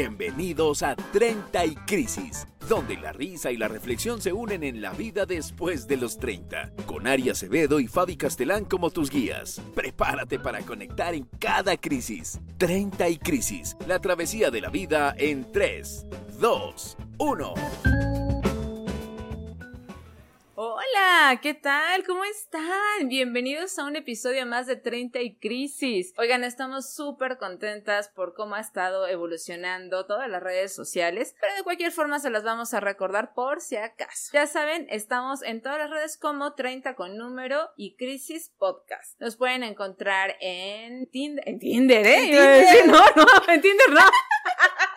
Bienvenidos 0.00 0.84
a 0.84 0.94
30 0.94 1.66
y 1.66 1.74
Crisis, 1.74 2.46
donde 2.68 2.96
la 2.96 3.12
risa 3.12 3.50
y 3.50 3.56
la 3.56 3.66
reflexión 3.66 4.22
se 4.22 4.32
unen 4.32 4.62
en 4.62 4.80
la 4.80 4.92
vida 4.92 5.26
después 5.26 5.88
de 5.88 5.96
los 5.96 6.20
30, 6.20 6.70
con 6.86 7.08
Ari 7.08 7.30
Acevedo 7.30 7.80
y 7.80 7.88
Fabi 7.88 8.16
Castelán 8.16 8.64
como 8.64 8.90
tus 8.90 9.10
guías. 9.10 9.60
Prepárate 9.74 10.38
para 10.38 10.60
conectar 10.60 11.14
en 11.14 11.24
cada 11.40 11.76
crisis. 11.76 12.38
30 12.58 13.08
y 13.08 13.18
Crisis, 13.18 13.76
la 13.88 13.98
travesía 13.98 14.52
de 14.52 14.60
la 14.60 14.70
vida 14.70 15.16
en 15.18 15.50
3, 15.50 16.06
2, 16.38 16.96
1. 17.18 17.54
Hola, 20.60 21.38
¿qué 21.40 21.54
tal? 21.54 22.04
¿Cómo 22.04 22.24
están? 22.24 23.06
Bienvenidos 23.08 23.78
a 23.78 23.84
un 23.84 23.94
episodio 23.94 24.44
más 24.44 24.66
de 24.66 24.74
30 24.74 25.20
y 25.20 25.36
Crisis. 25.36 26.12
Oigan, 26.18 26.42
estamos 26.42 26.92
súper 26.92 27.38
contentas 27.38 28.08
por 28.08 28.34
cómo 28.34 28.56
ha 28.56 28.60
estado 28.60 29.06
evolucionando 29.06 30.04
todas 30.04 30.28
las 30.28 30.42
redes 30.42 30.74
sociales, 30.74 31.36
pero 31.40 31.54
de 31.54 31.62
cualquier 31.62 31.92
forma 31.92 32.18
se 32.18 32.30
las 32.30 32.42
vamos 32.42 32.74
a 32.74 32.80
recordar 32.80 33.34
por 33.34 33.60
si 33.60 33.76
acaso. 33.76 34.32
Ya 34.32 34.48
saben, 34.48 34.88
estamos 34.90 35.42
en 35.42 35.62
todas 35.62 35.78
las 35.78 35.90
redes 35.90 36.18
como 36.18 36.54
30 36.54 36.96
con 36.96 37.16
número 37.16 37.70
y 37.76 37.94
Crisis 37.94 38.50
Podcast. 38.58 39.14
Nos 39.20 39.36
pueden 39.36 39.62
encontrar 39.62 40.34
en 40.40 41.08
Tinder, 41.08 41.48
en 41.48 41.60
Tinder, 41.60 42.04
¿eh? 42.04 42.16
¿En 42.16 42.30
Tinder? 42.32 42.86
No, 42.88 42.98
no, 43.14 43.52
en 43.52 43.60
Tinder 43.60 43.90
no. 43.90 44.00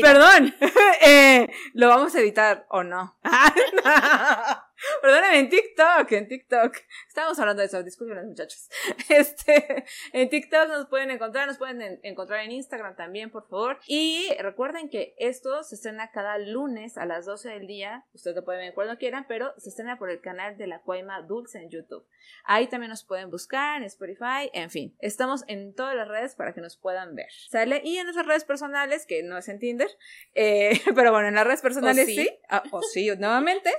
Perdón, 0.00 0.54
eh, 1.02 1.48
lo 1.74 1.88
vamos 1.88 2.14
a 2.14 2.20
editar 2.20 2.66
o 2.70 2.82
no. 2.82 3.16
Perdóname, 5.02 5.38
en 5.38 5.48
TikTok, 5.48 6.12
en 6.12 6.28
TikTok. 6.28 6.76
Estábamos 7.08 7.38
hablando 7.38 7.60
de 7.60 7.66
eso, 7.66 7.82
disculpen 7.82 8.26
muchachos. 8.26 8.68
Este, 9.08 9.84
en 10.12 10.28
TikTok 10.28 10.68
nos 10.68 10.86
pueden 10.86 11.10
encontrar, 11.10 11.46
nos 11.46 11.56
pueden 11.58 11.80
en- 11.82 12.00
encontrar 12.02 12.40
en 12.44 12.52
Instagram 12.52 12.94
también, 12.94 13.30
por 13.30 13.48
favor. 13.48 13.78
Y 13.86 14.28
recuerden 14.38 14.88
que 14.90 15.14
esto 15.18 15.62
se 15.64 15.76
estrena 15.76 16.10
cada 16.12 16.38
lunes 16.38 16.98
a 16.98 17.06
las 17.06 17.24
12 17.26 17.48
del 17.48 17.66
día. 17.66 18.04
Ustedes 18.12 18.36
lo 18.36 18.44
pueden 18.44 18.60
ver 18.66 18.74
cuando 18.74 18.98
quieran, 18.98 19.26
pero 19.26 19.54
se 19.58 19.70
estrena 19.70 19.98
por 19.98 20.10
el 20.10 20.20
canal 20.20 20.56
de 20.58 20.66
la 20.66 20.80
Cuaima 20.80 21.22
Dulce 21.22 21.58
en 21.58 21.70
YouTube. 21.70 22.06
Ahí 22.44 22.66
también 22.66 22.90
nos 22.90 23.04
pueden 23.04 23.30
buscar 23.30 23.78
en 23.78 23.84
Spotify, 23.84 24.50
en 24.52 24.70
fin. 24.70 24.94
Estamos 25.00 25.44
en 25.48 25.74
todas 25.74 25.94
las 25.96 26.06
redes 26.08 26.34
para 26.34 26.52
que 26.52 26.60
nos 26.60 26.76
puedan 26.76 27.14
ver. 27.14 27.28
¿Sale? 27.48 27.80
Y 27.84 27.96
en 27.96 28.04
nuestras 28.04 28.26
redes 28.26 28.44
personales, 28.44 29.06
que 29.06 29.22
no 29.22 29.38
es 29.38 29.48
en 29.48 29.58
Tinder, 29.58 29.90
eh, 30.34 30.80
pero 30.94 31.12
bueno, 31.12 31.28
en 31.28 31.34
las 31.34 31.46
redes 31.46 31.62
personales 31.62 32.06
sí. 32.06 32.16
sí. 32.16 32.38
Ah, 32.48 32.62
o 32.70 32.82
sí, 32.82 33.08
nuevamente. 33.16 33.70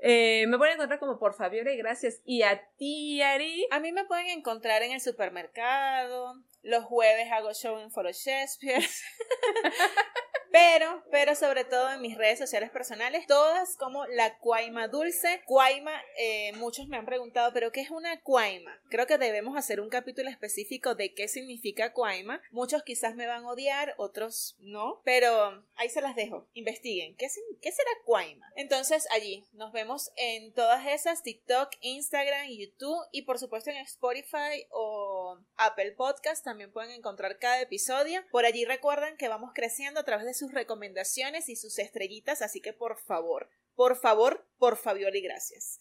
Eh, 0.00 0.46
me 0.48 0.58
pueden 0.58 0.74
encontrar 0.74 0.98
como 0.98 1.18
por 1.18 1.34
Fabiola 1.34 1.72
y 1.72 1.76
gracias. 1.76 2.20
Y 2.24 2.42
a 2.42 2.68
ti, 2.76 3.20
Ari. 3.22 3.66
A 3.70 3.80
mí 3.80 3.92
me 3.92 4.04
pueden 4.04 4.26
encontrar 4.28 4.82
en 4.82 4.92
el 4.92 5.00
supermercado. 5.00 6.36
Los 6.62 6.84
jueves 6.84 7.30
hago 7.30 7.52
show 7.52 7.78
en 7.78 7.90
Foro 7.90 8.10
Shakespeare. 8.12 8.84
pero, 10.52 11.02
pero 11.10 11.34
sobre 11.34 11.64
todo 11.64 11.90
en 11.90 12.00
mis 12.02 12.16
redes 12.16 12.38
sociales 12.38 12.70
personales, 12.70 13.26
todas 13.26 13.76
como 13.76 14.06
la 14.06 14.38
Cuaima 14.38 14.86
Dulce. 14.86 15.42
Cuaima, 15.46 15.92
eh, 16.18 16.52
muchos 16.52 16.86
me 16.88 16.98
han 16.98 17.06
preguntado, 17.06 17.52
¿pero 17.52 17.72
qué 17.72 17.80
es 17.80 17.90
una 17.90 18.20
Cuaima? 18.20 18.78
Creo 18.90 19.06
que 19.06 19.18
debemos 19.18 19.56
hacer 19.56 19.80
un 19.80 19.88
capítulo 19.88 20.28
específico 20.28 20.94
de 20.94 21.14
qué 21.14 21.26
significa 21.26 21.92
Cuaima. 21.92 22.40
Muchos 22.50 22.82
quizás 22.82 23.16
me 23.16 23.26
van 23.26 23.44
a 23.44 23.50
odiar, 23.50 23.94
otros 23.96 24.56
no, 24.60 25.00
pero 25.04 25.64
ahí 25.76 25.88
se 25.88 26.02
las 26.02 26.14
dejo. 26.14 26.46
Investiguen. 26.52 27.16
¿Qué, 27.16 27.28
qué 27.60 27.72
será 27.72 27.90
Cuaima? 28.04 28.52
Entonces, 28.54 29.08
allí 29.10 29.44
nos 29.54 29.72
vemos 29.72 30.12
en 30.16 30.52
todas 30.52 30.86
esas: 30.86 31.22
TikTok, 31.22 31.70
Instagram, 31.80 32.48
YouTube 32.48 33.04
y 33.10 33.22
por 33.22 33.38
supuesto 33.38 33.70
en 33.70 33.78
Spotify 33.78 34.66
o 34.70 35.38
Apple 35.56 35.92
Podcast. 35.92 36.46
Pueden 36.72 36.90
encontrar 36.90 37.38
cada 37.38 37.60
episodio. 37.60 38.22
Por 38.30 38.44
allí 38.44 38.64
recuerden 38.64 39.16
que 39.16 39.28
vamos 39.28 39.52
creciendo 39.54 40.00
a 40.00 40.04
través 40.04 40.26
de 40.26 40.34
sus 40.34 40.52
recomendaciones 40.52 41.48
y 41.48 41.56
sus 41.56 41.78
estrellitas, 41.78 42.42
así 42.42 42.60
que 42.60 42.72
por 42.72 42.98
favor, 42.98 43.50
por 43.74 43.96
favor, 43.96 44.46
por 44.58 44.76
Fabiola 44.76 45.16
y 45.16 45.22
gracias. 45.22 45.80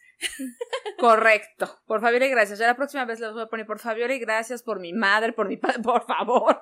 Correcto. 0.98 1.82
Por 1.86 2.02
Fabiola 2.02 2.26
y 2.26 2.30
gracias. 2.30 2.60
Ya 2.60 2.68
la 2.68 2.76
próxima 2.76 3.06
vez 3.06 3.20
les 3.20 3.32
voy 3.34 3.42
a 3.42 3.48
poner 3.48 3.66
por 3.66 3.80
Fabiola 3.80 4.14
y 4.14 4.20
gracias, 4.20 4.64
por 4.64 4.80
mi 4.80 4.94
madre, 4.94 5.34
por 5.34 5.48
mi 5.48 5.58
padre, 5.58 5.80
por 5.84 6.06
favor. 6.06 6.62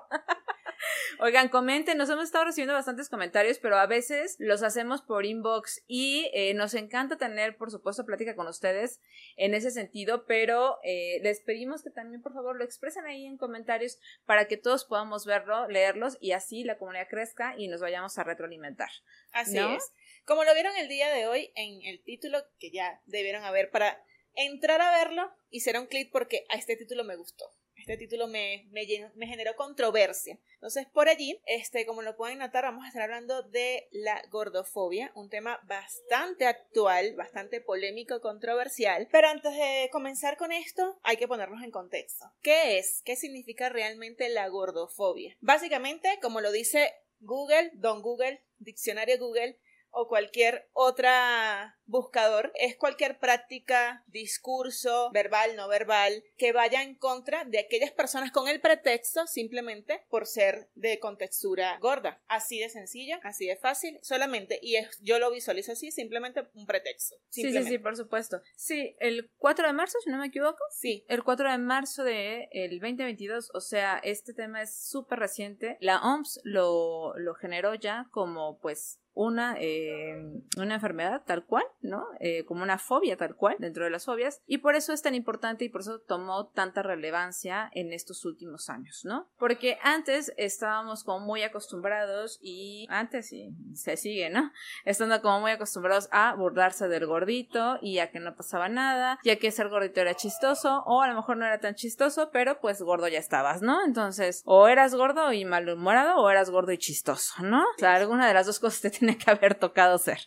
Oigan, 1.19 1.49
comenten, 1.49 1.97
nos 1.97 2.09
hemos 2.09 2.25
estado 2.25 2.45
recibiendo 2.45 2.73
bastantes 2.73 3.09
comentarios, 3.09 3.59
pero 3.59 3.77
a 3.77 3.85
veces 3.85 4.35
los 4.39 4.63
hacemos 4.63 5.01
por 5.01 5.25
inbox 5.25 5.83
y 5.87 6.29
eh, 6.33 6.53
nos 6.53 6.73
encanta 6.73 7.17
tener, 7.17 7.57
por 7.57 7.71
supuesto, 7.71 8.05
plática 8.05 8.35
con 8.35 8.47
ustedes 8.47 9.01
en 9.35 9.53
ese 9.53 9.71
sentido, 9.71 10.25
pero 10.25 10.77
eh, 10.83 11.19
les 11.21 11.41
pedimos 11.41 11.83
que 11.83 11.89
también, 11.89 12.21
por 12.21 12.33
favor, 12.33 12.57
lo 12.57 12.63
expresen 12.63 13.05
ahí 13.05 13.25
en 13.25 13.37
comentarios 13.37 13.99
para 14.25 14.47
que 14.47 14.57
todos 14.57 14.85
podamos 14.85 15.25
verlo, 15.25 15.67
leerlos 15.67 16.17
y 16.19 16.31
así 16.31 16.63
la 16.63 16.77
comunidad 16.77 17.07
crezca 17.09 17.55
y 17.57 17.67
nos 17.67 17.81
vayamos 17.81 18.17
a 18.17 18.23
retroalimentar. 18.23 18.89
Así 19.31 19.55
¿No? 19.55 19.75
es. 19.75 19.91
Como 20.25 20.43
lo 20.43 20.53
vieron 20.53 20.75
el 20.77 20.87
día 20.87 21.11
de 21.13 21.27
hoy 21.27 21.51
en 21.55 21.81
el 21.83 22.03
título 22.03 22.39
que 22.59 22.71
ya 22.71 23.01
debieron 23.05 23.43
haber 23.43 23.71
para 23.71 24.03
entrar 24.35 24.81
a 24.81 24.91
verlo, 24.91 25.31
hicieron 25.49 25.87
clic 25.87 26.11
porque 26.11 26.45
a 26.49 26.55
este 26.55 26.75
título 26.75 27.03
me 27.03 27.15
gustó. 27.15 27.45
Este 27.89 28.05
título 28.05 28.27
me, 28.27 28.67
me, 28.69 28.85
me 29.15 29.25
generó 29.25 29.55
controversia. 29.55 30.37
Entonces, 30.53 30.85
por 30.85 31.09
allí, 31.09 31.41
este, 31.47 31.87
como 31.87 32.03
lo 32.03 32.15
pueden 32.15 32.37
notar, 32.37 32.63
vamos 32.63 32.85
a 32.85 32.89
estar 32.89 33.01
hablando 33.01 33.41
de 33.41 33.87
la 33.89 34.21
gordofobia, 34.29 35.11
un 35.15 35.27
tema 35.27 35.59
bastante 35.63 36.45
actual, 36.45 37.15
bastante 37.15 37.61
polémico, 37.61 38.21
controversial. 38.21 39.07
Pero 39.11 39.29
antes 39.29 39.55
de 39.55 39.89
comenzar 39.91 40.37
con 40.37 40.51
esto, 40.51 40.99
hay 41.01 41.17
que 41.17 41.27
ponernos 41.27 41.63
en 41.63 41.71
contexto. 41.71 42.31
¿Qué 42.43 42.77
es? 42.77 43.01
¿Qué 43.05 43.15
significa 43.15 43.69
realmente 43.69 44.29
la 44.29 44.47
gordofobia? 44.49 45.35
Básicamente, 45.41 46.19
como 46.21 46.41
lo 46.41 46.51
dice 46.51 46.93
Google, 47.21 47.71
Don 47.73 48.03
Google, 48.03 48.43
Diccionario 48.59 49.17
Google, 49.17 49.57
o 49.91 50.07
cualquier 50.07 50.69
otra 50.73 51.77
buscador 51.85 52.51
es 52.55 52.77
cualquier 52.77 53.17
práctica, 53.17 54.03
discurso, 54.07 55.09
verbal, 55.11 55.55
no 55.55 55.67
verbal, 55.67 56.23
que 56.37 56.53
vaya 56.53 56.83
en 56.83 56.95
contra 56.95 57.45
de 57.45 57.59
aquellas 57.59 57.91
personas 57.91 58.31
con 58.31 58.47
el 58.47 58.61
pretexto 58.61 59.25
simplemente 59.25 60.05
por 60.09 60.27
ser 60.27 60.69
de 60.75 60.99
contextura 60.99 61.77
gorda. 61.79 62.21
Así 62.27 62.59
de 62.59 62.69
sencillo, 62.69 63.17
así 63.23 63.47
de 63.47 63.55
fácil, 63.55 63.97
solamente, 64.03 64.59
y 64.61 64.75
es, 64.75 64.99
yo 65.01 65.17
lo 65.17 65.31
visualizo 65.31 65.71
así, 65.71 65.91
simplemente 65.91 66.47
un 66.53 66.65
pretexto. 66.65 67.15
Sí, 67.29 67.51
sí, 67.51 67.63
sí, 67.63 67.77
por 67.79 67.95
supuesto. 67.95 68.41
Sí, 68.55 68.95
el 68.99 69.31
4 69.37 69.67
de 69.67 69.73
marzo, 69.73 69.97
si 70.03 70.11
no 70.11 70.17
me 70.17 70.27
equivoco, 70.27 70.59
Sí, 70.71 71.05
el 71.07 71.23
4 71.23 71.51
de 71.51 71.57
marzo 71.57 72.03
de 72.03 72.47
el 72.51 72.79
2022, 72.79 73.51
o 73.53 73.61
sea, 73.61 73.99
este 74.03 74.33
tema 74.33 74.61
es 74.61 74.75
súper 74.75 75.19
reciente. 75.19 75.77
La 75.81 75.99
OMS 76.01 76.39
lo, 76.43 77.17
lo 77.17 77.33
generó 77.35 77.73
ya 77.73 78.07
como 78.11 78.59
pues 78.59 78.99
una, 79.19 79.57
eh, 79.59 80.15
una 80.57 80.75
enfermedad 80.75 81.23
tal 81.25 81.43
cual, 81.43 81.65
¿no? 81.81 82.05
Eh, 82.21 82.45
como 82.45 82.63
una 82.63 82.77
fobia 82.77 83.17
tal 83.17 83.35
cual 83.35 83.57
dentro 83.59 83.83
de 83.83 83.89
las 83.89 84.05
fobias 84.05 84.41
y 84.47 84.59
por 84.59 84.75
eso 84.75 84.93
es 84.93 85.01
tan 85.01 85.13
importante 85.13 85.65
y 85.65 85.69
por 85.69 85.81
eso 85.81 85.99
tomó 85.99 86.47
tanta 86.47 86.83
relevancia 86.83 87.69
en 87.73 87.91
estos 87.91 88.23
últimos 88.23 88.69
años, 88.69 89.01
¿no? 89.03 89.27
Porque 89.37 89.77
antes 89.83 90.31
estábamos 90.37 91.03
como 91.03 91.19
muy 91.25 91.43
acostumbrados 91.43 92.39
y 92.41 92.87
antes 92.89 93.33
y 93.33 93.53
se 93.73 93.97
sigue, 93.97 94.29
¿no? 94.29 94.53
Estando 94.85 95.21
como 95.21 95.41
muy 95.41 95.51
acostumbrados 95.51 96.07
a 96.13 96.33
burlarse 96.35 96.87
del 96.87 97.05
gordito 97.05 97.77
y 97.81 97.99
a 97.99 98.11
que 98.11 98.21
no 98.21 98.37
pasaba 98.37 98.69
nada, 98.69 99.19
ya 99.25 99.35
que 99.35 99.51
ser 99.51 99.67
gordito 99.67 99.99
era 99.99 100.13
chistoso 100.13 100.83
o 100.85 101.01
a 101.01 101.09
lo 101.09 101.15
mejor 101.15 101.35
no 101.35 101.45
era 101.45 101.59
tan 101.59 101.75
chistoso, 101.75 102.29
pero 102.31 102.61
pues 102.61 102.81
gordo 102.81 103.09
ya 103.09 103.19
estabas, 103.19 103.61
¿no? 103.61 103.83
Entonces, 103.85 104.43
o 104.45 104.69
eras 104.69 104.95
gordo 104.95 105.33
y 105.33 105.43
malhumorado 105.43 106.21
o 106.21 106.29
eras 106.29 106.49
gordo 106.49 106.71
y 106.71 106.77
chistoso, 106.77 107.43
¿no? 107.43 107.63
O 107.63 107.79
sea, 107.79 107.95
alguna 107.95 108.25
de 108.25 108.33
las 108.33 108.45
dos 108.45 108.61
cosas 108.61 108.79
te 108.79 108.89
que 109.17 109.31
haber 109.31 109.55
tocado 109.55 109.97
ser. 109.97 110.19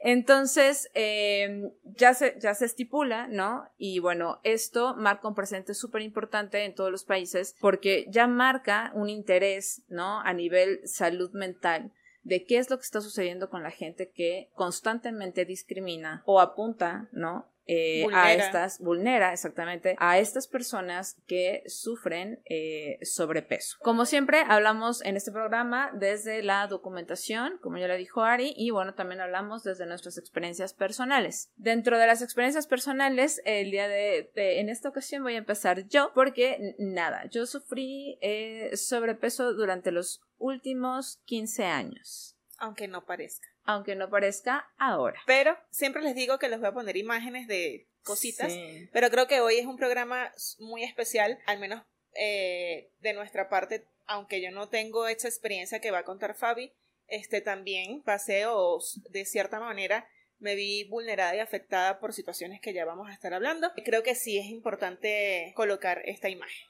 Entonces, 0.00 0.90
eh, 0.94 1.72
ya, 1.84 2.14
se, 2.14 2.36
ya 2.40 2.54
se 2.54 2.64
estipula, 2.64 3.28
¿no? 3.28 3.68
Y 3.78 3.98
bueno, 3.98 4.40
esto 4.42 4.94
marca 4.96 5.28
un 5.28 5.34
presente 5.34 5.74
súper 5.74 6.02
importante 6.02 6.64
en 6.64 6.74
todos 6.74 6.90
los 6.90 7.04
países 7.04 7.56
porque 7.60 8.06
ya 8.08 8.26
marca 8.26 8.90
un 8.94 9.08
interés, 9.08 9.82
¿no? 9.88 10.20
A 10.20 10.32
nivel 10.32 10.80
salud 10.86 11.30
mental 11.32 11.92
de 12.24 12.44
qué 12.44 12.58
es 12.58 12.70
lo 12.70 12.78
que 12.78 12.84
está 12.84 13.00
sucediendo 13.00 13.50
con 13.50 13.62
la 13.62 13.70
gente 13.70 14.10
que 14.10 14.50
constantemente 14.54 15.44
discrimina 15.44 16.22
o 16.24 16.40
apunta, 16.40 17.08
¿no? 17.12 17.51
Eh, 17.66 18.04
a 18.12 18.32
estas, 18.34 18.78
vulnera 18.80 19.32
exactamente, 19.32 19.94
a 19.98 20.18
estas 20.18 20.48
personas 20.48 21.16
que 21.28 21.62
sufren 21.66 22.42
eh, 22.50 22.98
sobrepeso. 23.02 23.76
Como 23.80 24.04
siempre, 24.04 24.42
hablamos 24.48 25.04
en 25.04 25.16
este 25.16 25.30
programa 25.30 25.90
desde 25.94 26.42
la 26.42 26.66
documentación, 26.66 27.58
como 27.62 27.78
ya 27.78 27.86
lo 27.86 27.96
dijo 27.96 28.22
Ari, 28.24 28.52
y 28.56 28.70
bueno, 28.70 28.94
también 28.94 29.20
hablamos 29.20 29.62
desde 29.62 29.86
nuestras 29.86 30.18
experiencias 30.18 30.74
personales. 30.74 31.52
Dentro 31.56 31.98
de 31.98 32.06
las 32.08 32.20
experiencias 32.20 32.66
personales, 32.66 33.40
el 33.44 33.70
día 33.70 33.86
de, 33.86 34.30
de- 34.34 34.58
en 34.60 34.68
esta 34.68 34.88
ocasión 34.88 35.22
voy 35.22 35.34
a 35.34 35.38
empezar 35.38 35.86
yo, 35.88 36.10
porque 36.14 36.74
nada, 36.78 37.26
yo 37.30 37.46
sufrí 37.46 38.18
eh, 38.22 38.76
sobrepeso 38.76 39.54
durante 39.54 39.92
los 39.92 40.20
últimos 40.38 41.20
15 41.26 41.64
años, 41.66 42.36
aunque 42.58 42.88
no 42.88 43.04
parezca. 43.04 43.48
Aunque 43.64 43.94
no 43.94 44.10
parezca 44.10 44.70
ahora. 44.78 45.20
Pero 45.26 45.56
siempre 45.70 46.02
les 46.02 46.14
digo 46.14 46.38
que 46.38 46.48
les 46.48 46.58
voy 46.58 46.68
a 46.68 46.72
poner 46.72 46.96
imágenes 46.96 47.46
de 47.48 47.86
cositas. 48.02 48.52
Sí. 48.52 48.88
Pero 48.92 49.10
creo 49.10 49.26
que 49.26 49.40
hoy 49.40 49.58
es 49.58 49.66
un 49.66 49.76
programa 49.76 50.32
muy 50.58 50.82
especial, 50.82 51.38
al 51.46 51.58
menos 51.58 51.82
eh, 52.14 52.90
de 53.00 53.12
nuestra 53.12 53.48
parte 53.48 53.86
aunque 54.06 54.42
yo 54.42 54.50
no 54.50 54.68
tengo 54.68 55.06
esta 55.08 55.28
experiencia 55.28 55.80
que 55.80 55.90
va 55.90 55.98
a 55.98 56.04
contar 56.04 56.34
Fabi, 56.34 56.72
este 57.06 57.40
también 57.40 58.02
pasé 58.02 58.46
o 58.46 58.78
de 59.10 59.24
cierta 59.24 59.60
manera 59.60 60.08
me 60.38 60.54
vi 60.54 60.84
vulnerada 60.84 61.36
y 61.36 61.38
afectada 61.38 62.00
por 62.00 62.12
situaciones 62.12 62.60
que 62.60 62.72
ya 62.72 62.84
vamos 62.84 63.08
a 63.08 63.12
estar 63.12 63.32
hablando. 63.32 63.70
Creo 63.84 64.02
que 64.02 64.16
sí 64.16 64.38
es 64.38 64.46
importante 64.46 65.52
colocar 65.54 66.02
esta 66.04 66.28
imagen. 66.28 66.66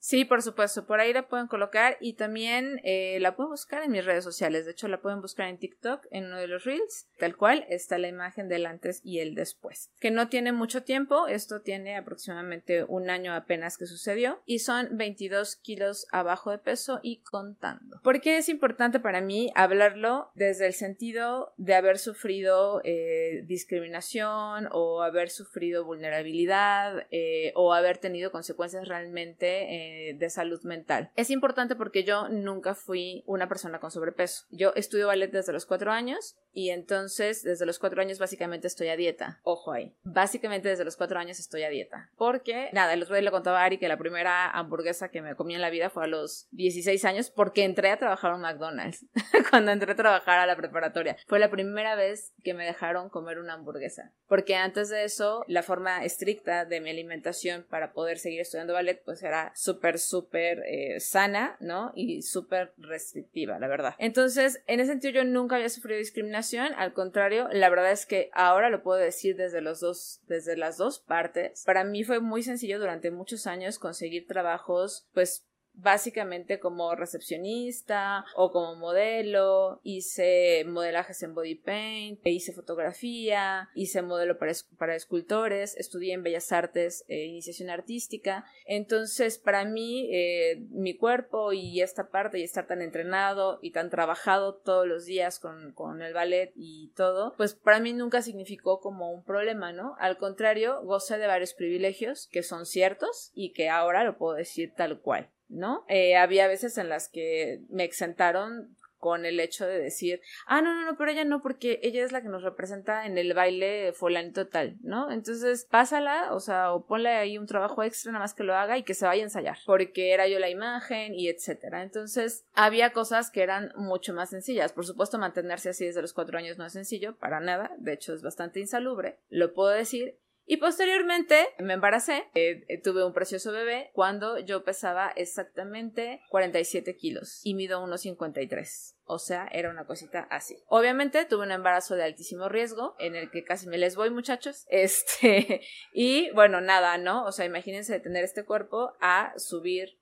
Sí, 0.00 0.24
por 0.24 0.40
supuesto, 0.40 0.86
por 0.86 0.98
ahí 0.98 1.12
la 1.12 1.28
pueden 1.28 1.46
colocar 1.46 1.98
y 2.00 2.14
también 2.14 2.80
eh, 2.84 3.18
la 3.20 3.36
pueden 3.36 3.50
buscar 3.50 3.82
en 3.82 3.92
mis 3.92 4.04
redes 4.04 4.24
sociales. 4.24 4.64
De 4.64 4.72
hecho, 4.72 4.88
la 4.88 5.02
pueden 5.02 5.20
buscar 5.20 5.48
en 5.48 5.58
TikTok, 5.58 6.06
en 6.10 6.24
uno 6.24 6.38
de 6.38 6.46
los 6.46 6.64
reels, 6.64 7.06
tal 7.18 7.36
cual 7.36 7.66
está 7.68 7.98
la 7.98 8.08
imagen 8.08 8.48
del 8.48 8.64
antes 8.64 9.02
y 9.04 9.18
el 9.18 9.34
después. 9.34 9.90
Que 10.00 10.10
no 10.10 10.28
tiene 10.30 10.52
mucho 10.52 10.84
tiempo, 10.84 11.26
esto 11.26 11.60
tiene 11.60 11.98
aproximadamente 11.98 12.82
un 12.84 13.10
año 13.10 13.34
apenas 13.34 13.76
que 13.76 13.84
sucedió 13.84 14.40
y 14.46 14.60
son 14.60 14.96
22 14.96 15.56
kilos 15.56 16.06
abajo 16.12 16.50
de 16.50 16.58
peso 16.58 17.00
y 17.02 17.20
contando. 17.20 18.00
¿Por 18.02 18.22
qué 18.22 18.38
es 18.38 18.48
importante 18.48 19.00
para 19.00 19.20
mí 19.20 19.52
hablarlo 19.54 20.30
desde 20.34 20.66
el 20.66 20.72
sentido 20.72 21.52
de 21.58 21.74
haber 21.74 21.98
sufrido 21.98 22.80
eh, 22.84 23.42
discriminación 23.44 24.66
o 24.72 25.02
haber 25.02 25.28
sufrido 25.28 25.84
vulnerabilidad 25.84 27.06
eh, 27.10 27.52
o 27.54 27.74
haber 27.74 27.98
tenido 27.98 28.32
consecuencias 28.32 28.88
realmente 28.88 29.89
eh, 29.92 30.14
de 30.14 30.30
salud 30.30 30.62
mental. 30.62 31.10
Es 31.16 31.30
importante 31.30 31.74
porque 31.74 32.04
yo 32.04 32.28
nunca 32.28 32.74
fui 32.74 33.24
una 33.26 33.48
persona 33.48 33.80
con 33.80 33.90
sobrepeso. 33.90 34.46
Yo 34.50 34.72
estudio 34.76 35.08
ballet 35.08 35.32
desde 35.32 35.52
los 35.52 35.66
cuatro 35.66 35.90
años 35.90 36.36
y 36.52 36.70
entonces 36.70 37.42
desde 37.42 37.66
los 37.66 37.80
cuatro 37.80 38.00
años 38.00 38.20
básicamente 38.20 38.68
estoy 38.68 38.88
a 38.88 38.96
dieta. 38.96 39.40
Ojo 39.42 39.72
ahí. 39.72 39.96
Básicamente 40.04 40.68
desde 40.68 40.84
los 40.84 40.96
cuatro 40.96 41.18
años 41.18 41.40
estoy 41.40 41.64
a 41.64 41.70
dieta. 41.70 42.10
Porque, 42.16 42.70
nada, 42.72 42.92
el 42.92 43.02
otro 43.02 43.16
día 43.16 43.22
le 43.22 43.32
contaba 43.32 43.62
a 43.62 43.64
Ari 43.64 43.78
que 43.78 43.88
la 43.88 43.98
primera 43.98 44.48
hamburguesa 44.50 45.08
que 45.08 45.22
me 45.22 45.34
comí 45.34 45.56
en 45.56 45.60
la 45.60 45.70
vida 45.70 45.90
fue 45.90 46.04
a 46.04 46.06
los 46.06 46.46
16 46.52 47.04
años 47.04 47.30
porque 47.30 47.64
entré 47.64 47.90
a 47.90 47.98
trabajar 47.98 48.32
en 48.34 48.42
McDonald's. 48.42 49.06
Cuando 49.50 49.72
entré 49.72 49.90
a 49.92 49.96
trabajar 49.96 50.38
a 50.38 50.46
la 50.46 50.56
preparatoria. 50.56 51.16
Fue 51.26 51.40
la 51.40 51.50
primera 51.50 51.96
vez 51.96 52.32
que 52.44 52.54
me 52.54 52.64
dejaron 52.64 53.08
comer 53.08 53.40
una 53.40 53.54
hamburguesa. 53.54 54.12
Porque 54.28 54.54
antes 54.54 54.88
de 54.88 55.02
eso, 55.02 55.44
la 55.48 55.64
forma 55.64 56.04
estricta 56.04 56.64
de 56.64 56.80
mi 56.80 56.90
alimentación 56.90 57.66
para 57.68 57.92
poder 57.92 58.18
seguir 58.18 58.40
estudiando 58.40 58.72
ballet 58.72 59.02
pues 59.04 59.22
era 59.22 59.52
súper 59.54 59.79
súper, 59.98 60.62
eh, 60.66 61.00
sana, 61.00 61.56
¿no? 61.60 61.92
Y 61.94 62.22
súper 62.22 62.72
restrictiva, 62.78 63.58
la 63.58 63.68
verdad. 63.68 63.94
Entonces, 63.98 64.62
en 64.66 64.80
ese 64.80 64.92
sentido 64.92 65.14
yo 65.14 65.24
nunca 65.24 65.56
había 65.56 65.68
sufrido 65.68 65.98
discriminación, 65.98 66.72
al 66.76 66.92
contrario, 66.92 67.48
la 67.52 67.68
verdad 67.68 67.92
es 67.92 68.06
que 68.06 68.30
ahora 68.32 68.70
lo 68.70 68.82
puedo 68.82 68.98
decir 68.98 69.36
desde 69.36 69.60
los 69.60 69.80
dos, 69.80 70.20
desde 70.26 70.56
las 70.56 70.76
dos 70.76 70.98
partes. 70.98 71.64
Para 71.64 71.84
mí 71.84 72.04
fue 72.04 72.20
muy 72.20 72.42
sencillo 72.42 72.78
durante 72.78 73.10
muchos 73.10 73.46
años 73.46 73.78
conseguir 73.78 74.26
trabajos, 74.26 75.08
pues 75.12 75.46
básicamente 75.82 76.60
como 76.60 76.94
recepcionista 76.94 78.24
o 78.36 78.50
como 78.50 78.76
modelo, 78.76 79.80
hice 79.82 80.64
modelajes 80.66 81.22
en 81.22 81.34
body 81.34 81.56
paint, 81.56 82.26
hice 82.26 82.52
fotografía, 82.52 83.68
hice 83.74 84.02
modelo 84.02 84.38
para, 84.38 84.52
para 84.78 84.96
escultores, 84.96 85.76
estudié 85.76 86.14
en 86.14 86.22
Bellas 86.22 86.52
Artes, 86.52 87.04
e 87.08 87.24
iniciación 87.24 87.70
artística. 87.70 88.44
Entonces, 88.66 89.38
para 89.38 89.64
mí, 89.64 90.08
eh, 90.12 90.66
mi 90.70 90.96
cuerpo 90.96 91.52
y 91.52 91.80
esta 91.80 92.10
parte 92.10 92.38
y 92.38 92.42
estar 92.42 92.66
tan 92.66 92.82
entrenado 92.82 93.58
y 93.62 93.72
tan 93.72 93.90
trabajado 93.90 94.54
todos 94.54 94.86
los 94.86 95.04
días 95.04 95.38
con, 95.38 95.72
con 95.72 96.02
el 96.02 96.12
ballet 96.12 96.52
y 96.54 96.92
todo, 96.94 97.34
pues 97.36 97.54
para 97.54 97.80
mí 97.80 97.92
nunca 97.92 98.22
significó 98.22 98.80
como 98.80 99.12
un 99.12 99.24
problema, 99.24 99.72
¿no? 99.72 99.94
Al 99.98 100.18
contrario, 100.18 100.82
gocé 100.82 101.18
de 101.18 101.26
varios 101.26 101.54
privilegios 101.54 102.28
que 102.30 102.42
son 102.42 102.66
ciertos 102.66 103.30
y 103.34 103.52
que 103.52 103.68
ahora 103.68 104.04
lo 104.04 104.16
puedo 104.18 104.34
decir 104.34 104.72
tal 104.74 105.00
cual. 105.00 105.30
¿No? 105.50 105.84
Eh, 105.88 106.16
había 106.16 106.48
veces 106.48 106.78
en 106.78 106.88
las 106.88 107.08
que 107.08 107.60
me 107.68 107.84
exentaron 107.84 108.76
con 109.00 109.24
el 109.24 109.40
hecho 109.40 109.66
de 109.66 109.80
decir, 109.80 110.20
ah, 110.46 110.60
no, 110.60 110.74
no, 110.74 110.84
no, 110.84 110.96
pero 110.96 111.10
ella 111.10 111.24
no, 111.24 111.40
porque 111.40 111.80
ella 111.82 112.04
es 112.04 112.12
la 112.12 112.20
que 112.20 112.28
nos 112.28 112.42
representa 112.42 113.06
en 113.06 113.16
el 113.16 113.32
baile 113.32 113.94
fulanito 113.94 114.46
tal, 114.46 114.76
¿no? 114.82 115.10
Entonces, 115.10 115.64
pásala, 115.64 116.34
o 116.34 116.38
sea, 116.38 116.72
o 116.74 116.84
ponle 116.84 117.08
ahí 117.08 117.38
un 117.38 117.46
trabajo 117.46 117.82
extra 117.82 118.12
nada 118.12 118.24
más 118.24 118.34
que 118.34 118.44
lo 118.44 118.54
haga 118.54 118.76
y 118.76 118.82
que 118.82 118.94
se 118.94 119.06
vaya 119.06 119.22
a 119.22 119.24
ensayar, 119.24 119.56
porque 119.64 120.12
era 120.12 120.28
yo 120.28 120.38
la 120.38 120.50
imagen 120.50 121.14
y 121.14 121.28
etcétera. 121.28 121.82
Entonces, 121.82 122.44
había 122.52 122.92
cosas 122.92 123.30
que 123.30 123.42
eran 123.42 123.72
mucho 123.74 124.12
más 124.12 124.30
sencillas. 124.30 124.72
Por 124.72 124.84
supuesto, 124.84 125.18
mantenerse 125.18 125.70
así 125.70 125.86
desde 125.86 126.02
los 126.02 126.12
cuatro 126.12 126.38
años 126.38 126.58
no 126.58 126.66
es 126.66 126.74
sencillo, 126.74 127.16
para 127.16 127.40
nada, 127.40 127.72
de 127.78 127.94
hecho 127.94 128.12
es 128.12 128.22
bastante 128.22 128.60
insalubre, 128.60 129.18
lo 129.30 129.54
puedo 129.54 129.70
decir, 129.70 130.18
y 130.50 130.56
posteriormente 130.56 131.46
me 131.60 131.74
embaracé, 131.74 132.24
eh, 132.34 132.64
eh, 132.66 132.82
tuve 132.82 133.04
un 133.04 133.12
precioso 133.12 133.52
bebé 133.52 133.92
cuando 133.92 134.40
yo 134.40 134.64
pesaba 134.64 135.12
exactamente 135.14 136.22
47 136.28 136.96
kilos 136.96 137.40
y 137.44 137.54
mido 137.54 137.80
1,53. 137.86 138.96
O 139.04 139.20
sea, 139.20 139.46
era 139.52 139.70
una 139.70 139.86
cosita 139.86 140.26
así. 140.28 140.60
Obviamente 140.66 141.24
tuve 141.24 141.44
un 141.44 141.52
embarazo 141.52 141.94
de 141.94 142.02
altísimo 142.02 142.48
riesgo, 142.48 142.96
en 142.98 143.14
el 143.14 143.30
que 143.30 143.44
casi 143.44 143.68
me 143.68 143.78
les 143.78 143.94
voy, 143.94 144.10
muchachos. 144.10 144.66
Este, 144.70 145.60
y 145.92 146.32
bueno, 146.32 146.60
nada, 146.60 146.98
¿no? 146.98 147.26
O 147.26 147.30
sea, 147.30 147.46
imagínense 147.46 147.92
de 147.92 148.00
tener 148.00 148.24
este 148.24 148.44
cuerpo 148.44 148.94
a 149.00 149.32
subir 149.36 150.00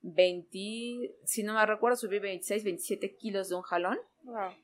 20, 0.00 1.16
si 1.26 1.44
no 1.44 1.54
me 1.54 1.64
recuerdo, 1.64 1.96
subir 1.96 2.22
26, 2.22 2.64
27 2.64 3.14
kilos 3.14 3.50
de 3.50 3.54
un 3.54 3.62
jalón. 3.62 4.00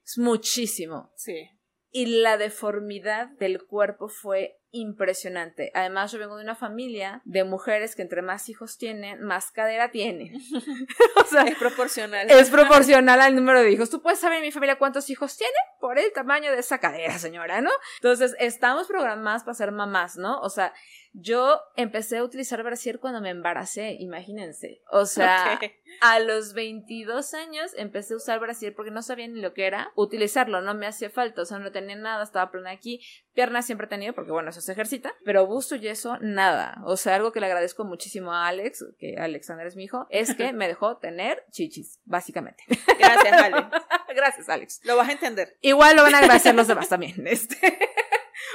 Es 0.04 0.18
muchísimo. 0.18 1.12
Sí. 1.14 1.48
Y 1.92 2.06
la 2.22 2.38
deformidad 2.38 3.28
del 3.38 3.64
cuerpo 3.64 4.08
fue 4.08 4.58
impresionante. 4.72 5.70
Además, 5.74 6.10
yo 6.10 6.19
vengo 6.19 6.36
de 6.36 6.42
una 6.42 6.56
familia 6.56 7.20
de 7.24 7.44
mujeres 7.44 7.94
que 7.94 8.02
entre 8.02 8.22
más 8.22 8.48
hijos 8.48 8.78
tienen, 8.78 9.22
más 9.22 9.50
cadera 9.52 9.90
tienen. 9.90 10.34
o 11.16 11.24
sea, 11.24 11.42
es 11.42 11.56
proporcional. 11.56 12.30
Es 12.30 12.50
proporcional 12.50 13.20
al 13.20 13.36
número 13.36 13.60
de 13.60 13.70
hijos. 13.70 13.90
Tú 13.90 14.02
puedes 14.02 14.19
saber 14.19 14.38
en 14.38 14.44
mi 14.44 14.50
familia 14.50 14.78
cuántos 14.78 15.10
hijos 15.10 15.36
tiene 15.36 15.52
por 15.80 15.98
el 15.98 16.12
tamaño 16.12 16.50
de 16.50 16.58
esa 16.58 16.78
cadera, 16.78 17.19
señora, 17.19 17.60
¿no? 17.60 17.70
Entonces, 17.96 18.34
estamos 18.40 18.86
programadas 18.86 19.44
para 19.44 19.54
ser 19.54 19.72
mamás, 19.72 20.16
¿no? 20.16 20.40
O 20.40 20.48
sea, 20.48 20.72
yo 21.14 21.60
empecé 21.76 22.18
a 22.18 22.25
utilizar 22.25 22.62
brasier 22.62 22.98
cuando 22.98 23.20
me 23.20 23.28
embaracé, 23.28 23.96
imagínense. 24.00 24.80
O 24.90 25.04
sea, 25.04 25.60
a 26.00 26.18
los 26.20 26.54
22 26.54 27.34
años 27.34 27.72
empecé 27.76 28.14
a 28.14 28.16
usar 28.16 28.40
brasier 28.40 28.75
porque 28.75 28.90
no 28.90 29.02
sabía 29.02 29.28
ni 29.28 29.40
lo 29.40 29.52
que 29.52 29.66
era 29.66 29.92
utilizarlo, 29.94 30.62
no 30.62 30.75
me 30.75 30.86
hacía 30.86 31.10
falta, 31.10 31.42
o 31.42 31.44
sea, 31.44 31.58
no 31.58 31.70
tenía 31.70 31.96
nada, 31.96 32.25
estaba 32.25 32.50
plena 32.50 32.70
aquí. 32.70 33.02
Piernas 33.34 33.66
siempre 33.66 33.86
he 33.86 33.90
tenido 33.90 34.14
porque, 34.14 34.30
bueno, 34.30 34.50
eso 34.50 34.62
se 34.62 34.73
ejercita, 34.73 35.14
pero 35.25 35.47
busto 35.47 35.76
y 35.76 35.88
eso, 35.88 36.19
nada. 36.20 36.81
O 36.85 36.97
sea, 36.97 37.17
algo 37.17 37.32
que 37.32 37.41
le 37.41 37.47
agradezco 37.47 37.85
muchísimo 37.85 38.32
a 38.32 38.47
Alex, 38.49 38.85
que 38.99 39.17
Alexander 39.19 39.67
es 39.67 39.76
mi 39.76 39.85
hijo, 39.85 40.06
es 40.11 40.35
que 40.35 40.53
me 40.55 40.69
dejó 40.69 40.97
tener 40.97 41.44
chichis, 41.50 42.00
básicamente. 42.05 42.64
Gracias, 42.99 43.33
Alex. 43.33 43.69
Gracias, 44.14 44.49
Alex. 44.49 44.81
Lo 44.85 44.97
vas 44.97 45.09
a 45.09 45.12
entender. 45.12 45.57
Igual 45.61 45.97
lo 45.97 46.02
van 46.02 46.14
a 46.14 46.19
agradecer 46.19 46.54
los 46.54 46.69
demás 46.69 46.88
también. 46.88 47.26
Este. 47.26 47.78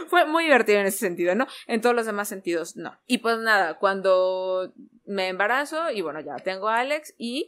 Fue 0.08 0.26
muy 0.26 0.46
divertido 0.46 0.80
en 0.80 0.86
ese 0.86 1.00
sentido, 1.00 1.36
¿no? 1.36 1.48
En 1.66 1.82
todos 1.82 1.96
los 1.96 2.06
demás 2.06 2.28
sentidos, 2.28 2.76
no. 2.76 2.98
Y 3.08 3.20
pues 3.20 3.38
nada, 3.40 3.78
cuando 3.78 4.74
me 5.06 5.28
embarazo 5.28 5.92
y 5.92 6.02
bueno, 6.02 6.20
ya 6.20 6.36
tengo 6.38 6.70
a 6.70 6.80
Alex 6.80 7.14
y 7.18 7.48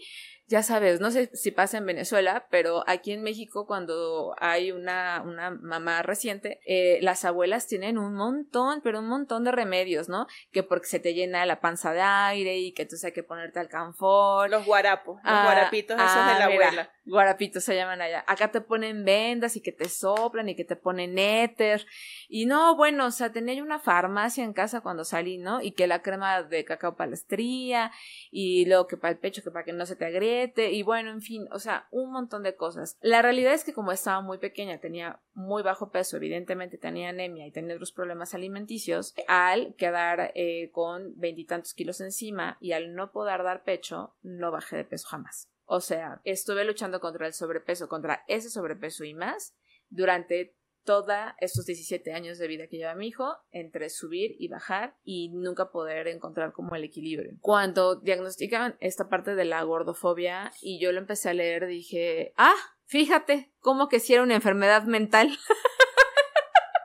ya 0.50 0.64
sabes, 0.64 1.00
no 1.00 1.12
sé 1.12 1.30
si 1.36 1.52
pasa 1.52 1.78
en 1.78 1.86
Venezuela, 1.86 2.48
pero 2.50 2.84
aquí 2.88 3.12
en 3.12 3.22
México 3.22 3.68
cuando 3.68 4.34
hay 4.40 4.72
una, 4.72 5.22
una 5.24 5.52
mamá 5.52 6.02
reciente, 6.02 6.60
eh, 6.66 6.98
las 7.04 7.24
abuelas 7.24 7.68
tienen 7.68 8.00
un 8.00 8.16
montón, 8.16 8.82
pero 8.84 9.00
un 9.00 9.08
montón 9.08 9.44
de 9.44 9.52
remedios, 9.52 10.10
¿no? 10.10 10.26
Que 10.52 10.64
porque 10.64 10.88
se 10.88 11.00
te 11.00 11.14
llena 11.14 11.46
la 11.46 11.62
panza 11.62 11.94
de 11.94 12.02
aire 12.02 12.58
y 12.58 12.74
que 12.74 12.82
entonces 12.82 13.06
hay 13.06 13.12
que 13.12 13.22
ponerte 13.22 13.60
alcanfor. 13.60 14.50
Los 14.50 14.66
guarapos, 14.66 15.18
los 15.24 15.34
ah, 15.34 15.44
guarapitos 15.44 15.96
esos 15.96 16.16
de 16.16 16.34
la 16.34 16.40
ah, 16.40 16.46
abuela. 16.46 16.94
Guarapitos 17.10 17.64
se 17.64 17.76
llaman 17.76 18.02
allá. 18.02 18.24
Acá 18.28 18.52
te 18.52 18.62
ponen 18.62 19.04
vendas 19.04 19.56
y 19.56 19.62
que 19.62 19.72
te 19.72 19.90
soplan 19.90 20.50
y 20.50 20.56
que 20.56 20.66
te 20.66 20.76
ponen 20.76 21.18
éter. 21.18 21.86
Y 22.28 22.46
no, 22.46 22.76
bueno, 22.76 23.08
o 23.08 23.12
sea, 23.12 23.32
tenía 23.32 23.62
una 23.62 23.80
farmacia 23.80 24.44
en 24.44 24.54
casa 24.54 24.82
cuando 24.82 25.04
salí, 25.04 25.38
¿no? 25.38 25.62
Y 25.62 25.72
que 25.72 25.88
la 25.88 26.02
crema 26.02 26.44
de 26.44 26.66
cacao 26.66 26.96
palestría 26.96 27.92
y 28.32 28.66
luego 28.66 28.88
que 28.88 28.98
para 28.98 29.12
el 29.12 29.20
pecho, 29.20 29.44
que 29.44 29.52
para 29.52 29.66
que 29.66 29.74
no 29.74 29.86
se 29.86 29.96
te 29.96 30.06
agregue 30.06 30.30
y 30.72 30.84
bueno, 30.84 31.12
en 31.12 31.22
fin, 31.22 31.48
o 31.52 31.60
sea, 31.60 31.88
un 31.92 32.12
montón 32.12 32.44
de 32.44 32.56
cosas. 32.56 32.98
La 33.02 33.22
realidad 33.22 33.54
es 33.54 33.64
que 33.64 33.74
como 33.74 33.92
estaba 33.92 34.22
muy 34.22 34.38
pequeña, 34.38 34.80
tenía 34.80 35.20
muy 35.34 35.64
bajo 35.64 35.92
peso, 35.92 36.18
evidentemente 36.18 36.78
tenía 36.78 37.10
anemia 37.10 37.48
y 37.48 37.52
tenía 37.52 37.76
otros 37.76 37.92
problemas 37.92 38.34
alimenticios, 38.34 39.14
al 39.28 39.76
quedar 39.76 40.32
eh, 40.36 40.70
con 40.72 41.14
veintitantos 41.20 41.74
kilos 41.74 42.02
encima 42.02 42.58
y 42.60 42.74
al 42.74 42.96
no 42.96 43.12
poder 43.12 43.44
dar 43.44 43.64
pecho, 43.64 44.16
no 44.22 44.52
bajé 44.52 44.78
de 44.78 44.86
peso 44.86 45.08
jamás. 45.08 45.50
O 45.72 45.82
sea, 45.82 46.20
estuve 46.24 46.66
luchando 46.66 47.00
contra 47.00 47.28
el 47.28 47.34
sobrepeso, 47.34 47.88
contra 47.88 48.24
ese 48.28 48.50
sobrepeso 48.50 49.04
y 49.04 49.14
más 49.14 49.56
durante 49.90 50.56
todos 50.84 51.14
estos 51.38 51.66
17 51.66 52.12
años 52.12 52.40
de 52.40 52.48
vida 52.48 52.66
que 52.68 52.78
lleva 52.78 52.96
mi 52.96 53.10
hijo 53.10 53.38
entre 53.52 53.92
subir 53.92 54.36
y 54.40 54.48
bajar 54.48 54.98
y 55.04 55.30
nunca 55.30 55.70
poder 55.70 56.08
encontrar 56.08 56.54
como 56.54 56.76
el 56.76 56.84
equilibrio. 56.84 57.34
Cuando 57.40 57.98
diagnostican 57.98 58.78
esta 58.80 59.10
parte 59.10 59.36
de 59.36 59.46
la 59.46 59.62
gordofobia 59.62 60.52
y 60.60 60.82
yo 60.82 60.92
lo 60.92 60.98
empecé 60.98 61.30
a 61.30 61.34
leer, 61.36 61.68
dije, 61.68 62.34
ah, 62.36 62.56
fíjate, 62.86 63.54
como 63.60 63.90
que 63.90 64.00
si 64.00 64.16
era 64.16 64.24
una 64.24 64.36
enfermedad 64.36 64.86
mental. 64.86 65.30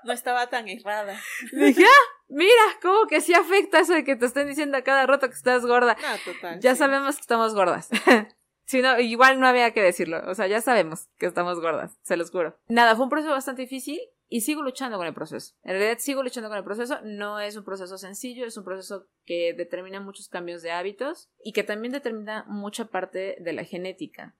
No 0.06 0.12
estaba 0.12 0.48
tan 0.48 0.68
errada. 0.68 1.18
Dije, 1.52 1.82
ah, 1.82 2.24
mira, 2.28 2.62
como 2.82 3.06
que 3.06 3.22
sí 3.22 3.32
afecta 3.32 3.78
eso 3.80 3.94
de 3.94 4.04
que 4.04 4.16
te 4.16 4.26
estén 4.26 4.46
diciendo 4.46 4.76
a 4.76 4.82
cada 4.82 5.06
rato 5.06 5.28
que 5.28 5.34
estás 5.34 5.64
gorda. 5.64 5.96
Ah, 6.04 6.18
total. 6.22 6.60
Ya 6.60 6.74
sabemos 6.74 7.16
que 7.16 7.22
estamos 7.22 7.54
gordas. 7.54 7.88
Sí, 8.64 8.80
no, 8.80 8.98
igual 8.98 9.40
no 9.40 9.46
había 9.46 9.72
que 9.72 9.82
decirlo. 9.82 10.22
O 10.26 10.34
sea, 10.34 10.46
ya 10.46 10.60
sabemos 10.60 11.08
que 11.18 11.26
estamos 11.26 11.60
gordas, 11.60 11.98
se 12.02 12.16
los 12.16 12.30
juro. 12.30 12.56
Nada, 12.68 12.96
fue 12.96 13.04
un 13.04 13.10
proceso 13.10 13.32
bastante 13.32 13.62
difícil 13.62 14.00
y 14.28 14.40
sigo 14.40 14.62
luchando 14.62 14.96
con 14.96 15.06
el 15.06 15.14
proceso. 15.14 15.54
En 15.62 15.72
realidad 15.72 15.98
sigo 15.98 16.22
luchando 16.22 16.48
con 16.48 16.58
el 16.58 16.64
proceso. 16.64 16.98
No 17.04 17.40
es 17.40 17.56
un 17.56 17.64
proceso 17.64 17.98
sencillo, 17.98 18.46
es 18.46 18.56
un 18.56 18.64
proceso 18.64 19.06
que 19.24 19.54
determina 19.54 20.00
muchos 20.00 20.28
cambios 20.28 20.62
de 20.62 20.72
hábitos 20.72 21.30
y 21.42 21.52
que 21.52 21.62
también 21.62 21.92
determina 21.92 22.44
mucha 22.48 22.86
parte 22.86 23.36
de 23.38 23.52
la 23.52 23.64
genética 23.64 24.34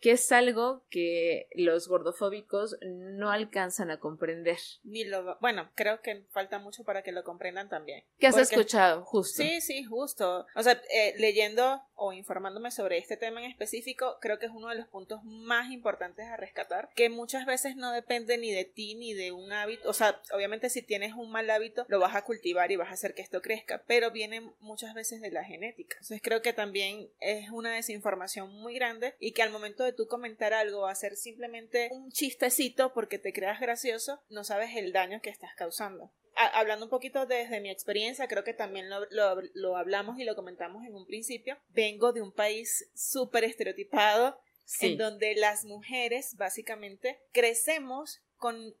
que 0.00 0.12
es 0.12 0.30
algo 0.32 0.84
que 0.90 1.48
los 1.54 1.88
gordofóbicos 1.88 2.76
no 2.82 3.30
alcanzan 3.30 3.90
a 3.90 3.98
comprender. 3.98 4.58
Ni 4.84 5.04
lo, 5.04 5.38
bueno, 5.40 5.70
creo 5.74 6.00
que 6.02 6.26
falta 6.30 6.58
mucho 6.58 6.84
para 6.84 7.02
que 7.02 7.12
lo 7.12 7.24
comprendan 7.24 7.68
también. 7.68 8.04
¿Qué 8.18 8.26
has 8.26 8.36
escuchado? 8.36 9.04
Justo. 9.04 9.42
Sí, 9.42 9.60
sí, 9.60 9.84
justo. 9.84 10.46
O 10.54 10.62
sea, 10.62 10.80
eh, 10.92 11.14
leyendo 11.18 11.80
o 11.98 12.12
informándome 12.12 12.70
sobre 12.70 12.98
este 12.98 13.16
tema 13.16 13.42
en 13.42 13.50
específico, 13.50 14.18
creo 14.20 14.38
que 14.38 14.46
es 14.46 14.52
uno 14.52 14.68
de 14.68 14.76
los 14.76 14.86
puntos 14.86 15.22
más 15.24 15.70
importantes 15.72 16.26
a 16.26 16.36
rescatar, 16.36 16.90
que 16.94 17.10
muchas 17.10 17.44
veces 17.44 17.76
no 17.76 17.92
depende 17.92 18.38
ni 18.38 18.52
de 18.52 18.64
ti 18.64 18.94
ni 18.94 19.14
de 19.14 19.32
un 19.32 19.52
hábito. 19.52 19.88
O 19.88 19.92
sea, 19.92 20.20
obviamente 20.32 20.70
si 20.70 20.82
tienes 20.82 21.14
un 21.14 21.30
mal 21.30 21.50
hábito, 21.50 21.84
lo 21.88 21.98
vas 21.98 22.14
a 22.14 22.22
cultivar 22.22 22.70
y 22.70 22.76
vas 22.76 22.90
a 22.90 22.94
hacer 22.94 23.14
que 23.14 23.22
esto 23.22 23.42
crezca, 23.42 23.82
pero 23.86 24.10
viene 24.10 24.52
muchas 24.60 24.94
veces 24.94 25.20
de 25.20 25.30
la 25.30 25.44
genética. 25.44 25.96
Entonces 25.96 26.20
creo 26.22 26.42
que 26.42 26.52
también 26.52 27.10
es 27.20 27.50
una 27.50 27.74
desinformación 27.74 28.50
muy 28.54 28.74
grande 28.74 29.14
y 29.18 29.32
que 29.32 29.42
al 29.42 29.50
momento 29.50 29.84
de 29.84 29.92
tú 29.92 30.06
comentar 30.06 30.52
algo 30.52 30.82
va 30.82 30.92
a 30.92 30.94
simplemente 31.16 31.88
un 31.92 32.10
chistecito 32.10 32.92
porque 32.92 33.18
te 33.18 33.32
creas 33.32 33.60
gracioso, 33.60 34.20
no 34.28 34.44
sabes 34.44 34.76
el 34.76 34.92
daño 34.92 35.20
que 35.20 35.30
estás 35.30 35.54
causando. 35.54 36.10
Hablando 36.38 36.86
un 36.86 36.90
poquito 36.90 37.26
desde 37.26 37.60
mi 37.60 37.70
experiencia, 37.70 38.28
creo 38.28 38.44
que 38.44 38.54
también 38.54 38.88
lo, 38.90 39.76
hablamos 39.76 40.18
y 40.18 40.24
lo 40.24 40.36
comentamos 40.36 40.84
en 40.84 40.94
un 40.94 41.06
principio. 41.06 41.58
Vengo 41.68 42.12
de 42.12 42.22
un 42.22 42.32
país 42.32 42.90
súper 42.94 43.44
estereotipado 43.44 44.40
en 44.80 44.98
donde 44.98 45.34
las 45.34 45.64
mujeres 45.64 46.36
básicamente 46.36 47.18
crecemos 47.32 48.20
con 48.36 48.74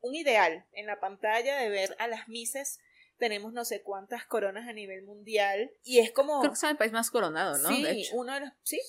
un 0.00 0.14
ideal 0.14 0.66
en 0.72 0.86
la 0.86 1.00
pantalla 1.00 1.58
de 1.58 1.68
ver 1.68 1.96
a 1.98 2.08
las 2.08 2.28
mises 2.28 2.78
tenemos 3.18 3.52
no 3.52 3.64
sé 3.64 3.82
cuántas 3.82 4.24
coronas 4.24 4.68
a 4.68 4.72
nivel 4.72 5.02
mundial 5.02 5.70
y 5.82 6.00
es 6.00 6.10
como 6.12 6.40
creo 6.40 6.52
que 6.52 6.56
es 6.56 6.62
el 6.64 6.76
país 6.76 6.92
más 6.92 7.10
coronado 7.10 7.56
no 7.58 7.68
sí 7.68 8.08
uno 8.12 8.34
de 8.34 8.40
los 8.40 8.50
sí. 8.62 8.80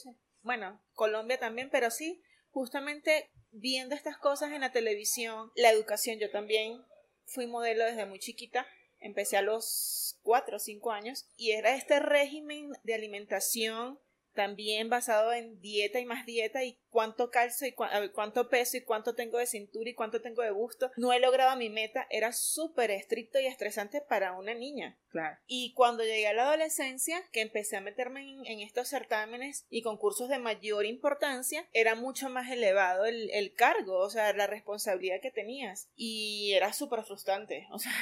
bueno, 0.42 0.82
Colombia 0.94 1.40
también, 1.40 1.70
pero 1.70 1.92
sí, 1.92 2.22
justamente 2.52 3.30
viendo 3.52 3.96
estas 3.96 4.18
cosas 4.18 4.52
en 4.52 4.62
la 4.62 4.72
televisión, 4.72 5.52
la 5.56 5.72
educación, 5.72 6.20
yo 6.20 6.30
también 6.32 6.82
fui 7.26 7.48
modelo 7.48 7.86
desde 7.86 8.06
muy 8.06 8.20
chiquita, 8.20 8.68
empecé 9.00 9.38
a 9.38 9.42
los 9.42 10.20
cuatro 10.24 10.58
o 10.58 10.60
cinco 10.60 10.92
años, 10.92 11.28
y 11.38 11.52
era 11.52 11.76
este 11.76 12.00
régimen 12.00 12.72
de 12.84 12.94
alimentación 12.94 14.00
también 14.36 14.90
basado 14.90 15.34
en 15.34 15.60
dieta 15.62 16.00
y 16.00 16.06
más 16.06 16.26
dieta 16.26 16.64
y 16.64 16.78
cuánto 16.90 17.32
calzo 17.32 17.66
y 17.66 17.72
cuánto 17.72 18.50
peso 18.50 18.78
y 18.78 18.82
cuánto 18.82 19.16
tengo 19.16 19.38
de 19.38 19.48
cintura 19.48 19.90
y 19.90 19.96
cuánto 19.96 20.22
tengo 20.22 20.44
de 20.44 20.52
busto. 20.52 20.92
No 20.98 21.12
he 21.12 21.20
logrado 21.20 21.56
mi 21.58 21.70
meta, 21.70 22.06
era 22.10 22.32
súper 22.32 22.92
estricto 22.92 23.40
y 23.40 23.48
estresante 23.48 24.02
para 24.02 24.34
una 24.34 24.54
niña. 24.54 24.98
Claro. 25.10 25.38
Y 25.48 25.74
cuando 25.74 26.04
llegué 26.04 26.28
a 26.28 26.34
la 26.34 26.48
adolescencia, 26.48 27.24
que 27.32 27.42
empecé 27.42 27.78
a 27.78 27.82
meterme 27.82 28.38
en, 28.44 28.60
estos 28.60 28.90
certámenes 28.90 29.66
y 29.70 29.82
concursos 29.82 30.30
de 30.30 30.40
mayor 30.40 30.86
importancia, 30.86 31.68
era 31.72 31.96
mucho 31.96 32.30
más 32.30 32.52
elevado 32.52 33.06
el, 33.06 33.30
el 33.32 33.54
cargo, 33.54 34.00
o 34.00 34.10
sea, 34.10 34.34
la 34.34 34.48
responsabilidad 34.48 35.22
que 35.22 35.32
tenías. 35.32 35.90
Y 35.96 36.52
era 36.54 36.74
súper 36.74 37.04
frustrante, 37.04 37.68
o 37.72 37.80
sea, 37.80 37.94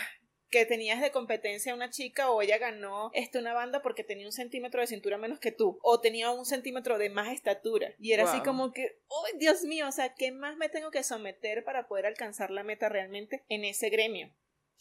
que 0.54 0.68
tenías 0.68 1.02
de 1.02 1.10
competencia 1.10 1.74
una 1.74 1.90
chica 1.90 2.30
o 2.30 2.40
ella 2.40 2.60
ganó 2.60 3.10
este, 3.16 3.40
una 3.40 3.56
banda 3.56 3.82
porque 3.82 4.04
tenía 4.04 4.28
un 4.28 4.32
centímetro 4.32 4.82
de 4.82 4.86
cintura 4.86 5.18
menos 5.18 5.40
que 5.40 5.52
tú 5.52 5.80
o 5.82 6.00
tenía 6.00 6.30
un 6.30 6.46
centímetro 6.46 7.00
de 7.00 7.10
más 7.10 7.34
estatura 7.34 7.96
y 7.98 8.12
era 8.12 8.26
así 8.26 8.40
como 8.44 8.72
que, 8.72 9.00
¡oh, 9.08 9.26
Dios 9.40 9.64
mío! 9.64 9.88
O 9.88 9.92
sea, 9.92 10.14
¿qué 10.14 10.32
más 10.32 10.56
me 10.56 10.70
tengo 10.70 10.92
que 10.92 11.02
someter 11.02 11.64
para 11.64 11.88
poder 11.88 12.06
alcanzar 12.06 12.52
la 12.52 12.62
meta 12.62 12.88
realmente 12.88 13.42
en 13.50 13.66
ese 13.66 13.90
gremio? 13.90 14.32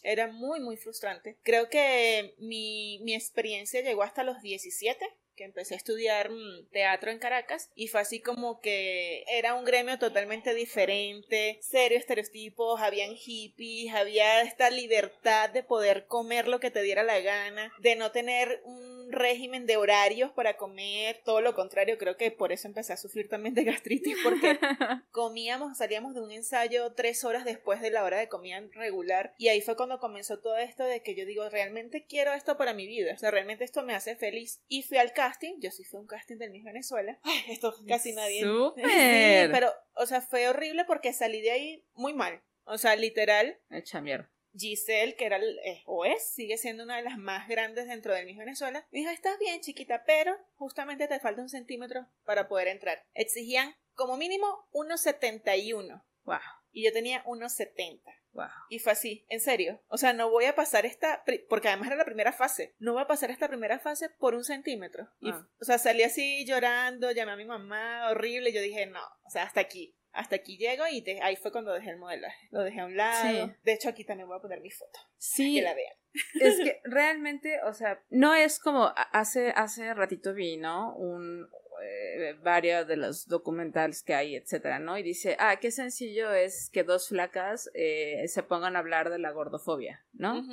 Era 0.02 0.26
muy, 0.26 0.60
muy 0.60 0.76
frustrante. 0.76 1.38
Creo 1.42 1.70
que 1.70 2.34
mi, 2.36 3.00
mi 3.02 3.14
experiencia 3.14 3.80
llegó 3.80 4.02
hasta 4.02 4.24
los 4.24 4.42
17 4.42 5.06
que 5.36 5.44
empecé 5.44 5.74
a 5.74 5.78
estudiar 5.78 6.30
mm, 6.30 6.68
teatro 6.70 7.10
en 7.10 7.18
Caracas 7.18 7.70
y 7.74 7.88
fue 7.88 8.00
así 8.00 8.20
como 8.20 8.60
que 8.60 9.24
era 9.28 9.54
un 9.54 9.64
gremio 9.64 9.98
totalmente 9.98 10.54
diferente, 10.54 11.58
serio 11.60 11.98
estereotipos, 11.98 12.80
habían 12.80 13.14
hippies, 13.14 13.94
había 13.94 14.42
esta 14.42 14.70
libertad 14.70 15.50
de 15.50 15.62
poder 15.62 16.06
comer 16.06 16.48
lo 16.48 16.60
que 16.60 16.70
te 16.70 16.82
diera 16.82 17.02
la 17.02 17.20
gana, 17.20 17.72
de 17.80 17.96
no 17.96 18.12
tener 18.12 18.60
un 18.64 18.92
régimen 19.12 19.66
de 19.66 19.76
horarios 19.76 20.32
para 20.32 20.56
comer, 20.56 21.20
todo 21.24 21.40
lo 21.40 21.54
contrario, 21.54 21.98
creo 21.98 22.16
que 22.16 22.30
por 22.30 22.50
eso 22.52 22.66
empecé 22.66 22.92
a 22.92 22.96
sufrir 22.96 23.28
también 23.28 23.54
de 23.54 23.64
gastritis, 23.64 24.16
porque 24.24 24.58
comíamos, 25.10 25.78
salíamos 25.78 26.14
de 26.14 26.20
un 26.20 26.32
ensayo 26.32 26.92
tres 26.92 27.24
horas 27.24 27.44
después 27.44 27.80
de 27.80 27.90
la 27.90 28.04
hora 28.04 28.18
de 28.18 28.28
comida 28.28 28.60
regular, 28.72 29.34
y 29.38 29.48
ahí 29.48 29.60
fue 29.60 29.76
cuando 29.76 30.00
comenzó 30.00 30.40
todo 30.40 30.56
esto 30.56 30.84
de 30.84 31.02
que 31.02 31.14
yo 31.14 31.26
digo, 31.26 31.48
realmente 31.48 32.04
quiero 32.06 32.32
esto 32.32 32.56
para 32.56 32.74
mi 32.74 32.86
vida, 32.86 33.12
o 33.14 33.18
sea, 33.18 33.30
realmente 33.30 33.64
esto 33.64 33.82
me 33.82 33.94
hace 33.94 34.16
feliz, 34.16 34.60
y 34.68 34.82
fui 34.82 34.98
al 34.98 35.12
casting, 35.22 35.60
yo 35.60 35.70
sí 35.70 35.84
fui 35.84 35.98
a 35.98 36.00
un 36.00 36.06
casting 36.06 36.36
del 36.36 36.50
Miss 36.50 36.64
Venezuela, 36.64 37.18
esto 37.48 37.74
casi 37.86 38.12
nadie... 38.12 38.40
Sí, 38.76 39.48
pero, 39.50 39.72
o 39.94 40.06
sea, 40.06 40.20
fue 40.20 40.48
horrible 40.48 40.84
porque 40.84 41.12
salí 41.12 41.40
de 41.40 41.52
ahí 41.52 41.84
muy 41.94 42.12
mal, 42.12 42.42
o 42.64 42.78
sea, 42.78 42.96
literal... 42.96 43.58
Hecha 43.70 44.00
mierda. 44.00 44.30
Giselle, 44.54 45.16
que 45.16 45.24
era 45.24 45.40
o 45.86 46.04
es, 46.04 46.34
sigue 46.34 46.58
siendo 46.58 46.84
una 46.84 46.96
de 46.96 47.02
las 47.02 47.16
más 47.16 47.48
grandes 47.48 47.86
dentro 47.86 48.12
del 48.12 48.26
Miss 48.26 48.36
Venezuela, 48.36 48.86
me 48.90 48.98
dijo, 48.98 49.10
estás 49.10 49.38
bien 49.38 49.60
chiquita, 49.60 50.04
pero 50.04 50.36
justamente 50.56 51.08
te 51.08 51.20
falta 51.20 51.40
un 51.40 51.48
centímetro 51.48 52.06
para 52.24 52.48
poder 52.48 52.68
entrar. 52.68 53.02
Exigían 53.14 53.74
como 53.94 54.16
mínimo 54.16 54.68
1,71. 54.72 56.04
Wow. 56.24 56.38
Y 56.70 56.84
yo 56.84 56.92
tenía 56.92 57.24
1,70. 57.24 58.02
Wow. 58.32 58.46
Y 58.70 58.78
fue 58.78 58.92
así, 58.92 59.24
en 59.28 59.40
serio. 59.40 59.80
O 59.88 59.98
sea, 59.98 60.12
no 60.12 60.30
voy 60.30 60.46
a 60.46 60.54
pasar 60.54 60.86
esta, 60.86 61.24
porque 61.48 61.68
además 61.68 61.88
era 61.88 61.96
la 61.96 62.04
primera 62.04 62.32
fase, 62.32 62.74
no 62.78 62.94
voy 62.94 63.02
a 63.02 63.06
pasar 63.06 63.30
esta 63.30 63.48
primera 63.48 63.78
fase 63.78 64.08
por 64.08 64.34
un 64.34 64.44
centímetro. 64.44 65.08
Y, 65.20 65.30
o 65.30 65.64
sea, 65.64 65.78
salí 65.78 66.02
así 66.02 66.44
llorando, 66.46 67.10
llamé 67.10 67.32
a 67.32 67.36
mi 67.36 67.44
mamá, 67.44 68.10
horrible, 68.10 68.52
yo 68.52 68.60
dije, 68.60 68.86
no, 68.86 69.02
o 69.24 69.30
sea, 69.30 69.44
hasta 69.44 69.60
aquí 69.60 69.94
hasta 70.12 70.36
aquí 70.36 70.58
llego 70.58 70.84
y 70.86 71.04
ahí 71.22 71.36
fue 71.36 71.50
cuando 71.50 71.72
dejé 71.72 71.90
el 71.90 71.98
modelaje. 71.98 72.48
Lo 72.50 72.62
dejé 72.62 72.80
a 72.80 72.86
un 72.86 72.96
lado. 72.96 73.54
De 73.62 73.72
hecho, 73.72 73.88
aquí 73.88 74.04
también 74.04 74.28
voy 74.28 74.36
a 74.36 74.42
poner 74.42 74.60
mi 74.60 74.70
foto. 74.70 74.98
Sí. 75.16 75.56
que 75.56 75.62
la 75.62 75.74
vean. 75.74 75.94
Es 76.40 76.56
que 76.58 76.80
realmente, 76.84 77.62
o 77.62 77.72
sea, 77.72 78.02
no 78.10 78.34
es 78.34 78.58
como 78.58 78.92
hace, 78.94 79.50
hace 79.56 79.94
ratito 79.94 80.34
vi, 80.34 80.58
¿no? 80.58 80.94
Un, 80.96 81.48
eh, 81.82 82.36
varios 82.42 82.86
de 82.86 82.96
los 82.96 83.26
documentales 83.26 84.02
que 84.02 84.14
hay, 84.14 84.36
etcétera, 84.36 84.78
¿no? 84.78 84.98
Y 84.98 85.02
dice, 85.02 85.36
ah, 85.38 85.56
qué 85.60 85.70
sencillo 85.70 86.32
es 86.32 86.70
que 86.72 86.84
dos 86.84 87.08
flacas 87.08 87.70
eh, 87.74 88.24
se 88.28 88.42
pongan 88.42 88.76
a 88.76 88.80
hablar 88.80 89.10
de 89.10 89.18
la 89.18 89.30
gordofobia, 89.30 90.04
¿no? 90.12 90.44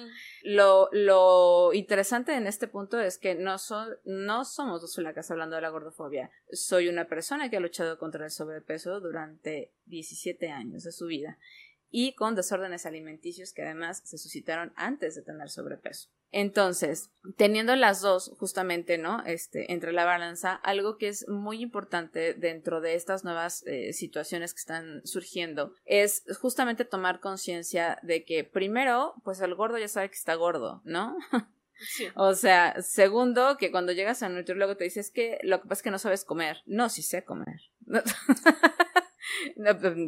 lo, 0.43 0.89
lo 0.91 1.73
interesante 1.73 2.33
en 2.33 2.47
este 2.47 2.67
punto 2.67 2.99
es 2.99 3.17
que 3.17 3.35
no, 3.35 3.57
son, 3.57 3.97
no 4.05 4.45
somos 4.45 4.81
dos 4.81 4.95
flacas 4.95 5.29
hablando 5.31 5.55
de 5.55 5.61
la 5.61 5.69
gordofobia. 5.69 6.31
Soy 6.51 6.87
una 6.87 7.05
persona 7.05 7.49
que 7.49 7.57
ha 7.57 7.61
luchado 7.61 7.97
contra 7.97 8.25
el 8.25 8.31
sobrepeso 8.31 8.99
durante 8.99 9.71
17 9.85 10.49
años 10.49 10.83
de 10.83 10.91
su 10.91 11.07
vida 11.07 11.37
y 11.91 12.13
con 12.13 12.35
desórdenes 12.35 12.85
alimenticios 12.85 13.53
que 13.53 13.63
además 13.63 14.01
se 14.05 14.17
suscitaron 14.17 14.73
antes 14.75 15.15
de 15.15 15.21
tener 15.21 15.49
sobrepeso. 15.49 16.09
Entonces, 16.31 17.09
teniendo 17.37 17.75
las 17.75 18.01
dos 18.01 18.31
justamente, 18.37 18.97
¿no? 18.99 19.23
Este, 19.25 19.71
entre 19.73 19.91
la 19.91 20.05
balanza, 20.05 20.53
algo 20.53 20.97
que 20.97 21.07
es 21.07 21.27
muy 21.27 21.61
importante 21.61 22.35
dentro 22.35 22.81
de 22.81 22.93
estas 22.93 23.23
nuevas 23.23 23.63
eh, 23.65 23.93
situaciones 23.93 24.53
que 24.53 24.59
están 24.59 25.01
surgiendo 25.05 25.73
es 25.85 26.23
justamente 26.39 26.85
tomar 26.85 27.19
conciencia 27.19 27.97
de 28.03 28.25
que 28.25 28.43
primero, 28.43 29.15
pues 29.23 29.41
el 29.41 29.55
gordo 29.55 29.79
ya 29.79 29.87
sabe 29.87 30.09
que 30.09 30.15
está 30.15 30.35
gordo, 30.35 30.81
¿no? 30.85 31.17
Sí. 31.95 32.07
O 32.15 32.35
sea, 32.35 32.81
segundo, 32.81 33.55
que 33.57 33.71
cuando 33.71 33.93
llegas 33.93 34.21
a 34.21 34.27
un 34.27 34.35
nutriólogo 34.35 34.75
te 34.75 34.83
dices 34.83 35.11
que 35.11 35.39
lo 35.43 35.61
que 35.61 35.69
pasa 35.69 35.79
es 35.79 35.83
que 35.83 35.91
no 35.91 35.97
sabes 35.97 36.25
comer. 36.25 36.57
No, 36.65 36.89
sí 36.89 37.01
sé 37.01 37.23
comer. 37.23 37.61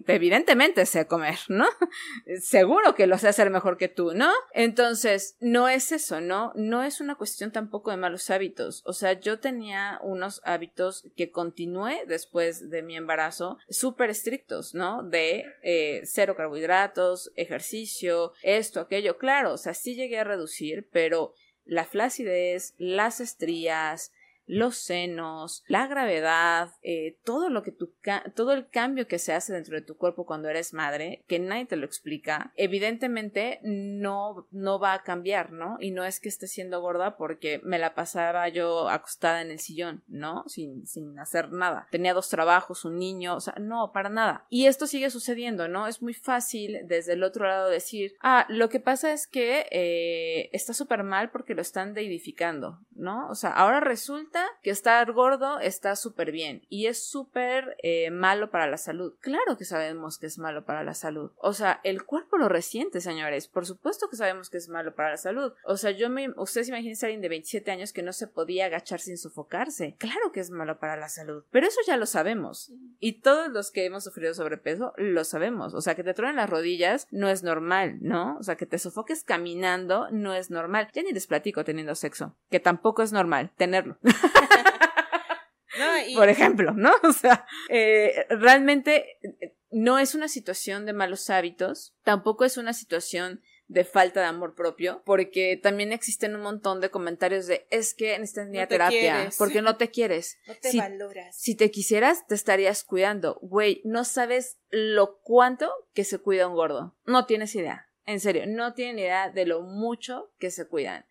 evidentemente 0.07 0.85
sé 0.85 1.07
comer, 1.07 1.39
¿no? 1.47 1.67
Seguro 2.41 2.95
que 2.95 3.07
lo 3.07 3.17
sé 3.17 3.27
hacer 3.27 3.49
mejor 3.49 3.77
que 3.77 3.87
tú, 3.87 4.13
¿no? 4.13 4.31
Entonces, 4.53 5.37
no 5.39 5.69
es 5.69 5.91
eso, 5.91 6.21
¿no? 6.21 6.53
No 6.55 6.83
es 6.83 7.01
una 7.01 7.15
cuestión 7.15 7.51
tampoco 7.51 7.91
de 7.91 7.97
malos 7.97 8.29
hábitos. 8.29 8.81
O 8.85 8.93
sea, 8.93 9.13
yo 9.13 9.39
tenía 9.39 9.99
unos 10.03 10.41
hábitos 10.43 11.07
que 11.15 11.31
continué 11.31 12.03
después 12.07 12.69
de 12.69 12.81
mi 12.81 12.95
embarazo 12.95 13.57
súper 13.69 14.09
estrictos, 14.09 14.73
¿no? 14.73 15.03
De 15.03 15.45
eh, 15.63 16.01
cero 16.05 16.35
carbohidratos, 16.35 17.31
ejercicio, 17.35 18.33
esto, 18.41 18.79
aquello. 18.79 19.17
Claro, 19.17 19.53
o 19.53 19.57
sea, 19.57 19.73
sí 19.73 19.95
llegué 19.95 20.19
a 20.19 20.23
reducir, 20.23 20.87
pero 20.91 21.33
la 21.65 21.85
flacidez, 21.85 22.73
las 22.77 23.19
estrías, 23.19 24.11
los 24.51 24.75
senos, 24.75 25.63
la 25.67 25.87
gravedad, 25.87 26.71
eh, 26.83 27.17
todo 27.23 27.49
lo 27.49 27.63
que 27.63 27.71
tu 27.71 27.93
todo 28.35 28.51
el 28.51 28.67
cambio 28.67 29.07
que 29.07 29.17
se 29.17 29.31
hace 29.31 29.53
dentro 29.53 29.75
de 29.75 29.81
tu 29.81 29.95
cuerpo 29.95 30.25
cuando 30.25 30.49
eres 30.49 30.73
madre, 30.73 31.23
que 31.27 31.39
nadie 31.39 31.65
te 31.65 31.77
lo 31.77 31.85
explica, 31.85 32.51
evidentemente 32.57 33.61
no, 33.63 34.47
no 34.51 34.77
va 34.77 34.93
a 34.93 35.03
cambiar, 35.03 35.53
¿no? 35.53 35.77
Y 35.79 35.91
no 35.91 36.03
es 36.03 36.19
que 36.19 36.27
esté 36.27 36.47
siendo 36.47 36.81
gorda 36.81 37.15
porque 37.15 37.61
me 37.63 37.79
la 37.79 37.95
pasaba 37.95 38.49
yo 38.49 38.89
acostada 38.89 39.41
en 39.41 39.51
el 39.51 39.59
sillón, 39.59 40.03
¿no? 40.09 40.43
Sin, 40.47 40.85
sin 40.85 41.17
hacer 41.17 41.53
nada. 41.53 41.87
Tenía 41.89 42.13
dos 42.13 42.27
trabajos, 42.27 42.83
un 42.83 42.97
niño, 42.97 43.37
o 43.37 43.39
sea, 43.39 43.55
no, 43.57 43.93
para 43.93 44.09
nada. 44.09 44.45
Y 44.49 44.65
esto 44.65 44.85
sigue 44.85 45.09
sucediendo, 45.11 45.69
¿no? 45.69 45.87
Es 45.87 46.01
muy 46.01 46.13
fácil 46.13 46.79
desde 46.87 47.13
el 47.13 47.23
otro 47.23 47.47
lado 47.47 47.69
decir, 47.69 48.15
ah, 48.21 48.45
lo 48.49 48.67
que 48.67 48.81
pasa 48.81 49.13
es 49.13 49.27
que 49.27 49.67
eh, 49.71 50.49
está 50.51 50.73
súper 50.73 51.03
mal 51.03 51.31
porque 51.31 51.55
lo 51.55 51.61
están 51.61 51.93
deidificando, 51.93 52.79
¿no? 52.91 53.29
O 53.29 53.35
sea, 53.35 53.51
ahora 53.51 53.79
resulta 53.79 54.40
que 54.61 54.69
estar 54.69 55.11
gordo 55.11 55.59
está 55.59 55.95
súper 55.95 56.31
bien 56.31 56.65
y 56.69 56.87
es 56.87 57.03
súper 57.03 57.75
eh, 57.83 58.11
malo 58.11 58.49
para 58.49 58.67
la 58.67 58.77
salud. 58.77 59.13
Claro 59.19 59.57
que 59.57 59.65
sabemos 59.65 60.17
que 60.17 60.27
es 60.27 60.37
malo 60.37 60.65
para 60.65 60.83
la 60.83 60.93
salud. 60.93 61.31
O 61.37 61.53
sea, 61.53 61.79
el 61.83 62.03
cuerpo 62.03 62.37
lo 62.37 62.49
resiente, 62.49 63.01
señores. 63.01 63.47
Por 63.47 63.65
supuesto 63.65 64.09
que 64.09 64.15
sabemos 64.15 64.49
que 64.49 64.57
es 64.57 64.69
malo 64.69 64.95
para 64.95 65.11
la 65.11 65.17
salud. 65.17 65.53
O 65.63 65.77
sea, 65.77 65.91
yo 65.91 66.09
me, 66.09 66.29
ustedes 66.37 66.69
imaginen 66.69 66.97
a 67.01 67.05
alguien 67.05 67.21
de 67.21 67.29
27 67.29 67.71
años 67.71 67.93
que 67.93 68.03
no 68.03 68.13
se 68.13 68.27
podía 68.27 68.65
agachar 68.65 68.99
sin 68.99 69.17
sofocarse. 69.17 69.95
Claro 69.97 70.31
que 70.31 70.39
es 70.39 70.51
malo 70.51 70.79
para 70.79 70.97
la 70.97 71.09
salud. 71.09 71.43
Pero 71.51 71.67
eso 71.67 71.79
ya 71.85 71.97
lo 71.97 72.05
sabemos. 72.05 72.71
Y 72.99 73.21
todos 73.21 73.49
los 73.49 73.71
que 73.71 73.85
hemos 73.85 74.03
sufrido 74.03 74.33
sobrepeso 74.33 74.93
lo 74.97 75.23
sabemos. 75.23 75.73
O 75.73 75.81
sea, 75.81 75.95
que 75.95 76.03
te 76.03 76.13
truenen 76.13 76.35
las 76.35 76.49
rodillas 76.49 77.07
no 77.11 77.29
es 77.29 77.43
normal, 77.43 77.97
¿no? 78.01 78.37
O 78.37 78.43
sea, 78.43 78.55
que 78.55 78.65
te 78.65 78.79
sofoques 78.79 79.23
caminando 79.23 80.09
no 80.11 80.33
es 80.33 80.49
normal. 80.49 80.89
Ya 80.93 81.03
ni 81.03 81.11
les 81.11 81.27
platico 81.27 81.63
teniendo 81.63 81.95
sexo, 81.95 82.35
que 82.49 82.59
tampoco 82.59 83.03
es 83.03 83.11
normal 83.11 83.51
tenerlo. 83.57 83.97
Por 86.15 86.29
ejemplo, 86.29 86.73
¿no? 86.73 86.91
O 87.03 87.13
sea, 87.13 87.45
eh, 87.69 88.25
realmente 88.29 89.17
eh, 89.21 89.55
no 89.69 89.99
es 89.99 90.15
una 90.15 90.27
situación 90.27 90.85
de 90.85 90.93
malos 90.93 91.29
hábitos, 91.29 91.95
tampoco 92.03 92.45
es 92.45 92.57
una 92.57 92.73
situación 92.73 93.41
de 93.67 93.85
falta 93.85 94.19
de 94.19 94.25
amor 94.25 94.53
propio, 94.53 95.01
porque 95.05 95.57
también 95.61 95.93
existen 95.93 96.35
un 96.35 96.41
montón 96.41 96.81
de 96.81 96.89
comentarios 96.89 97.47
de 97.47 97.67
es 97.69 97.93
que 97.93 98.19
necesitas 98.19 98.49
no 98.49 98.67
terapia, 98.67 99.29
porque 99.37 99.61
no 99.61 99.77
te 99.77 99.89
quieres. 99.89 100.37
No 100.47 100.55
te 100.55 100.77
valoras. 100.77 101.37
Si 101.37 101.55
te 101.55 101.71
quisieras, 101.71 102.27
te 102.27 102.35
estarías 102.35 102.83
cuidando. 102.83 103.39
Güey, 103.41 103.81
no 103.85 104.03
sabes 104.03 104.57
lo 104.69 105.19
cuánto 105.21 105.71
que 105.93 106.03
se 106.03 106.17
cuida 106.17 106.49
un 106.49 106.55
gordo. 106.55 106.97
No 107.05 107.25
tienes 107.25 107.55
idea. 107.55 107.87
En 108.05 108.19
serio, 108.19 108.43
no 108.45 108.73
tienen 108.73 108.99
idea 108.99 109.29
de 109.29 109.45
lo 109.45 109.61
mucho 109.61 110.33
que 110.37 110.51
se 110.51 110.67
cuidan. 110.67 111.05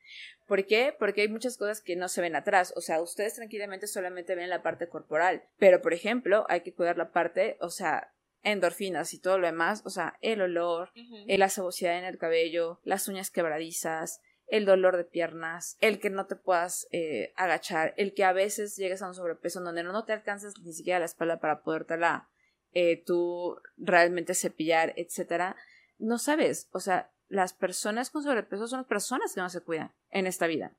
¿Por 0.51 0.67
qué? 0.67 0.93
Porque 0.99 1.21
hay 1.21 1.29
muchas 1.29 1.57
cosas 1.57 1.81
que 1.81 1.95
no 1.95 2.09
se 2.09 2.21
ven 2.21 2.35
atrás. 2.35 2.73
O 2.75 2.81
sea, 2.81 3.01
ustedes 3.01 3.37
tranquilamente 3.37 3.87
solamente 3.87 4.35
ven 4.35 4.51
la 4.51 4.65
parte 4.65 4.89
corporal. 4.89 5.45
Pero, 5.59 5.81
por 5.81 5.95
ejemplo, 5.95 6.45
hay 6.49 6.63
que 6.63 6.75
cuidar 6.75 6.99
la 6.99 7.13
parte, 7.13 7.57
o 7.61 7.71
sea, 7.71 8.13
endorfinas 8.43 9.15
y 9.15 9.21
todo 9.21 9.39
lo 9.39 9.47
demás. 9.47 9.83
O 9.85 9.91
sea, 9.91 10.19
el 10.23 10.43
olor, 10.43 10.91
la 11.29 11.49
sebosidad 11.51 11.97
en 11.97 12.05
el 12.05 12.19
cabello, 12.19 12.81
las 12.83 13.07
uñas 13.07 13.31
quebradizas, 13.31 14.23
el 14.49 14.65
dolor 14.65 14.97
de 14.97 15.05
piernas, 15.05 15.77
el 15.81 16.01
que 16.01 16.11
no 16.11 16.27
te 16.27 16.35
puedas 16.35 16.89
eh, 16.91 17.33
agachar, 17.37 17.95
el 17.97 18.13
que 18.13 18.25
a 18.25 18.33
veces 18.33 18.75
llegues 18.75 19.03
a 19.03 19.07
un 19.07 19.15
sobrepeso 19.15 19.61
donde 19.61 19.85
no 19.85 20.05
te 20.05 20.15
alcanzas 20.15 20.55
ni 20.65 20.73
siquiera 20.73 20.99
la 20.99 21.05
espalda 21.05 21.39
para 21.39 21.63
podértela 21.63 22.29
eh, 22.73 23.05
tú 23.07 23.57
realmente 23.77 24.35
cepillar, 24.35 24.95
etcétera. 24.97 25.55
No 25.99 26.19
sabes, 26.19 26.69
o 26.73 26.81
sea, 26.81 27.13
las 27.31 27.55
personas 27.55 28.11
con 28.11 28.23
sobrepeso 28.23 28.67
son 28.67 28.81
las 28.81 28.89
personas 28.89 29.33
que 29.33 29.41
no 29.41 29.49
se 29.49 29.63
cuidan 29.63 29.95
en 30.11 30.27
esta 30.27 30.47
vida. 30.47 30.77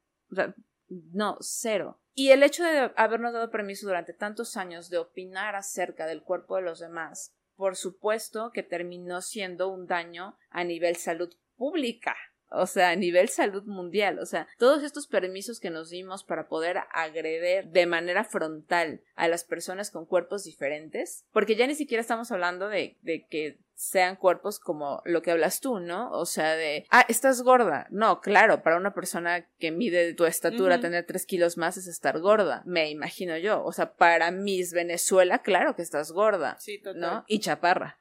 No, 0.87 1.37
cero. 1.39 2.01
Y 2.13 2.31
el 2.31 2.43
hecho 2.43 2.63
de 2.63 2.91
habernos 2.97 3.33
dado 3.33 3.49
permiso 3.49 3.87
durante 3.87 4.13
tantos 4.13 4.57
años 4.57 4.89
de 4.89 4.97
opinar 4.97 5.55
acerca 5.55 6.05
del 6.05 6.23
cuerpo 6.23 6.57
de 6.57 6.63
los 6.63 6.79
demás, 6.79 7.33
por 7.55 7.77
supuesto 7.77 8.51
que 8.51 8.63
terminó 8.63 9.21
siendo 9.21 9.69
un 9.69 9.87
daño 9.87 10.37
a 10.49 10.65
nivel 10.65 10.97
salud 10.97 11.33
pública 11.55 12.17
o 12.51 12.67
sea, 12.67 12.89
a 12.89 12.95
nivel 12.95 13.29
salud 13.29 13.63
mundial, 13.63 14.19
o 14.19 14.25
sea, 14.25 14.47
todos 14.57 14.83
estos 14.83 15.07
permisos 15.07 15.59
que 15.59 15.69
nos 15.69 15.89
dimos 15.89 16.23
para 16.23 16.47
poder 16.47 16.79
agreder 16.91 17.67
de 17.67 17.85
manera 17.85 18.23
frontal 18.23 19.01
a 19.15 19.27
las 19.27 19.43
personas 19.43 19.91
con 19.91 20.05
cuerpos 20.05 20.43
diferentes, 20.43 21.25
porque 21.31 21.55
ya 21.55 21.67
ni 21.67 21.75
siquiera 21.75 22.01
estamos 22.01 22.31
hablando 22.31 22.67
de, 22.67 22.97
de 23.01 23.25
que 23.27 23.59
sean 23.81 24.15
cuerpos 24.15 24.59
como 24.59 25.01
lo 25.05 25.23
que 25.23 25.31
hablas 25.31 25.59
tú, 25.59 25.79
¿no? 25.79 26.11
O 26.11 26.27
sea, 26.27 26.55
de, 26.55 26.85
ah, 26.91 27.03
estás 27.07 27.41
gorda. 27.41 27.87
No, 27.89 28.21
claro, 28.21 28.61
para 28.61 28.77
una 28.77 28.93
persona 28.93 29.47
que 29.57 29.71
mide 29.71 30.13
tu 30.13 30.25
estatura, 30.25 30.79
tener 30.79 31.07
tres 31.07 31.25
kilos 31.25 31.57
más 31.57 31.77
es 31.77 31.87
estar 31.87 32.19
gorda, 32.19 32.61
me 32.67 32.91
imagino 32.91 33.37
yo. 33.37 33.63
O 33.63 33.71
sea, 33.71 33.93
para 33.93 34.29
Miss 34.29 34.71
Venezuela, 34.71 35.39
claro 35.39 35.75
que 35.75 35.81
estás 35.81 36.11
gorda, 36.11 36.57
sí, 36.59 36.77
total. 36.77 37.01
¿no? 37.01 37.25
Y 37.27 37.39
chaparra. 37.39 37.97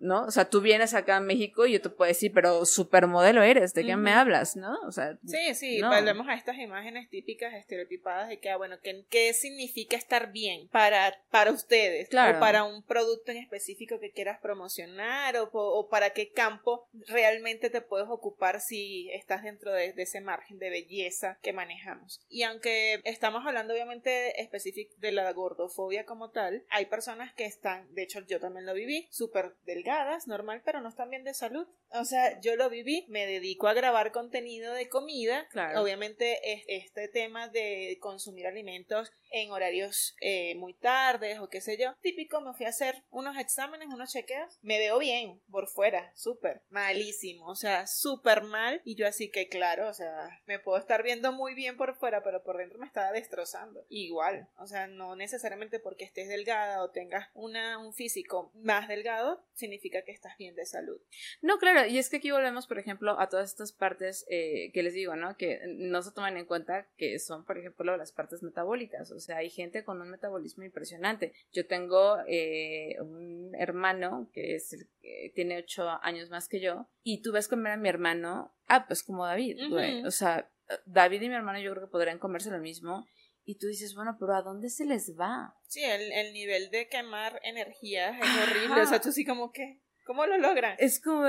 ¿No? 0.00 0.24
O 0.24 0.30
sea, 0.30 0.48
tú 0.48 0.60
vienes 0.60 0.94
acá 0.94 1.16
a 1.16 1.20
México 1.20 1.66
y 1.66 1.72
yo 1.72 1.80
te 1.80 1.90
puedo 1.90 2.08
decir, 2.08 2.32
pero 2.32 2.64
supermodelo 2.64 3.42
eres, 3.42 3.74
¿de 3.74 3.84
qué 3.84 3.96
me 3.96 4.12
hablas, 4.12 4.56
no? 4.56 4.78
O 4.86 4.92
sea, 4.92 5.18
sí, 5.26 5.54
sí, 5.54 5.82
volvemos 5.82 6.28
a 6.28 6.34
estas 6.34 6.58
imágenes 6.58 7.08
típicas 7.08 7.54
estereotipadas 7.54 8.28
de 8.28 8.38
que, 8.38 8.50
ah, 8.50 8.56
bueno, 8.56 8.76
¿qué, 8.82 9.04
¿qué, 9.10 9.32
significa 9.32 9.96
estar 9.96 10.32
bien 10.32 10.68
para, 10.68 11.14
para 11.30 11.52
ustedes? 11.52 12.08
O 12.08 12.40
para 12.40 12.64
un 12.64 12.82
producto 12.82 13.32
en 13.32 13.38
específico 13.38 13.98
que 13.98 14.10
quieras 14.10 14.38
promocionar 14.40 15.36
o, 15.36 15.50
o, 15.52 15.88
para 15.88 16.10
qué 16.10 16.30
campo 16.30 16.88
realmente 17.06 17.70
te 17.70 17.80
puedes 17.80 18.08
ocupar 18.08 18.60
si 18.60 19.10
estás 19.12 19.42
dentro 19.42 19.72
de, 19.72 19.92
de, 19.92 20.02
ese 20.02 20.20
margen 20.20 20.58
de 20.58 20.70
belleza 20.70 21.38
que 21.42 21.52
manejamos. 21.52 22.20
Y 22.28 22.42
aunque 22.42 23.00
estamos 23.04 23.46
hablando 23.46 23.74
obviamente 23.74 24.40
específico 24.40 24.94
de 24.98 25.12
la 25.12 25.32
gordofobia 25.32 26.04
como 26.04 26.30
tal, 26.30 26.64
hay 26.70 26.86
personas 26.86 27.32
que 27.34 27.44
están, 27.46 27.92
de 27.94 28.02
hecho 28.02 28.20
yo 28.26 28.40
también 28.40 28.66
lo 28.66 28.74
viví, 28.74 29.08
súper 29.10 29.54
delgadas 29.64 29.87
normal, 30.26 30.62
pero 30.64 30.80
no 30.80 30.88
están 30.88 31.10
bien 31.10 31.24
de 31.24 31.34
salud. 31.34 31.66
O 31.90 32.04
sea, 32.04 32.40
yo 32.40 32.56
lo 32.56 32.68
viví, 32.68 33.06
me 33.08 33.26
dedico 33.26 33.68
a 33.68 33.74
grabar 33.74 34.12
contenido 34.12 34.74
de 34.74 34.88
comida. 34.88 35.48
Claro. 35.48 35.80
Obviamente, 35.82 36.38
este 36.76 37.08
tema 37.08 37.48
de 37.48 37.96
consumir 38.00 38.46
alimentos 38.46 39.10
en 39.30 39.50
horarios 39.50 40.16
eh, 40.20 40.54
muy 40.56 40.74
tardes 40.74 41.38
o 41.38 41.48
qué 41.48 41.60
sé 41.60 41.76
yo, 41.78 41.94
típico, 42.00 42.40
me 42.40 42.54
fui 42.54 42.66
a 42.66 42.70
hacer 42.70 43.04
unos 43.10 43.36
exámenes, 43.38 43.88
unos 43.88 44.12
chequeos. 44.12 44.58
Me 44.62 44.78
veo 44.78 44.98
bien 44.98 45.40
por 45.50 45.68
fuera, 45.68 46.12
súper, 46.14 46.62
malísimo, 46.68 47.46
o 47.46 47.56
sea, 47.56 47.86
súper 47.86 48.42
mal. 48.42 48.80
Y 48.84 48.94
yo 48.94 49.06
así 49.06 49.30
que, 49.30 49.48
claro, 49.48 49.88
o 49.88 49.94
sea, 49.94 50.40
me 50.46 50.58
puedo 50.58 50.78
estar 50.78 51.02
viendo 51.02 51.32
muy 51.32 51.54
bien 51.54 51.76
por 51.76 51.96
fuera, 51.96 52.22
pero 52.22 52.42
por 52.42 52.58
dentro 52.58 52.78
me 52.78 52.86
estaba 52.86 53.12
destrozando. 53.12 53.84
Igual, 53.88 54.48
o 54.58 54.66
sea, 54.66 54.86
no 54.86 55.16
necesariamente 55.16 55.78
porque 55.78 56.04
estés 56.04 56.28
delgada 56.28 56.82
o 56.82 56.90
tengas 56.90 57.28
una, 57.34 57.78
un 57.78 57.94
físico 57.94 58.50
más 58.54 58.88
delgado, 58.88 59.42
significa 59.54 59.77
significa 59.78 60.02
que 60.02 60.12
estás 60.12 60.36
bien 60.38 60.54
de 60.54 60.66
salud. 60.66 61.00
No, 61.40 61.58
claro, 61.58 61.86
y 61.86 61.98
es 61.98 62.10
que 62.10 62.16
aquí 62.16 62.30
volvemos, 62.30 62.66
por 62.66 62.78
ejemplo, 62.78 63.18
a 63.18 63.28
todas 63.28 63.50
estas 63.50 63.72
partes 63.72 64.26
eh, 64.28 64.70
que 64.72 64.82
les 64.82 64.94
digo, 64.94 65.16
¿no? 65.16 65.36
Que 65.36 65.60
no 65.66 66.02
se 66.02 66.12
toman 66.12 66.36
en 66.36 66.46
cuenta 66.46 66.88
que 66.96 67.18
son, 67.18 67.44
por 67.44 67.58
ejemplo, 67.58 67.96
las 67.96 68.12
partes 68.12 68.42
metabólicas. 68.42 69.10
O 69.12 69.20
sea, 69.20 69.38
hay 69.38 69.50
gente 69.50 69.84
con 69.84 70.00
un 70.00 70.10
metabolismo 70.10 70.64
impresionante. 70.64 71.32
Yo 71.52 71.66
tengo 71.66 72.18
eh, 72.26 72.96
un 73.00 73.54
hermano 73.54 74.28
que 74.32 74.56
es 74.56 74.72
el 74.72 74.88
que 75.00 75.32
tiene 75.34 75.58
ocho 75.58 75.88
años 76.02 76.28
más 76.30 76.48
que 76.48 76.60
yo, 76.60 76.88
y 77.02 77.22
tú 77.22 77.32
ves 77.32 77.48
comer 77.48 77.72
a 77.72 77.76
mi 77.76 77.88
hermano, 77.88 78.54
ah, 78.66 78.86
pues 78.86 79.02
como 79.02 79.24
David, 79.24 79.58
O 80.04 80.10
sea, 80.10 80.50
David 80.84 81.22
y 81.22 81.28
mi 81.28 81.34
hermano 81.34 81.60
yo 81.60 81.70
creo 81.72 81.86
que 81.86 81.90
podrían 81.90 82.18
comerse 82.18 82.50
lo 82.50 82.58
mismo 82.58 83.06
y 83.48 83.54
tú 83.54 83.66
dices, 83.66 83.94
bueno, 83.94 84.18
pero 84.20 84.34
¿a 84.34 84.42
dónde 84.42 84.68
se 84.68 84.84
les 84.84 85.18
va? 85.18 85.54
Sí, 85.68 85.82
el, 85.82 86.12
el 86.12 86.34
nivel 86.34 86.70
de 86.70 86.86
quemar 86.86 87.40
energía 87.42 88.10
es 88.10 88.26
horrible. 88.42 88.82
O 88.82 88.84
sea, 88.84 89.00
tú 89.00 89.10
sí 89.10 89.24
como 89.24 89.52
que, 89.52 89.80
¿cómo 90.04 90.26
lo 90.26 90.36
logran? 90.36 90.76
Es 90.78 91.00
como, 91.00 91.24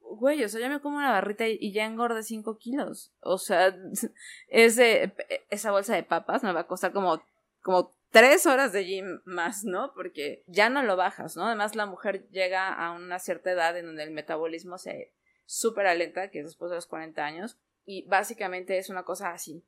güey, 0.00 0.42
o 0.42 0.48
sea, 0.48 0.60
yo 0.60 0.68
me 0.68 0.80
como 0.80 0.96
una 0.96 1.12
barrita 1.12 1.46
y, 1.46 1.72
ya 1.72 1.84
engorde 1.84 2.24
5 2.24 2.58
kilos. 2.58 3.12
O 3.20 3.38
sea, 3.38 3.76
ese, 4.48 5.14
esa 5.50 5.70
bolsa 5.70 5.94
de 5.94 6.02
papas 6.02 6.42
me 6.42 6.52
va 6.52 6.62
a 6.62 6.66
costar 6.66 6.92
como, 6.92 7.22
como 7.60 7.94
tres 8.10 8.44
horas 8.46 8.72
de 8.72 8.84
gym 8.84 9.20
más, 9.24 9.62
¿no? 9.62 9.92
Porque 9.94 10.42
ya 10.48 10.68
no 10.68 10.82
lo 10.82 10.96
bajas, 10.96 11.36
¿no? 11.36 11.46
Además, 11.46 11.76
la 11.76 11.86
mujer 11.86 12.26
llega 12.30 12.74
a 12.74 12.90
una 12.90 13.20
cierta 13.20 13.52
edad 13.52 13.78
en 13.78 13.86
donde 13.86 14.02
el 14.02 14.10
metabolismo 14.10 14.78
se 14.78 15.12
súper 15.44 15.86
alenta, 15.86 16.28
que 16.28 16.40
es 16.40 16.46
después 16.46 16.70
de 16.70 16.76
los 16.76 16.86
40 16.88 17.24
años, 17.24 17.56
y 17.84 18.06
básicamente 18.06 18.78
es 18.78 18.90
una 18.90 19.04
cosa 19.04 19.30
así. 19.30 19.64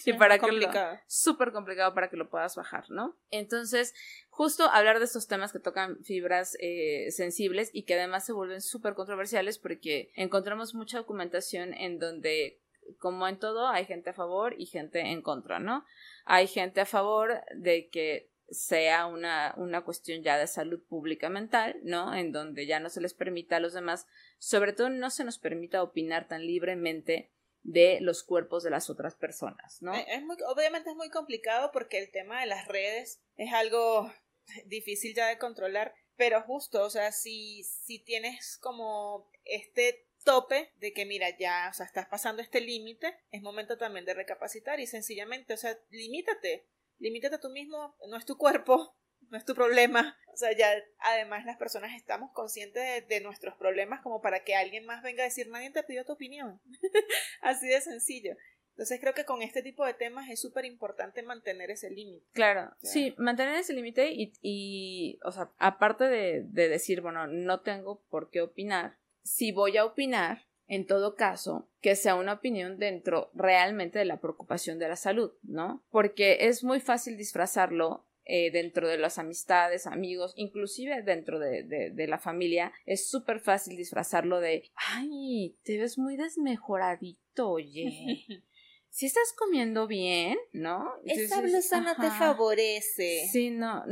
y 0.04 0.12
para 0.14 0.38
complicado. 0.38 0.96
que 0.96 1.02
súper 1.06 1.52
complicado 1.52 1.94
para 1.94 2.10
que 2.10 2.16
lo 2.16 2.28
puedas 2.28 2.56
bajar, 2.56 2.90
¿no? 2.90 3.16
Entonces, 3.30 3.94
justo 4.30 4.64
hablar 4.64 4.98
de 4.98 5.06
estos 5.06 5.26
temas 5.26 5.52
que 5.52 5.58
tocan 5.58 6.02
fibras 6.04 6.56
eh, 6.60 7.10
sensibles 7.10 7.70
y 7.72 7.84
que 7.84 7.94
además 7.94 8.26
se 8.26 8.32
vuelven 8.32 8.60
súper 8.60 8.94
controversiales 8.94 9.58
porque 9.58 10.12
encontramos 10.14 10.74
mucha 10.74 10.98
documentación 10.98 11.74
en 11.74 11.98
donde 11.98 12.60
como 12.98 13.28
en 13.28 13.38
todo 13.38 13.68
hay 13.68 13.84
gente 13.84 14.10
a 14.10 14.14
favor 14.14 14.54
y 14.58 14.66
gente 14.66 15.00
en 15.00 15.22
contra, 15.22 15.58
¿no? 15.58 15.84
Hay 16.24 16.46
gente 16.46 16.80
a 16.80 16.86
favor 16.86 17.42
de 17.54 17.88
que 17.90 18.30
sea 18.50 19.06
una, 19.06 19.54
una 19.58 19.82
cuestión 19.82 20.22
ya 20.22 20.38
de 20.38 20.46
salud 20.46 20.80
pública 20.88 21.28
mental, 21.28 21.76
¿no? 21.82 22.14
En 22.14 22.32
donde 22.32 22.66
ya 22.66 22.80
no 22.80 22.88
se 22.88 23.00
les 23.00 23.12
permita 23.12 23.56
a 23.56 23.60
los 23.60 23.74
demás, 23.74 24.06
sobre 24.38 24.72
todo 24.72 24.90
no 24.90 25.10
se 25.10 25.24
nos 25.24 25.38
permita 25.38 25.82
opinar 25.82 26.28
tan 26.28 26.46
libremente 26.46 27.30
de 27.62 27.98
los 28.00 28.22
cuerpos 28.22 28.62
de 28.62 28.70
las 28.70 28.88
otras 28.88 29.14
personas, 29.14 29.82
¿no? 29.82 29.94
Eh, 29.94 30.06
es 30.08 30.22
muy, 30.22 30.36
obviamente 30.46 30.90
es 30.90 30.96
muy 30.96 31.10
complicado 31.10 31.70
porque 31.72 31.98
el 31.98 32.10
tema 32.10 32.40
de 32.40 32.46
las 32.46 32.66
redes 32.66 33.20
es 33.36 33.52
algo 33.52 34.12
difícil 34.66 35.14
ya 35.14 35.26
de 35.26 35.38
controlar, 35.38 35.94
pero 36.16 36.42
justo, 36.42 36.82
o 36.82 36.90
sea, 36.90 37.12
si, 37.12 37.64
si 37.64 37.98
tienes 37.98 38.58
como 38.58 39.30
este 39.44 40.08
tope 40.24 40.72
de 40.76 40.92
que 40.92 41.06
mira, 41.06 41.36
ya, 41.38 41.68
o 41.70 41.74
sea, 41.74 41.86
estás 41.86 42.06
pasando 42.06 42.42
este 42.42 42.60
límite, 42.60 43.16
es 43.30 43.42
momento 43.42 43.78
también 43.78 44.04
de 44.04 44.14
recapacitar 44.14 44.80
y 44.80 44.86
sencillamente, 44.86 45.54
o 45.54 45.56
sea, 45.56 45.78
limítate, 45.90 46.68
limítate 46.98 47.38
tú 47.38 47.50
mismo, 47.50 47.96
no 48.08 48.16
es 48.16 48.24
tu 48.24 48.36
cuerpo, 48.36 48.96
no 49.30 49.38
es 49.38 49.44
tu 49.44 49.54
problema. 49.54 50.16
O 50.32 50.36
sea, 50.36 50.56
ya 50.56 50.70
además 51.00 51.44
las 51.44 51.56
personas 51.56 51.92
estamos 51.96 52.30
conscientes 52.32 53.06
de, 53.08 53.20
nuestros 53.20 53.56
problemas 53.56 54.00
como 54.02 54.20
para 54.20 54.44
que 54.44 54.54
alguien 54.54 54.86
más 54.86 55.02
venga 55.02 55.22
a 55.22 55.26
decir, 55.26 55.48
nadie 55.48 55.70
te 55.70 55.82
pidió 55.82 56.04
tu 56.04 56.12
opinión. 56.12 56.60
Así 57.40 57.66
de 57.66 57.80
sencillo. 57.80 58.36
Entonces 58.70 59.00
creo 59.00 59.12
que 59.12 59.24
con 59.24 59.42
este 59.42 59.62
tipo 59.62 59.84
de 59.84 59.94
temas 59.94 60.30
es 60.30 60.40
súper 60.40 60.64
importante 60.64 61.22
mantener 61.24 61.72
ese 61.72 61.90
límite. 61.90 62.24
Claro, 62.32 62.72
sí, 62.80 63.12
mantener 63.18 63.56
ese 63.56 63.72
límite 63.72 64.12
y, 64.12 64.32
y, 64.40 65.18
o 65.24 65.32
sea, 65.32 65.50
aparte 65.58 66.04
de, 66.04 66.44
de 66.44 66.68
decir, 66.68 67.00
bueno, 67.00 67.26
no 67.26 67.60
tengo 67.62 68.04
por 68.08 68.30
qué 68.30 68.40
opinar, 68.40 68.96
si 69.24 69.50
voy 69.50 69.76
a 69.76 69.84
opinar, 69.84 70.46
en 70.68 70.86
todo 70.86 71.16
caso, 71.16 71.68
que 71.80 71.96
sea 71.96 72.14
una 72.14 72.34
opinión 72.34 72.78
dentro 72.78 73.30
realmente 73.34 73.98
de 73.98 74.04
la 74.04 74.20
preocupación 74.20 74.78
de 74.78 74.88
la 74.88 74.96
salud, 74.96 75.32
¿no? 75.42 75.82
Porque 75.90 76.46
es 76.46 76.62
muy 76.62 76.78
fácil 76.78 77.16
disfrazarlo 77.16 78.06
eh, 78.30 78.50
dentro 78.50 78.86
de 78.86 78.98
las 78.98 79.18
amistades, 79.18 79.86
amigos, 79.86 80.34
inclusive 80.36 81.02
dentro 81.02 81.38
de, 81.38 81.62
de, 81.64 82.06
la 82.06 82.18
familia, 82.18 82.72
es 82.84 83.08
súper 83.08 83.40
fácil 83.40 83.74
disfrazarlo 83.74 84.38
de, 84.38 84.70
ay, 84.74 85.56
te 85.62 85.78
ves 85.78 85.96
muy 85.96 86.18
desmejoradito, 86.18 87.48
oye. 87.48 88.26
si 88.90 89.06
estás 89.06 89.32
comiendo 89.34 89.86
bien, 89.86 90.36
¿no? 90.52 90.92
Esa 91.06 91.40
blusa 91.40 91.80
no 91.80 91.96
te 91.96 92.10
favorece. 92.10 93.28
Sí, 93.32 93.50
no, 93.50 93.82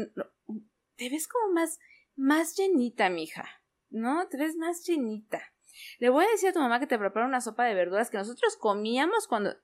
te 0.97 1.09
ves 1.09 1.29
como 1.29 1.55
más, 1.55 1.79
más 2.15 2.55
llenita, 2.57 3.09
mija, 3.09 3.49
¿no? 3.89 4.29
Te 4.29 4.37
ves 4.37 4.55
más 4.57 4.85
llenita. 4.87 5.43
Le 5.99 6.11
voy 6.11 6.27
a 6.27 6.31
decir 6.31 6.51
a 6.51 6.53
tu 6.53 6.59
mamá 6.59 6.79
que 6.79 6.87
te 6.87 6.99
prepara 6.99 7.27
una 7.27 7.41
sopa 7.41 7.65
de 7.65 7.75
verduras 7.75 8.11
que 8.11 8.19
nosotros 8.19 8.59
comíamos 8.59 9.27
cuando 9.29 9.57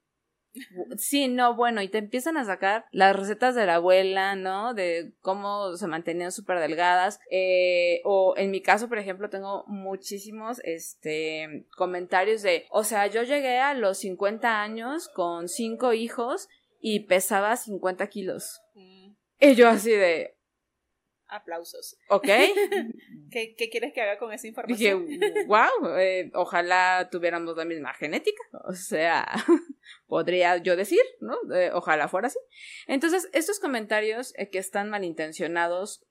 Sí, 0.98 1.28
no, 1.28 1.54
bueno, 1.54 1.80
y 1.82 1.88
te 1.88 1.98
empiezan 1.98 2.36
a 2.36 2.44
sacar 2.44 2.84
las 2.90 3.16
recetas 3.16 3.54
de 3.54 3.66
la 3.66 3.76
abuela, 3.76 4.34
¿no? 4.36 4.74
De 4.74 5.12
cómo 5.20 5.76
se 5.76 5.86
mantenían 5.86 6.32
súper 6.32 6.58
delgadas. 6.58 7.20
Eh, 7.30 8.00
o 8.04 8.34
en 8.36 8.50
mi 8.50 8.60
caso, 8.60 8.88
por 8.88 8.98
ejemplo, 8.98 9.30
tengo 9.30 9.64
muchísimos 9.66 10.60
este, 10.64 11.66
comentarios 11.76 12.42
de, 12.42 12.66
o 12.70 12.84
sea, 12.84 13.06
yo 13.06 13.22
llegué 13.22 13.58
a 13.58 13.74
los 13.74 13.98
50 13.98 14.62
años 14.62 15.08
con 15.08 15.48
cinco 15.48 15.92
hijos 15.92 16.48
y 16.80 17.00
pesaba 17.00 17.56
50 17.56 18.06
kilos. 18.08 18.60
Mm. 18.74 19.12
Y 19.40 19.54
yo 19.54 19.68
así 19.68 19.90
de, 19.90 20.36
aplausos. 21.32 21.96
Ok. 22.08 22.26
¿Qué, 23.30 23.54
quieres 23.70 23.92
que 23.92 24.02
haga 24.02 24.18
con 24.18 24.32
esa 24.32 24.46
información? 24.46 25.06
Dije, 25.06 25.44
wow, 25.46 25.96
eh, 25.98 26.30
ojalá 26.34 27.08
tuviéramos 27.10 27.56
la 27.56 27.64
misma 27.64 27.94
genética. 27.94 28.42
O 28.64 28.74
sea, 28.74 29.26
podría 30.12 30.58
yo 30.58 30.76
decir, 30.76 31.00
¿no? 31.20 31.38
Eh, 31.54 31.70
ojalá 31.72 32.06
fuera 32.06 32.26
así. 32.26 32.38
Entonces, 32.86 33.30
estos 33.32 33.58
comentarios 33.58 34.34
eh, 34.36 34.50
que 34.50 34.58
están 34.58 34.90
malintencionados 34.90 36.04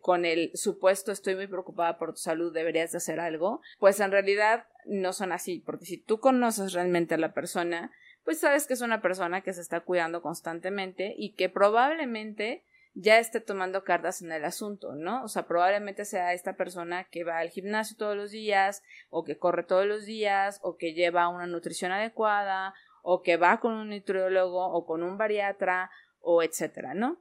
con 0.00 0.24
el 0.24 0.50
supuesto 0.54 1.12
estoy 1.12 1.36
muy 1.36 1.46
preocupada 1.46 1.98
por 1.98 2.14
tu 2.14 2.18
salud, 2.18 2.52
deberías 2.52 2.90
de 2.90 2.98
hacer 2.98 3.20
algo, 3.20 3.60
pues 3.78 4.00
en 4.00 4.10
realidad 4.10 4.66
no 4.86 5.12
son 5.12 5.30
así, 5.30 5.62
porque 5.64 5.84
si 5.84 5.98
tú 5.98 6.18
conoces 6.18 6.72
realmente 6.72 7.14
a 7.14 7.18
la 7.18 7.32
persona, 7.32 7.92
pues 8.24 8.40
sabes 8.40 8.66
que 8.66 8.74
es 8.74 8.80
una 8.80 9.00
persona 9.00 9.42
que 9.42 9.52
se 9.52 9.60
está 9.60 9.82
cuidando 9.82 10.20
constantemente 10.20 11.14
y 11.16 11.34
que 11.34 11.48
probablemente 11.48 12.64
ya 13.00 13.20
esté 13.20 13.40
tomando 13.40 13.84
cartas 13.84 14.22
en 14.22 14.32
el 14.32 14.44
asunto, 14.44 14.96
¿no? 14.96 15.22
O 15.22 15.28
sea, 15.28 15.46
probablemente 15.46 16.04
sea 16.04 16.32
esta 16.32 16.56
persona 16.56 17.04
que 17.04 17.22
va 17.22 17.38
al 17.38 17.50
gimnasio 17.50 17.96
todos 17.96 18.16
los 18.16 18.32
días, 18.32 18.82
o 19.08 19.24
que 19.24 19.38
corre 19.38 19.62
todos 19.62 19.86
los 19.86 20.04
días, 20.04 20.58
o 20.62 20.76
que 20.76 20.94
lleva 20.94 21.28
una 21.28 21.46
nutrición 21.46 21.92
adecuada, 21.92 22.74
o 23.02 23.22
que 23.22 23.36
va 23.36 23.60
con 23.60 23.74
un 23.74 23.90
nutriólogo, 23.90 24.66
o 24.66 24.86
con 24.86 25.02
un 25.02 25.18
bariatra, 25.18 25.90
o 26.20 26.42
etcétera, 26.42 26.94
¿no? 26.94 27.20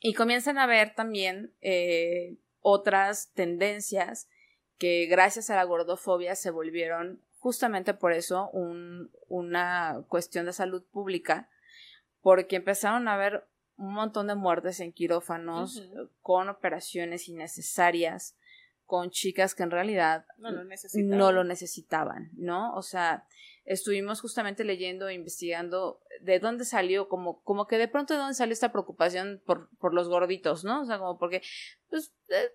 Y 0.00 0.14
comienzan 0.14 0.58
a 0.58 0.66
ver 0.66 0.94
también 0.94 1.54
eh, 1.60 2.38
otras 2.60 3.32
tendencias 3.32 4.28
que 4.78 5.06
gracias 5.06 5.50
a 5.50 5.56
la 5.56 5.64
gordofobia 5.64 6.34
se 6.34 6.50
volvieron 6.50 7.22
justamente 7.38 7.94
por 7.94 8.12
eso 8.12 8.50
un, 8.50 9.10
una 9.28 10.04
cuestión 10.08 10.46
de 10.46 10.52
salud 10.52 10.84
pública, 10.90 11.48
porque 12.20 12.56
empezaron 12.56 13.08
a 13.08 13.16
ver 13.16 13.46
un 13.76 13.94
montón 13.94 14.26
de 14.26 14.34
muertes 14.34 14.80
en 14.80 14.92
quirófanos, 14.92 15.82
con 16.20 16.50
operaciones 16.50 17.28
innecesarias, 17.28 18.36
con 18.84 19.10
chicas 19.10 19.54
que 19.54 19.62
en 19.62 19.70
realidad 19.70 20.26
no 20.36 20.50
lo, 20.50 20.64
necesitaban. 21.44 22.30
no 22.34 22.74
O 22.74 22.82
sea, 22.82 23.26
estuvimos 23.64 24.20
justamente 24.20 24.64
leyendo 24.64 25.08
e 25.08 25.14
investigando 25.14 26.00
de 26.20 26.38
dónde 26.38 26.64
salió, 26.64 27.08
como, 27.08 27.42
como 27.42 27.66
que 27.66 27.78
de 27.78 27.88
pronto 27.88 28.14
de 28.14 28.20
dónde 28.20 28.34
salió 28.34 28.52
esta 28.52 28.72
preocupación 28.72 29.42
por, 29.46 29.68
por 29.78 29.94
los 29.94 30.08
gorditos, 30.08 30.64
¿no? 30.64 30.82
O 30.82 30.84
sea, 30.84 30.98
como 30.98 31.18
porque, 31.18 31.42
pues, 31.88 32.12
eh, 32.28 32.52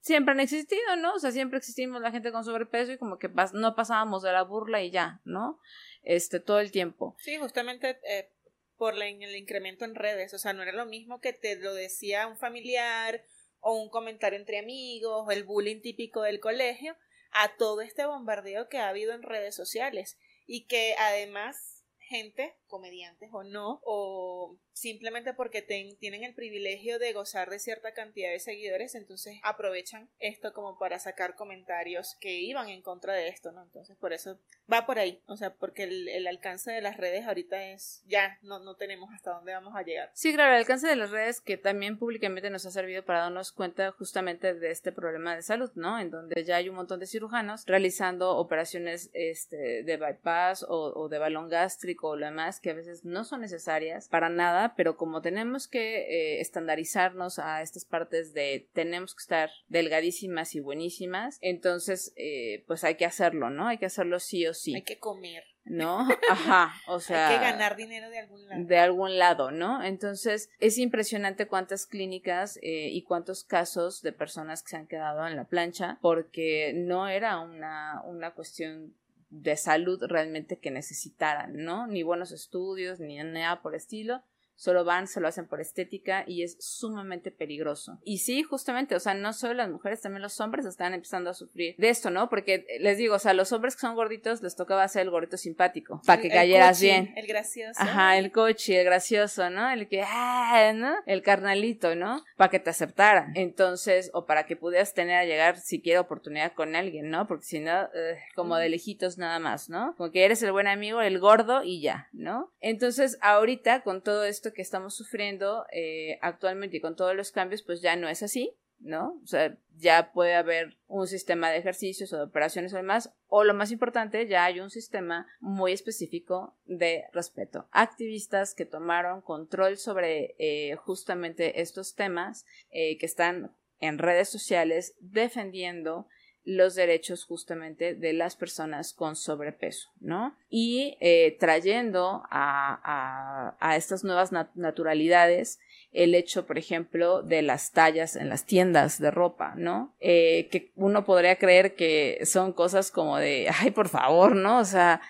siempre 0.00 0.32
han 0.32 0.40
existido, 0.40 0.96
¿no? 0.96 1.14
O 1.14 1.18
sea, 1.18 1.32
siempre 1.32 1.58
existimos 1.58 2.00
la 2.00 2.12
gente 2.12 2.30
con 2.32 2.44
sobrepeso 2.44 2.92
y 2.92 2.98
como 2.98 3.18
que 3.18 3.28
no 3.52 3.74
pasábamos 3.74 4.22
de 4.22 4.32
la 4.32 4.42
burla 4.42 4.82
y 4.82 4.90
ya, 4.90 5.20
¿no? 5.24 5.60
Este, 6.02 6.38
todo 6.38 6.60
el 6.60 6.70
tiempo. 6.70 7.16
Sí, 7.18 7.36
justamente 7.38 7.98
eh, 8.08 8.30
por 8.76 8.94
el 8.94 9.36
incremento 9.36 9.84
en 9.84 9.94
redes. 9.94 10.32
O 10.34 10.38
sea, 10.38 10.52
no 10.52 10.62
era 10.62 10.72
lo 10.72 10.86
mismo 10.86 11.20
que 11.20 11.32
te 11.32 11.56
lo 11.56 11.74
decía 11.74 12.26
un 12.28 12.36
familiar 12.36 13.24
o 13.60 13.74
un 13.74 13.88
comentario 13.88 14.38
entre 14.38 14.58
amigos 14.58 15.24
o 15.26 15.30
el 15.32 15.44
bullying 15.44 15.80
típico 15.80 16.22
del 16.22 16.40
colegio 16.40 16.96
a 17.32 17.56
todo 17.56 17.80
este 17.80 18.06
bombardeo 18.06 18.68
que 18.68 18.78
ha 18.78 18.88
habido 18.88 19.12
en 19.12 19.22
redes 19.22 19.54
sociales 19.54 20.18
y 20.46 20.66
que 20.66 20.94
además 20.98 21.75
gente, 22.06 22.54
comediantes 22.66 23.30
o 23.32 23.42
no, 23.42 23.80
o 23.84 24.56
simplemente 24.72 25.34
porque 25.34 25.62
tienen 25.62 26.22
el 26.22 26.34
privilegio 26.34 26.98
de 26.98 27.12
gozar 27.12 27.50
de 27.50 27.58
cierta 27.58 27.94
cantidad 27.94 28.30
de 28.30 28.38
seguidores, 28.38 28.94
entonces 28.94 29.38
aprovechan 29.42 30.08
esto 30.18 30.52
como 30.52 30.78
para 30.78 30.98
sacar 30.98 31.34
comentarios 31.34 32.16
que 32.20 32.40
iban 32.40 32.68
en 32.68 32.82
contra 32.82 33.14
de 33.14 33.28
esto, 33.28 33.52
¿no? 33.52 33.62
Entonces 33.62 33.96
por 33.96 34.12
eso 34.12 34.38
va 34.70 34.86
por 34.86 34.98
ahí, 34.98 35.22
o 35.26 35.36
sea, 35.36 35.54
porque 35.54 35.84
el, 35.84 36.26
alcance 36.26 36.72
de 36.72 36.80
las 36.80 36.96
redes 36.96 37.26
ahorita 37.26 37.64
es, 37.70 38.02
ya 38.06 38.38
no, 38.42 38.58
no 38.58 38.76
tenemos 38.76 39.10
hasta 39.14 39.32
dónde 39.32 39.52
vamos 39.52 39.74
a 39.74 39.82
llegar. 39.82 40.10
Sí, 40.12 40.34
claro, 40.34 40.52
el 40.52 40.58
alcance 40.58 40.86
de 40.86 40.96
las 40.96 41.10
redes 41.10 41.40
que 41.40 41.56
también 41.56 41.98
públicamente 41.98 42.50
nos 42.50 42.66
ha 42.66 42.70
servido 42.70 43.04
para 43.04 43.20
darnos 43.20 43.52
cuenta 43.52 43.92
justamente 43.92 44.54
de 44.54 44.70
este 44.70 44.92
problema 44.92 45.34
de 45.34 45.42
salud, 45.42 45.70
¿no? 45.74 45.98
En 45.98 46.10
donde 46.10 46.44
ya 46.44 46.56
hay 46.56 46.68
un 46.68 46.76
montón 46.76 47.00
de 47.00 47.06
cirujanos 47.06 47.64
realizando 47.66 48.36
operaciones 48.36 49.10
este, 49.14 49.82
de 49.82 49.96
bypass 49.96 50.64
o, 50.68 50.92
o 50.94 51.08
de 51.08 51.18
balón 51.18 51.48
gástrico 51.48 51.95
o 52.02 52.16
lo 52.16 52.26
demás 52.26 52.60
que 52.60 52.70
a 52.70 52.74
veces 52.74 53.04
no 53.04 53.24
son 53.24 53.40
necesarias 53.40 54.08
para 54.08 54.28
nada 54.28 54.74
pero 54.76 54.96
como 54.96 55.22
tenemos 55.22 55.68
que 55.68 56.36
eh, 56.36 56.40
estandarizarnos 56.40 57.38
a 57.38 57.62
estas 57.62 57.84
partes 57.84 58.32
de 58.34 58.68
tenemos 58.72 59.14
que 59.14 59.22
estar 59.22 59.50
delgadísimas 59.68 60.54
y 60.54 60.60
buenísimas, 60.60 61.38
entonces 61.40 62.12
eh, 62.16 62.64
pues 62.66 62.84
hay 62.84 62.96
que 62.96 63.06
hacerlo, 63.06 63.50
¿no? 63.50 63.68
Hay 63.68 63.78
que 63.78 63.86
hacerlo 63.86 64.20
sí 64.20 64.46
o 64.46 64.54
sí. 64.54 64.74
Hay 64.74 64.82
que 64.82 64.98
comer. 64.98 65.44
¿no? 65.68 66.06
Ajá, 66.30 66.74
o 66.86 67.00
sea... 67.00 67.28
Hay 67.30 67.38
que 67.38 67.42
ganar 67.42 67.74
dinero 67.74 68.08
de 68.08 68.20
algún 68.20 68.46
lado. 68.46 68.64
De 68.64 68.78
algún 68.78 69.18
lado, 69.18 69.50
¿no? 69.50 69.82
Entonces, 69.82 70.48
es 70.60 70.78
impresionante 70.78 71.48
cuántas 71.48 71.86
clínicas 71.86 72.56
eh, 72.62 72.88
y 72.92 73.02
cuántos 73.02 73.42
casos 73.42 74.00
de 74.00 74.12
personas 74.12 74.62
que 74.62 74.70
se 74.70 74.76
han 74.76 74.86
quedado 74.86 75.26
en 75.26 75.34
la 75.34 75.42
plancha 75.42 75.98
porque 76.02 76.72
no 76.72 77.08
era 77.08 77.40
una, 77.40 78.00
una 78.04 78.30
cuestión 78.30 78.94
de 79.30 79.56
salud 79.56 80.02
realmente 80.02 80.58
que 80.58 80.70
necesitaran, 80.70 81.64
¿no? 81.64 81.86
Ni 81.86 82.02
buenos 82.02 82.32
estudios, 82.32 83.00
ni 83.00 83.16
nada 83.16 83.62
por 83.62 83.74
estilo, 83.74 84.22
solo 84.56 84.84
van, 84.84 85.06
se 85.06 85.20
lo 85.20 85.28
hacen 85.28 85.46
por 85.46 85.60
estética 85.60 86.24
y 86.26 86.42
es 86.42 86.56
sumamente 86.58 87.30
peligroso. 87.30 87.98
Y 88.04 88.18
sí, 88.18 88.42
justamente, 88.42 88.96
o 88.96 89.00
sea, 89.00 89.14
no 89.14 89.32
solo 89.32 89.54
las 89.54 89.70
mujeres, 89.70 90.00
también 90.00 90.22
los 90.22 90.40
hombres 90.40 90.66
están 90.66 90.94
empezando 90.94 91.30
a 91.30 91.34
sufrir 91.34 91.76
de 91.76 91.88
esto, 91.88 92.10
¿no? 92.10 92.28
Porque 92.28 92.66
les 92.80 92.98
digo, 92.98 93.14
o 93.14 93.18
sea, 93.18 93.34
los 93.34 93.52
hombres 93.52 93.74
que 93.74 93.80
son 93.80 93.94
gorditos 93.94 94.42
les 94.42 94.56
tocaba 94.56 94.82
hacer 94.82 95.02
el 95.02 95.10
gordito 95.10 95.36
simpático, 95.36 96.00
para 96.06 96.20
que 96.20 96.28
cayeras 96.28 96.80
bien. 96.80 97.12
El 97.16 97.26
gracioso. 97.26 97.80
Ajá, 97.80 98.18
el 98.18 98.32
coche, 98.32 98.80
el 98.80 98.84
gracioso, 98.84 99.50
¿no? 99.50 99.70
El 99.70 99.88
que, 99.88 100.02
ah, 100.02 100.72
¿no? 100.74 100.94
El 101.06 101.22
carnalito, 101.22 101.94
¿no? 101.94 102.24
Para 102.36 102.50
que 102.50 102.58
te 102.58 102.70
aceptaran. 102.70 103.32
Entonces, 103.36 104.10
o 104.14 104.26
para 104.26 104.46
que 104.46 104.56
pudieras 104.56 104.94
tener 104.94 105.16
a 105.16 105.24
llegar 105.24 105.58
siquiera 105.58 106.00
oportunidad 106.00 106.52
con 106.52 106.74
alguien, 106.74 107.10
¿no? 107.10 107.26
Porque 107.26 107.44
si 107.44 107.60
no, 107.60 107.88
como 108.34 108.56
de 108.56 108.68
lejitos 108.68 109.18
nada 109.18 109.38
más, 109.38 109.68
¿no? 109.68 109.94
Como 109.96 110.10
que 110.10 110.24
eres 110.24 110.42
el 110.42 110.52
buen 110.52 110.66
amigo, 110.66 111.00
el 111.00 111.18
gordo 111.18 111.62
y 111.62 111.80
ya, 111.80 112.08
¿no? 112.12 112.52
Entonces, 112.60 113.18
ahorita 113.20 113.82
con 113.82 114.02
todo 114.02 114.24
esto 114.24 114.45
que 114.52 114.62
estamos 114.62 114.94
sufriendo 114.94 115.66
eh, 115.72 116.18
actualmente 116.22 116.76
y 116.76 116.80
con 116.80 116.96
todos 116.96 117.14
los 117.14 117.32
cambios, 117.32 117.62
pues 117.62 117.80
ya 117.82 117.96
no 117.96 118.08
es 118.08 118.22
así. 118.22 118.56
¿no? 118.80 119.18
O 119.22 119.26
sea, 119.26 119.56
ya 119.76 120.12
puede 120.12 120.34
haber 120.34 120.76
un 120.86 121.06
sistema 121.06 121.50
de 121.50 121.58
ejercicios 121.58 122.12
o 122.12 122.18
de 122.18 122.24
operaciones 122.24 122.72
o 122.72 122.76
demás, 122.76 123.12
o 123.28 123.44
lo 123.44 123.54
más 123.54 123.72
importante, 123.72 124.26
ya 124.26 124.44
hay 124.44 124.60
un 124.60 124.70
sistema 124.70 125.26
muy 125.40 125.72
específico 125.72 126.56
de 126.66 127.04
respeto. 127.12 127.68
Activistas 127.72 128.54
que 128.54 128.66
tomaron 128.66 129.22
control 129.22 129.78
sobre 129.78 130.34
eh, 130.38 130.76
justamente 130.76 131.60
estos 131.60 131.94
temas, 131.94 132.44
eh, 132.70 132.98
que 132.98 133.06
están 133.06 133.54
en 133.80 133.98
redes 133.98 134.28
sociales 134.28 134.94
defendiendo 135.00 136.08
los 136.46 136.76
derechos 136.76 137.24
justamente 137.24 137.94
de 137.94 138.12
las 138.12 138.36
personas 138.36 138.92
con 138.92 139.16
sobrepeso, 139.16 139.90
¿no? 140.00 140.34
Y 140.48 140.96
eh, 141.00 141.36
trayendo 141.40 142.22
a, 142.30 143.56
a, 143.60 143.76
estas 143.76 144.04
nuevas 144.04 144.30
naturalidades 144.54 145.58
el 145.92 146.14
hecho, 146.14 146.46
por 146.46 146.56
ejemplo, 146.56 147.22
de 147.22 147.42
las 147.42 147.72
tallas 147.72 148.14
en 148.16 148.28
las 148.28 148.44
tiendas 148.44 149.00
de 149.00 149.10
ropa, 149.10 149.54
¿no? 149.56 149.94
Eh, 149.98 150.48
que 150.52 150.70
uno 150.76 151.04
podría 151.04 151.36
creer 151.36 151.74
que 151.74 152.20
son 152.24 152.52
cosas 152.52 152.92
como 152.92 153.18
de, 153.18 153.48
ay, 153.60 153.72
por 153.72 153.88
favor, 153.88 154.36
¿no? 154.36 154.60
O 154.60 154.64
sea, 154.64 155.00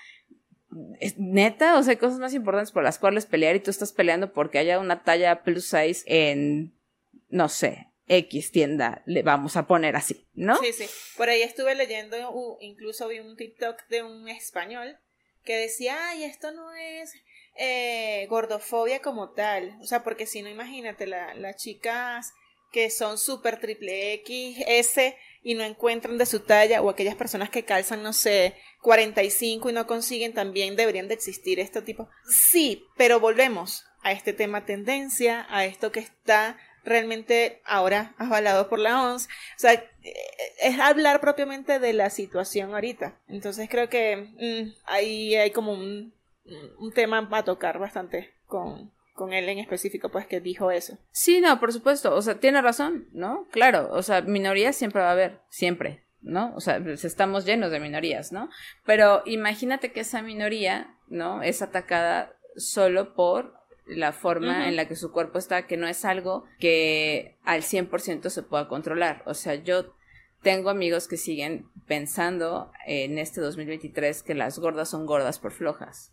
neta, 1.19 1.79
o 1.79 1.83
sea, 1.83 1.93
hay 1.93 1.97
cosas 1.99 2.19
más 2.19 2.33
importantes 2.33 2.73
por 2.73 2.83
las 2.83 2.99
cuales 2.99 3.27
pelear 3.27 3.57
y 3.57 3.61
tú 3.61 3.71
estás 3.71 3.93
peleando 3.93 4.33
porque 4.33 4.59
haya 4.59 4.79
una 4.79 5.03
talla 5.03 5.43
plus 5.43 5.67
size 5.67 6.03
en, 6.07 6.73
no 7.29 7.49
sé, 7.51 7.89
X 8.09 8.53
tienda, 8.53 9.03
le 9.07 9.23
vamos 9.23 9.57
a 9.57 9.67
poner 9.67 9.97
así, 9.97 10.27
¿no? 10.35 10.57
Sí, 10.59 10.73
sí. 10.73 10.87
Por 11.17 11.29
ahí 11.29 11.43
estuve 11.43 11.75
leyendo, 11.75 12.17
incluso 12.61 13.09
vi 13.09 13.19
un 13.19 13.37
TikTok 13.37 13.87
de 13.89 14.03
un 14.03 14.29
español 14.29 14.99
que 15.45 15.57
decía, 15.57 16.09
ay, 16.09 16.25
esto 16.25 16.53
no 16.53 16.75
es 16.75 17.13
eh, 17.57 18.27
gordofobia 18.29 19.01
como 19.01 19.31
tal. 19.31 19.79
O 19.81 19.87
sea, 19.87 20.03
porque 20.05 20.27
si 20.27 20.43
no, 20.43 20.49
imagínate, 20.49 21.07
las 21.07 21.57
chicas 21.57 22.33
que 22.73 22.91
son 22.91 23.17
súper 23.17 23.59
triple 23.61 24.13
X, 24.15 24.59
S 24.67 25.17
y 25.43 25.55
no 25.55 25.63
encuentran 25.63 26.19
de 26.19 26.27
su 26.27 26.41
talla, 26.41 26.83
o 26.83 26.91
aquellas 26.91 27.15
personas 27.15 27.49
que 27.49 27.65
calzan, 27.65 28.03
no 28.03 28.13
sé, 28.13 28.55
45 28.83 29.71
y 29.71 29.73
no 29.73 29.87
consiguen, 29.87 30.35
también 30.35 30.77
deberían 30.77 31.09
de 31.09 31.15
existir 31.15 31.61
este 31.61 31.81
tipo. 31.83 32.09
Sí, 32.29 32.85
pero 32.97 33.21
volvemos 33.21 33.85
a 34.03 34.13
este 34.13 34.33
tema 34.33 34.67
tendencia, 34.67 35.47
a 35.49 35.65
esto 35.65 35.93
que 35.93 36.01
está 36.01 36.59
realmente 36.87 37.61
ahora 37.65 38.15
avalado 38.17 38.69
por 38.69 38.79
la 38.79 39.03
ONS. 39.03 39.27
O 39.27 39.59
sea, 39.59 39.85
es 40.63 40.79
hablar 40.81 41.21
propiamente 41.21 41.79
de 41.79 41.93
la 41.93 42.09
situación 42.09 42.73
ahorita. 42.73 43.19
Entonces 43.29 43.69
creo 43.69 43.91
que 43.91 44.17
mm, 44.17 44.75
ahí 44.87 45.35
hay 45.35 45.51
como 45.51 45.73
un, 45.73 46.15
un 46.79 46.93
tema 46.93 47.29
a 47.31 47.45
tocar 47.45 47.79
bastante 47.79 48.33
con, 48.47 48.93
con 49.13 49.33
él 49.33 49.49
en 49.49 49.59
específico, 49.59 50.11
pues 50.11 50.27
que 50.27 50.41
dijo 50.41 50.71
eso. 50.71 50.97
Sí, 51.11 51.41
no, 51.41 51.59
por 51.59 51.73
supuesto, 51.73 52.15
o 52.15 52.23
sea, 52.23 52.39
tiene 52.39 52.63
razón, 52.63 53.09
¿no? 53.13 53.47
Claro, 53.51 53.89
o 53.91 54.03
sea, 54.03 54.23
minorías 54.23 54.77
siempre 54.77 55.03
va 55.03 55.09
a 55.09 55.13
haber, 55.13 55.41
siempre, 55.49 56.05
¿no? 56.23 56.55
O 56.55 56.61
sea, 56.61 56.81
pues, 56.81 57.05
estamos 57.05 57.45
llenos 57.45 57.71
de 57.71 57.81
minorías, 57.81 58.31
¿no? 58.31 58.49
Pero 58.85 59.23
imagínate 59.27 59.91
que 59.91 60.01
esa 60.01 60.23
minoría, 60.23 60.95
¿no? 61.09 61.43
Es 61.43 61.63
atacada 61.63 62.37
solo 62.57 63.15
por 63.15 63.55
la 63.87 64.13
forma 64.13 64.69
en 64.69 64.77
la 64.77 64.87
que 64.89 64.97
su 64.97 65.13
cuerpo 65.13 65.39
está, 65.39 65.67
que 65.67 65.77
no 65.77 65.87
es 65.87 66.05
algo 66.05 66.45
que 66.59 67.37
al 67.45 67.63
100% 67.63 68.29
se 68.29 68.43
pueda 68.43 68.69
controlar. 68.69 69.23
O 69.27 69.35
sea, 69.35 69.55
yo 69.55 69.95
tengo 70.43 70.71
amigos 70.71 71.09
que 71.09 71.17
siguen 71.17 71.67
pensando 71.87 72.73
en 72.87 73.19
este 73.19 73.41
2023 73.41 74.23
que 74.23 74.35
las 74.35 74.59
gordas 74.59 74.91
son 74.91 75.07
gordas 75.07 75.39
por 75.39 75.53
flojas. 75.53 76.13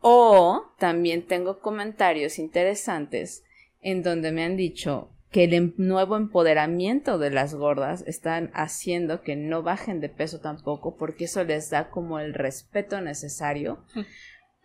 O 0.00 0.72
también 0.78 1.26
tengo 1.26 1.60
comentarios 1.60 2.38
interesantes 2.38 3.44
en 3.80 4.02
donde 4.02 4.32
me 4.32 4.44
han 4.44 4.56
dicho 4.56 5.10
que 5.30 5.44
el 5.44 5.54
em, 5.54 5.74
nuevo 5.76 6.16
empoderamiento 6.16 7.18
de 7.18 7.30
las 7.30 7.54
gordas 7.54 8.04
están 8.06 8.50
haciendo 8.54 9.22
que 9.22 9.36
no 9.36 9.62
bajen 9.62 10.00
de 10.00 10.08
peso 10.08 10.40
tampoco 10.40 10.96
porque 10.96 11.24
eso 11.24 11.44
les 11.44 11.70
da 11.70 11.90
como 11.90 12.20
el 12.20 12.34
respeto 12.34 13.00
necesario 13.00 13.84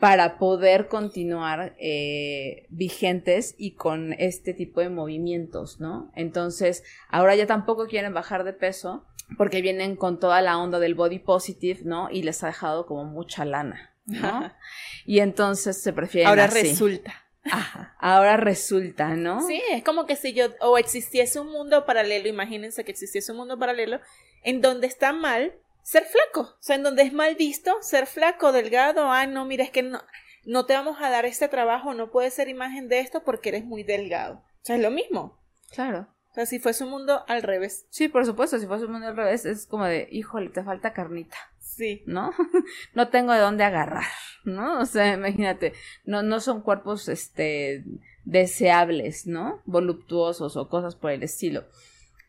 para 0.02 0.40
poder 0.40 0.88
continuar 0.88 1.76
eh, 1.78 2.66
vigentes 2.70 3.54
y 3.60 3.76
con 3.76 4.14
este 4.14 4.56
tipo 4.56 4.82
de 4.82 4.90
movimientos, 4.90 5.80
¿no? 5.80 6.12
Entonces, 6.16 6.84
ahora 7.08 7.36
ya 7.36 7.46
tampoco 7.46 7.86
quieren 7.86 8.12
bajar 8.12 8.44
de 8.44 8.54
peso 8.54 9.06
porque 9.38 9.62
vienen 9.62 9.96
con 9.96 10.20
toda 10.20 10.42
la 10.42 10.58
onda 10.58 10.80
del 10.80 10.96
body 10.96 11.20
positive, 11.20 11.82
¿no? 11.84 12.10
Y 12.10 12.24
les 12.24 12.44
ha 12.44 12.48
dejado 12.48 12.88
como 12.88 13.06
mucha 13.06 13.46
lana, 13.46 13.94
¿no? 14.08 14.52
y 15.06 15.20
entonces 15.20 15.80
se 15.84 15.94
prefieren 15.94 16.30
Ahora 16.30 16.48
resulta. 16.48 17.14
Ajá, 17.44 17.96
ahora 18.00 18.38
resulta, 18.38 19.16
¿no? 19.16 19.46
Sí, 19.46 19.62
es 19.72 19.84
como 19.84 20.08
que 20.08 20.16
si 20.16 20.34
yo, 20.34 20.48
o 20.62 20.80
existiese 20.80 21.40
un 21.40 21.52
mundo 21.52 21.86
paralelo, 21.86 22.28
imagínense 22.28 22.84
que 22.84 22.92
existiese 22.92 23.34
un 23.34 23.38
mundo 23.38 23.60
paralelo 23.60 24.00
en 24.44 24.62
donde 24.62 24.88
está 24.88 25.14
mal 25.14 25.54
ser 25.84 26.06
flaco. 26.06 26.42
O 26.42 26.62
sea, 26.62 26.76
en 26.76 26.84
donde 26.84 27.04
es 27.04 27.14
mal 27.14 27.36
visto 27.36 27.76
ser 27.82 28.08
flaco, 28.08 28.52
delgado. 28.52 29.12
Ah, 29.12 29.28
no, 29.28 29.46
mira, 29.46 29.64
es 29.64 29.72
que 29.72 29.84
no, 29.84 30.02
no 30.46 30.66
te 30.66 30.74
vamos 30.74 30.98
a 31.02 31.10
dar 31.10 31.26
este 31.26 31.48
trabajo, 31.48 31.94
no 31.94 32.12
puedes 32.12 32.34
ser 32.34 32.50
imagen 32.50 32.88
de 32.88 33.00
esto 33.00 33.24
porque 33.24 33.50
eres 33.50 33.66
muy 33.66 33.84
delgado. 33.84 34.36
O 34.36 34.64
sea, 34.66 34.76
es 34.76 34.82
lo 34.82 34.92
mismo. 34.92 35.38
Claro. 35.72 36.08
O 36.32 36.34
sea, 36.34 36.46
si 36.46 36.60
fuese 36.60 36.86
un 36.86 36.92
mundo 36.92 37.24
al 37.28 37.44
revés. 37.44 37.86
Sí, 37.90 38.08
por 38.08 38.26
supuesto, 38.26 38.58
si 38.58 38.66
fuese 38.66 38.86
un 38.86 38.94
mundo 38.94 39.08
al 39.08 39.18
revés, 39.18 39.46
es 39.46 39.66
como 39.66 39.86
de, 39.86 40.08
híjole, 40.12 40.50
te 40.50 40.64
falta 40.64 40.94
carnita. 40.94 41.38
Sí. 41.60 42.04
¿No? 42.06 42.32
no 42.94 43.10
tengo 43.10 43.34
de 43.34 43.40
dónde 43.40 43.64
agarrar, 43.64 44.06
¿no? 44.46 44.80
O 44.80 44.86
sea, 44.86 45.14
imagínate, 45.14 45.74
no, 46.06 46.22
no 46.22 46.40
son 46.40 46.62
cuerpos, 46.62 47.10
este, 47.10 47.84
deseables, 48.24 49.28
¿no? 49.28 49.62
Voluptuosos 49.66 50.56
o 50.58 50.70
cosas 50.70 50.96
por 50.96 51.12
el 51.12 51.24
estilo. 51.24 51.66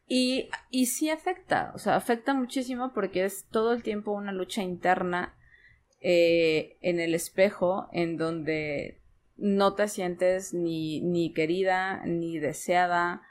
Y, 0.06 0.50
y 0.70 0.86
sí 0.86 1.10
afecta, 1.10 1.72
o 1.74 1.78
sea, 1.78 1.96
afecta 1.96 2.34
muchísimo 2.34 2.92
porque 2.92 3.24
es 3.24 3.46
todo 3.48 3.72
el 3.72 3.82
tiempo 3.82 4.12
una 4.12 4.32
lucha 4.32 4.62
interna 4.62 5.34
eh, 6.00 6.76
en 6.82 7.00
el 7.00 7.14
espejo 7.14 7.88
en 7.92 8.16
donde 8.16 9.00
no 9.36 9.74
te 9.74 9.88
sientes 9.88 10.52
ni, 10.52 11.00
ni 11.00 11.32
querida, 11.32 12.04
ni 12.04 12.38
deseada, 12.38 13.22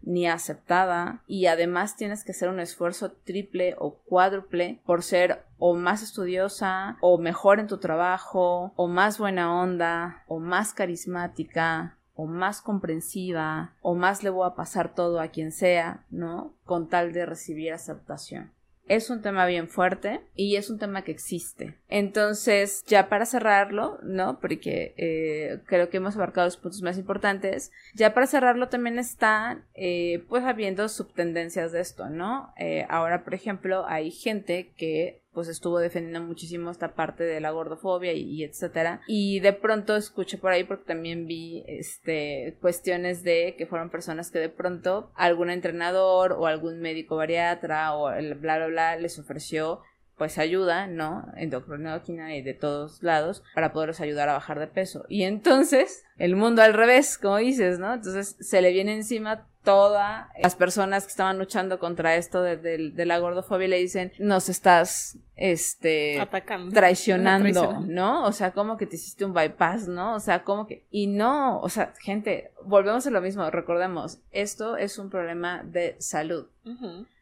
ni 0.00 0.26
aceptada. 0.26 1.22
Y 1.26 1.46
además 1.46 1.96
tienes 1.96 2.24
que 2.24 2.32
hacer 2.32 2.48
un 2.48 2.60
esfuerzo 2.60 3.12
triple 3.12 3.74
o 3.78 3.98
cuádruple 4.04 4.80
por 4.86 5.02
ser 5.02 5.44
o 5.58 5.74
más 5.74 6.02
estudiosa 6.02 6.96
o 7.00 7.18
mejor 7.18 7.60
en 7.60 7.66
tu 7.66 7.78
trabajo 7.78 8.72
o 8.76 8.88
más 8.88 9.18
buena 9.18 9.60
onda 9.60 10.24
o 10.28 10.38
más 10.38 10.72
carismática 10.72 11.97
o 12.18 12.26
más 12.26 12.60
comprensiva 12.60 13.74
o 13.80 13.94
más 13.94 14.24
le 14.24 14.30
voy 14.30 14.44
a 14.44 14.56
pasar 14.56 14.92
todo 14.92 15.20
a 15.20 15.28
quien 15.28 15.52
sea, 15.52 16.04
¿no? 16.10 16.52
Con 16.64 16.88
tal 16.88 17.12
de 17.12 17.24
recibir 17.24 17.72
aceptación. 17.72 18.50
Es 18.88 19.08
un 19.08 19.22
tema 19.22 19.46
bien 19.46 19.68
fuerte 19.68 20.22
y 20.34 20.56
es 20.56 20.68
un 20.68 20.80
tema 20.80 21.02
que 21.02 21.12
existe. 21.12 21.76
Entonces, 21.88 22.82
ya 22.86 23.08
para 23.08 23.24
cerrarlo, 23.24 24.00
¿no? 24.02 24.40
Porque 24.40 24.94
eh, 24.96 25.60
creo 25.66 25.90
que 25.90 25.98
hemos 25.98 26.16
abarcado 26.16 26.46
los 26.46 26.56
puntos 26.56 26.82
más 26.82 26.98
importantes. 26.98 27.70
Ya 27.94 28.14
para 28.14 28.26
cerrarlo 28.26 28.68
también 28.68 28.98
está, 28.98 29.62
eh, 29.74 30.24
pues, 30.28 30.42
habiendo 30.42 30.88
subtendencias 30.88 31.70
de 31.70 31.80
esto, 31.80 32.08
¿no? 32.08 32.52
Eh, 32.58 32.84
ahora, 32.88 33.22
por 33.22 33.34
ejemplo, 33.34 33.86
hay 33.86 34.10
gente 34.10 34.72
que 34.76 35.22
pues 35.38 35.46
estuvo 35.46 35.78
defendiendo 35.78 36.20
muchísimo 36.20 36.68
esta 36.68 36.96
parte 36.96 37.22
de 37.22 37.40
la 37.40 37.52
gordofobia 37.52 38.12
y, 38.12 38.42
etcétera. 38.42 39.02
Y 39.06 39.38
de 39.38 39.52
pronto 39.52 39.94
escuché 39.94 40.36
por 40.36 40.50
ahí 40.50 40.64
porque 40.64 40.86
también 40.86 41.28
vi 41.28 41.62
este 41.68 42.58
cuestiones 42.60 43.22
de 43.22 43.54
que 43.56 43.64
fueron 43.64 43.88
personas 43.88 44.32
que 44.32 44.40
de 44.40 44.48
pronto 44.48 45.12
algún 45.14 45.50
entrenador 45.50 46.32
o 46.32 46.48
algún 46.48 46.80
médico 46.80 47.14
bariatra 47.14 47.94
o 47.94 48.10
el 48.10 48.34
bla 48.34 48.56
bla 48.56 48.66
bla 48.66 48.96
les 48.96 49.16
ofreció 49.20 49.80
pues 50.16 50.38
ayuda, 50.38 50.88
¿no? 50.88 51.32
Endocrinología 51.36 52.34
y 52.36 52.42
de 52.42 52.54
todos 52.54 53.00
lados 53.04 53.44
para 53.54 53.72
poderlos 53.72 54.00
ayudar 54.00 54.28
a 54.28 54.32
bajar 54.32 54.58
de 54.58 54.66
peso. 54.66 55.04
Y 55.08 55.22
entonces, 55.22 56.02
el 56.16 56.34
mundo 56.34 56.62
al 56.62 56.74
revés, 56.74 57.16
como 57.16 57.36
dices, 57.36 57.78
¿no? 57.78 57.94
Entonces 57.94 58.34
se 58.40 58.60
le 58.60 58.72
viene 58.72 58.92
encima 58.92 59.46
todas 59.68 60.28
las 60.42 60.56
personas 60.56 61.04
que 61.04 61.10
estaban 61.10 61.38
luchando 61.38 61.78
contra 61.78 62.16
esto 62.16 62.42
de, 62.42 62.90
la 63.04 63.18
gordofobia 63.18 63.68
le 63.68 63.76
dicen, 63.76 64.12
nos 64.18 64.48
estás, 64.48 65.18
este, 65.36 66.18
Atacando. 66.18 66.72
traicionando, 66.72 67.80
¿no? 67.80 68.24
O 68.24 68.32
sea, 68.32 68.52
como 68.52 68.78
que 68.78 68.86
te 68.86 68.96
hiciste 68.96 69.26
un 69.26 69.34
bypass, 69.34 69.86
¿no? 69.86 70.14
O 70.14 70.20
sea, 70.20 70.42
como 70.42 70.66
que, 70.66 70.86
y 70.90 71.06
no, 71.06 71.60
o 71.60 71.68
sea, 71.68 71.92
gente, 72.00 72.50
volvemos 72.64 73.06
a 73.06 73.10
lo 73.10 73.20
mismo, 73.20 73.50
recordemos, 73.50 74.20
esto 74.30 74.78
es 74.78 74.98
un 74.98 75.10
problema 75.10 75.62
de 75.64 75.96
salud, 75.98 76.46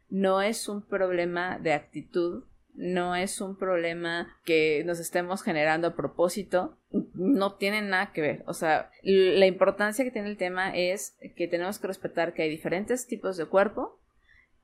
no 0.09 0.41
es 0.41 0.69
un 0.69 0.83
problema 0.83 1.59
de 1.59 1.73
actitud, 1.73 2.45
no 2.77 3.17
es 3.17 3.41
un 3.41 3.57
problema 3.57 4.37
que 4.45 4.83
nos 4.85 5.01
estemos 5.01 5.43
generando 5.43 5.89
a 5.89 5.97
propósito, 5.97 6.79
no 7.15 7.55
tiene 7.55 7.83
nada 7.83 8.13
que 8.13 8.21
ver. 8.21 8.45
O 8.47 8.55
sea, 8.55 8.91
la 9.03 9.47
importancia 9.47 10.05
que 10.05 10.11
tiene 10.11 10.29
el 10.29 10.37
tema 10.37 10.75
es 10.75 11.17
que 11.37 11.49
tenemos 11.49 11.79
que 11.79 11.87
respetar 11.87 12.35
que 12.35 12.43
hay 12.43 12.51
diferentes 12.51 13.07
tipos 13.07 13.37
de 13.37 13.47
cuerpo, 13.47 13.99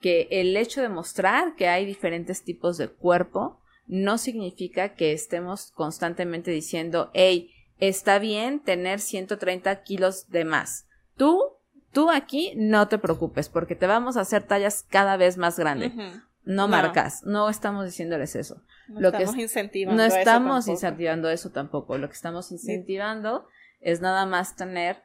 que 0.01 0.29
el 0.31 0.57
hecho 0.57 0.83
de 0.83 0.89
mostrar 0.89 1.55
que 1.57 1.69
hay 1.69 1.87
diferentes 1.87 2.43
tipos 2.43 2.77
de 2.79 2.89
cuerpo 2.89 3.61
no 3.87 4.19
significa 4.19 4.95
que 4.95 5.13
estemos 5.13 5.73
constantemente 5.73 6.51
diciendo, 6.51 7.11
hey, 7.15 7.51
está 7.79 8.19
bien 8.19 8.61
tener 8.61 9.01
130 9.01 9.83
kilos 9.83 10.29
de 10.29 10.45
más. 10.45 10.87
Tú 11.17 11.59
Tú 11.93 12.11
aquí 12.11 12.55
no 12.57 12.89
te 12.89 12.99
preocupes 12.99 13.49
porque 13.49 13.77
te 13.77 13.87
vamos 13.87 14.17
a 14.17 14.23
hacer 14.23 14.43
tallas 14.45 14.85
cada 14.89 15.17
vez 15.19 15.37
más 15.37 15.59
grandes. 15.59 15.93
No, 16.45 16.69
marcas, 16.69 17.23
no 17.25 17.49
estamos 17.49 17.85
diciéndoles 17.85 18.35
eso. 18.35 18.63
No 18.89 19.01
Lo 19.01 19.09
estamos 19.09 19.35
que 19.35 19.43
incentivando. 19.43 20.03
No 20.03 20.15
estamos 20.15 20.69
incentivando 20.69 21.31
eso 21.31 21.51
tampoco. 21.51 21.99
Lo 21.99 22.09
que 22.09 22.15
estamos 22.15 22.51
incentivando 22.51 23.47
es 23.81 24.01
nada 24.01 24.27
más 24.27 24.57
tener 24.57 25.03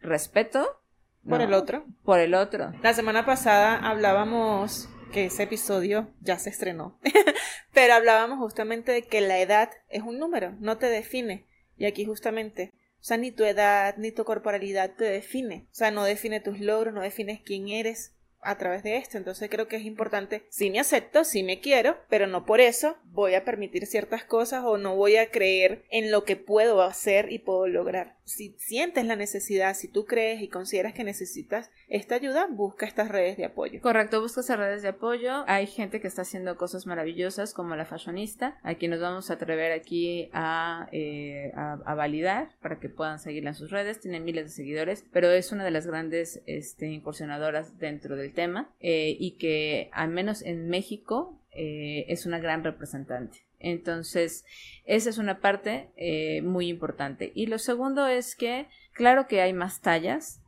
respeto 0.00 0.80
por 1.28 1.40
el 1.40 1.54
otro. 1.54 1.86
Por 2.04 2.20
el 2.20 2.34
otro. 2.34 2.72
La 2.82 2.92
semana 2.92 3.24
pasada 3.24 3.76
hablábamos 3.76 4.88
que 5.12 5.26
ese 5.26 5.44
episodio 5.44 6.10
ya 6.20 6.38
se 6.38 6.50
estrenó, 6.50 6.98
pero 7.72 7.94
hablábamos 7.94 8.38
justamente 8.38 8.92
de 8.92 9.02
que 9.02 9.20
la 9.20 9.38
edad 9.38 9.70
es 9.88 10.02
un 10.02 10.18
número, 10.18 10.54
no 10.58 10.76
te 10.76 10.86
define. 10.86 11.46
Y 11.76 11.86
aquí 11.86 12.04
justamente, 12.04 12.72
o 13.00 13.04
sea, 13.04 13.16
ni 13.16 13.30
tu 13.30 13.44
edad 13.44 13.96
ni 13.96 14.12
tu 14.12 14.24
corporalidad 14.24 14.94
te 14.96 15.04
define. 15.04 15.66
O 15.70 15.74
sea, 15.74 15.90
no 15.90 16.04
define 16.04 16.40
tus 16.40 16.60
logros, 16.60 16.92
no 16.92 17.00
defines 17.00 17.40
quién 17.44 17.68
eres, 17.68 18.12
a 18.44 18.56
través 18.56 18.82
de 18.82 18.96
esto. 18.96 19.18
Entonces 19.18 19.48
creo 19.50 19.68
que 19.68 19.76
es 19.76 19.84
importante, 19.84 20.44
sí 20.50 20.70
me 20.70 20.80
acepto, 20.80 21.24
sí 21.24 21.42
me 21.42 21.60
quiero, 21.60 21.96
pero 22.08 22.26
no 22.26 22.44
por 22.44 22.60
eso 22.60 22.96
voy 23.04 23.34
a 23.34 23.44
permitir 23.44 23.86
ciertas 23.86 24.24
cosas 24.24 24.64
o 24.64 24.78
no 24.78 24.96
voy 24.96 25.16
a 25.16 25.30
creer 25.30 25.84
en 25.90 26.10
lo 26.10 26.24
que 26.24 26.36
puedo 26.36 26.82
hacer 26.82 27.30
y 27.32 27.38
puedo 27.38 27.66
lograr. 27.66 28.16
Si 28.24 28.56
sientes 28.58 29.04
la 29.04 29.16
necesidad, 29.16 29.74
si 29.74 29.86
tú 29.86 30.06
crees 30.06 30.40
y 30.40 30.48
consideras 30.48 30.94
que 30.94 31.04
necesitas 31.04 31.70
esta 31.88 32.14
ayuda, 32.14 32.46
busca 32.50 32.86
estas 32.86 33.08
redes 33.08 33.36
de 33.36 33.44
apoyo. 33.44 33.80
Correcto, 33.82 34.20
busca 34.20 34.40
esas 34.40 34.58
redes 34.58 34.82
de 34.82 34.88
apoyo. 34.88 35.44
Hay 35.46 35.66
gente 35.66 36.00
que 36.00 36.08
está 36.08 36.22
haciendo 36.22 36.56
cosas 36.56 36.86
maravillosas 36.86 37.52
como 37.52 37.76
la 37.76 37.84
fashionista, 37.84 38.58
a 38.62 38.74
quien 38.74 38.92
nos 38.92 39.00
vamos 39.00 39.30
a 39.30 39.34
atrever 39.34 39.72
aquí 39.72 40.30
a, 40.32 40.88
eh, 40.92 41.52
a, 41.54 41.94
validar 41.94 42.48
para 42.60 42.80
que 42.80 42.88
puedan 42.88 43.18
seguirla 43.18 43.50
en 43.50 43.56
sus 43.56 43.70
redes. 43.70 44.00
Tiene 44.00 44.20
miles 44.20 44.44
de 44.44 44.50
seguidores, 44.50 45.04
pero 45.12 45.30
es 45.30 45.52
una 45.52 45.64
de 45.64 45.70
las 45.70 45.86
grandes 45.86 46.42
este, 46.46 46.86
incursionadoras 46.86 47.78
dentro 47.78 48.16
del 48.16 48.32
tema 48.34 48.70
eh, 48.80 49.16
y 49.18 49.32
que 49.38 49.88
al 49.92 50.10
menos 50.10 50.42
en 50.42 50.68
México 50.68 51.40
eh, 51.52 52.04
es 52.08 52.26
una 52.26 52.38
gran 52.38 52.64
representante. 52.64 53.44
Entonces, 53.58 54.44
esa 54.84 55.08
es 55.08 55.18
una 55.18 55.40
parte 55.40 55.88
eh, 55.96 56.42
muy 56.42 56.68
importante. 56.68 57.32
Y 57.34 57.46
lo 57.46 57.58
segundo 57.58 58.06
es 58.06 58.36
que, 58.36 58.66
claro 58.92 59.26
que 59.26 59.40
hay 59.40 59.52
más 59.52 59.80
tallas, 59.80 60.42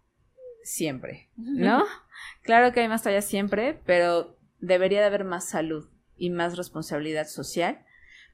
siempre, 0.62 1.28
¿no? 1.36 1.84
Claro 2.42 2.72
que 2.72 2.80
hay 2.80 2.88
más 2.88 3.02
tallas 3.02 3.26
siempre, 3.26 3.78
pero 3.84 4.36
debería 4.60 5.00
de 5.00 5.06
haber 5.06 5.24
más 5.24 5.48
salud 5.48 5.88
y 6.16 6.30
más 6.30 6.56
responsabilidad 6.56 7.26
social 7.26 7.84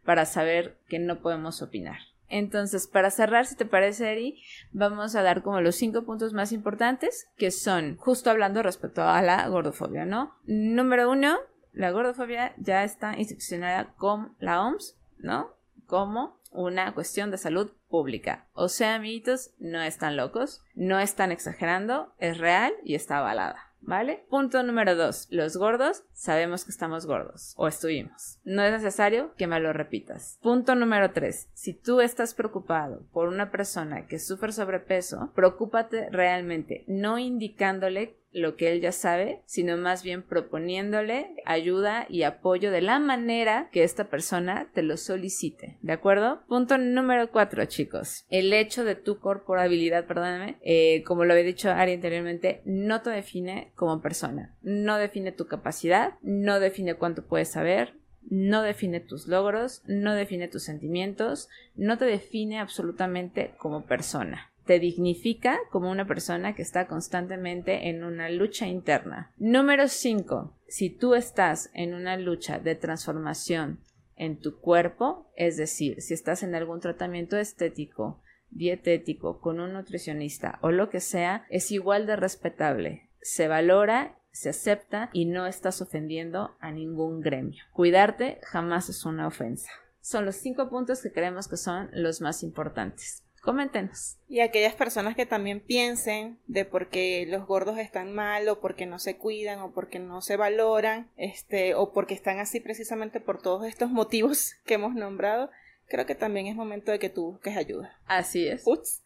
para 0.04 0.24
saber 0.24 0.76
que 0.88 0.98
no 0.98 1.20
podemos 1.20 1.62
opinar. 1.62 1.98
Entonces, 2.32 2.86
para 2.86 3.10
cerrar, 3.10 3.44
si 3.44 3.56
te 3.56 3.66
parece, 3.66 4.10
Eri, 4.10 4.42
vamos 4.72 5.14
a 5.14 5.22
dar 5.22 5.42
como 5.42 5.60
los 5.60 5.76
cinco 5.76 6.04
puntos 6.04 6.32
más 6.32 6.50
importantes, 6.50 7.28
que 7.36 7.50
son, 7.50 7.96
justo 7.98 8.30
hablando 8.30 8.62
respecto 8.62 9.02
a 9.02 9.20
la 9.20 9.46
gordofobia, 9.48 10.06
¿no? 10.06 10.34
Número 10.46 11.10
uno, 11.10 11.36
la 11.74 11.90
gordofobia 11.90 12.54
ya 12.56 12.84
está 12.84 13.18
institucionada 13.18 13.92
con 13.98 14.34
la 14.40 14.62
OMS, 14.62 14.96
¿no? 15.18 15.50
Como 15.86 16.40
una 16.50 16.94
cuestión 16.94 17.30
de 17.30 17.36
salud 17.36 17.70
pública. 17.90 18.46
O 18.54 18.70
sea, 18.70 18.94
amiguitos, 18.94 19.50
no 19.58 19.82
están 19.82 20.16
locos, 20.16 20.64
no 20.74 21.00
están 21.00 21.32
exagerando, 21.32 22.14
es 22.16 22.38
real 22.38 22.72
y 22.82 22.94
está 22.94 23.18
avalada. 23.18 23.71
¿Vale? 23.82 24.24
Punto 24.30 24.62
número 24.62 24.94
dos. 24.94 25.26
Los 25.30 25.56
gordos 25.56 26.04
sabemos 26.12 26.64
que 26.64 26.70
estamos 26.70 27.04
gordos 27.04 27.52
o 27.56 27.66
estuvimos. 27.66 28.38
No 28.44 28.62
es 28.62 28.72
necesario 28.72 29.34
que 29.36 29.46
me 29.46 29.60
lo 29.60 29.72
repitas. 29.72 30.38
Punto 30.40 30.74
número 30.74 31.12
tres. 31.12 31.48
Si 31.52 31.74
tú 31.74 32.00
estás 32.00 32.34
preocupado 32.34 33.04
por 33.12 33.28
una 33.28 33.50
persona 33.50 34.06
que 34.06 34.18
sufre 34.18 34.52
sobrepeso, 34.52 35.32
preocúpate 35.34 36.08
realmente, 36.10 36.84
no 36.86 37.18
indicándole 37.18 38.21
lo 38.32 38.56
que 38.56 38.72
él 38.72 38.80
ya 38.80 38.92
sabe, 38.92 39.42
sino 39.46 39.76
más 39.76 40.02
bien 40.02 40.22
proponiéndole 40.22 41.36
ayuda 41.44 42.06
y 42.08 42.22
apoyo 42.22 42.70
de 42.70 42.82
la 42.82 42.98
manera 42.98 43.68
que 43.72 43.84
esta 43.84 44.08
persona 44.08 44.68
te 44.74 44.82
lo 44.82 44.96
solicite. 44.96 45.78
¿De 45.82 45.92
acuerdo? 45.92 46.42
Punto 46.48 46.78
número 46.78 47.30
cuatro, 47.30 47.64
chicos. 47.66 48.24
El 48.30 48.52
hecho 48.52 48.84
de 48.84 48.94
tu 48.94 49.18
corporabilidad, 49.18 50.06
perdóname, 50.06 50.56
eh, 50.62 51.02
como 51.04 51.24
lo 51.24 51.32
había 51.32 51.44
dicho 51.44 51.70
Ari 51.70 51.94
anteriormente, 51.94 52.62
no 52.64 53.02
te 53.02 53.10
define 53.10 53.72
como 53.74 54.00
persona. 54.00 54.54
No 54.62 54.96
define 54.96 55.32
tu 55.32 55.46
capacidad, 55.46 56.14
no 56.22 56.60
define 56.60 56.94
cuánto 56.94 57.24
puedes 57.24 57.48
saber, 57.48 57.94
no 58.30 58.62
define 58.62 59.00
tus 59.00 59.26
logros, 59.26 59.82
no 59.86 60.14
define 60.14 60.48
tus 60.48 60.62
sentimientos, 60.62 61.48
no 61.74 61.98
te 61.98 62.04
define 62.04 62.60
absolutamente 62.60 63.54
como 63.58 63.84
persona 63.84 64.51
te 64.66 64.78
dignifica 64.78 65.58
como 65.70 65.90
una 65.90 66.06
persona 66.06 66.54
que 66.54 66.62
está 66.62 66.86
constantemente 66.86 67.88
en 67.88 68.04
una 68.04 68.28
lucha 68.28 68.66
interna. 68.66 69.32
Número 69.38 69.88
5. 69.88 70.56
Si 70.68 70.90
tú 70.90 71.14
estás 71.14 71.70
en 71.74 71.94
una 71.94 72.16
lucha 72.16 72.58
de 72.58 72.74
transformación 72.74 73.80
en 74.16 74.38
tu 74.38 74.58
cuerpo, 74.58 75.30
es 75.36 75.56
decir, 75.56 76.00
si 76.00 76.14
estás 76.14 76.42
en 76.42 76.54
algún 76.54 76.80
tratamiento 76.80 77.36
estético, 77.36 78.20
dietético, 78.50 79.40
con 79.40 79.60
un 79.60 79.72
nutricionista 79.72 80.58
o 80.60 80.70
lo 80.70 80.90
que 80.90 81.00
sea, 81.00 81.46
es 81.48 81.70
igual 81.72 82.06
de 82.06 82.16
respetable. 82.16 83.08
Se 83.20 83.48
valora 83.48 84.16
se 84.32 84.48
acepta 84.48 85.10
y 85.12 85.26
no 85.26 85.46
estás 85.46 85.82
ofendiendo 85.82 86.56
a 86.58 86.72
ningún 86.72 87.20
gremio. 87.20 87.62
Cuidarte 87.72 88.40
jamás 88.42 88.88
es 88.88 89.04
una 89.04 89.26
ofensa. 89.26 89.70
Son 90.00 90.24
los 90.24 90.36
cinco 90.36 90.68
puntos 90.68 91.02
que 91.02 91.12
creemos 91.12 91.48
que 91.48 91.56
son 91.56 91.90
los 91.92 92.20
más 92.20 92.42
importantes. 92.42 93.22
Coméntenos. 93.42 94.18
Y 94.28 94.38
aquellas 94.38 94.74
personas 94.74 95.16
que 95.16 95.26
también 95.26 95.58
piensen 95.58 96.38
de 96.46 96.64
por 96.64 96.88
qué 96.88 97.26
los 97.28 97.44
gordos 97.44 97.76
están 97.76 98.14
mal 98.14 98.48
o 98.48 98.60
porque 98.60 98.86
no 98.86 99.00
se 99.00 99.16
cuidan 99.16 99.58
o 99.58 99.72
porque 99.72 99.98
no 99.98 100.22
se 100.22 100.36
valoran, 100.36 101.10
este, 101.16 101.74
o 101.74 101.92
porque 101.92 102.14
están 102.14 102.38
así 102.38 102.60
precisamente 102.60 103.18
por 103.18 103.42
todos 103.42 103.66
estos 103.66 103.90
motivos 103.90 104.54
que 104.64 104.74
hemos 104.74 104.94
nombrado, 104.94 105.50
creo 105.88 106.06
que 106.06 106.14
también 106.14 106.46
es 106.46 106.54
momento 106.54 106.92
de 106.92 107.00
que 107.00 107.10
tú 107.10 107.32
busques 107.32 107.56
ayuda. 107.56 107.98
Así 108.06 108.46
es. 108.46 108.62
Ups. 108.64 109.02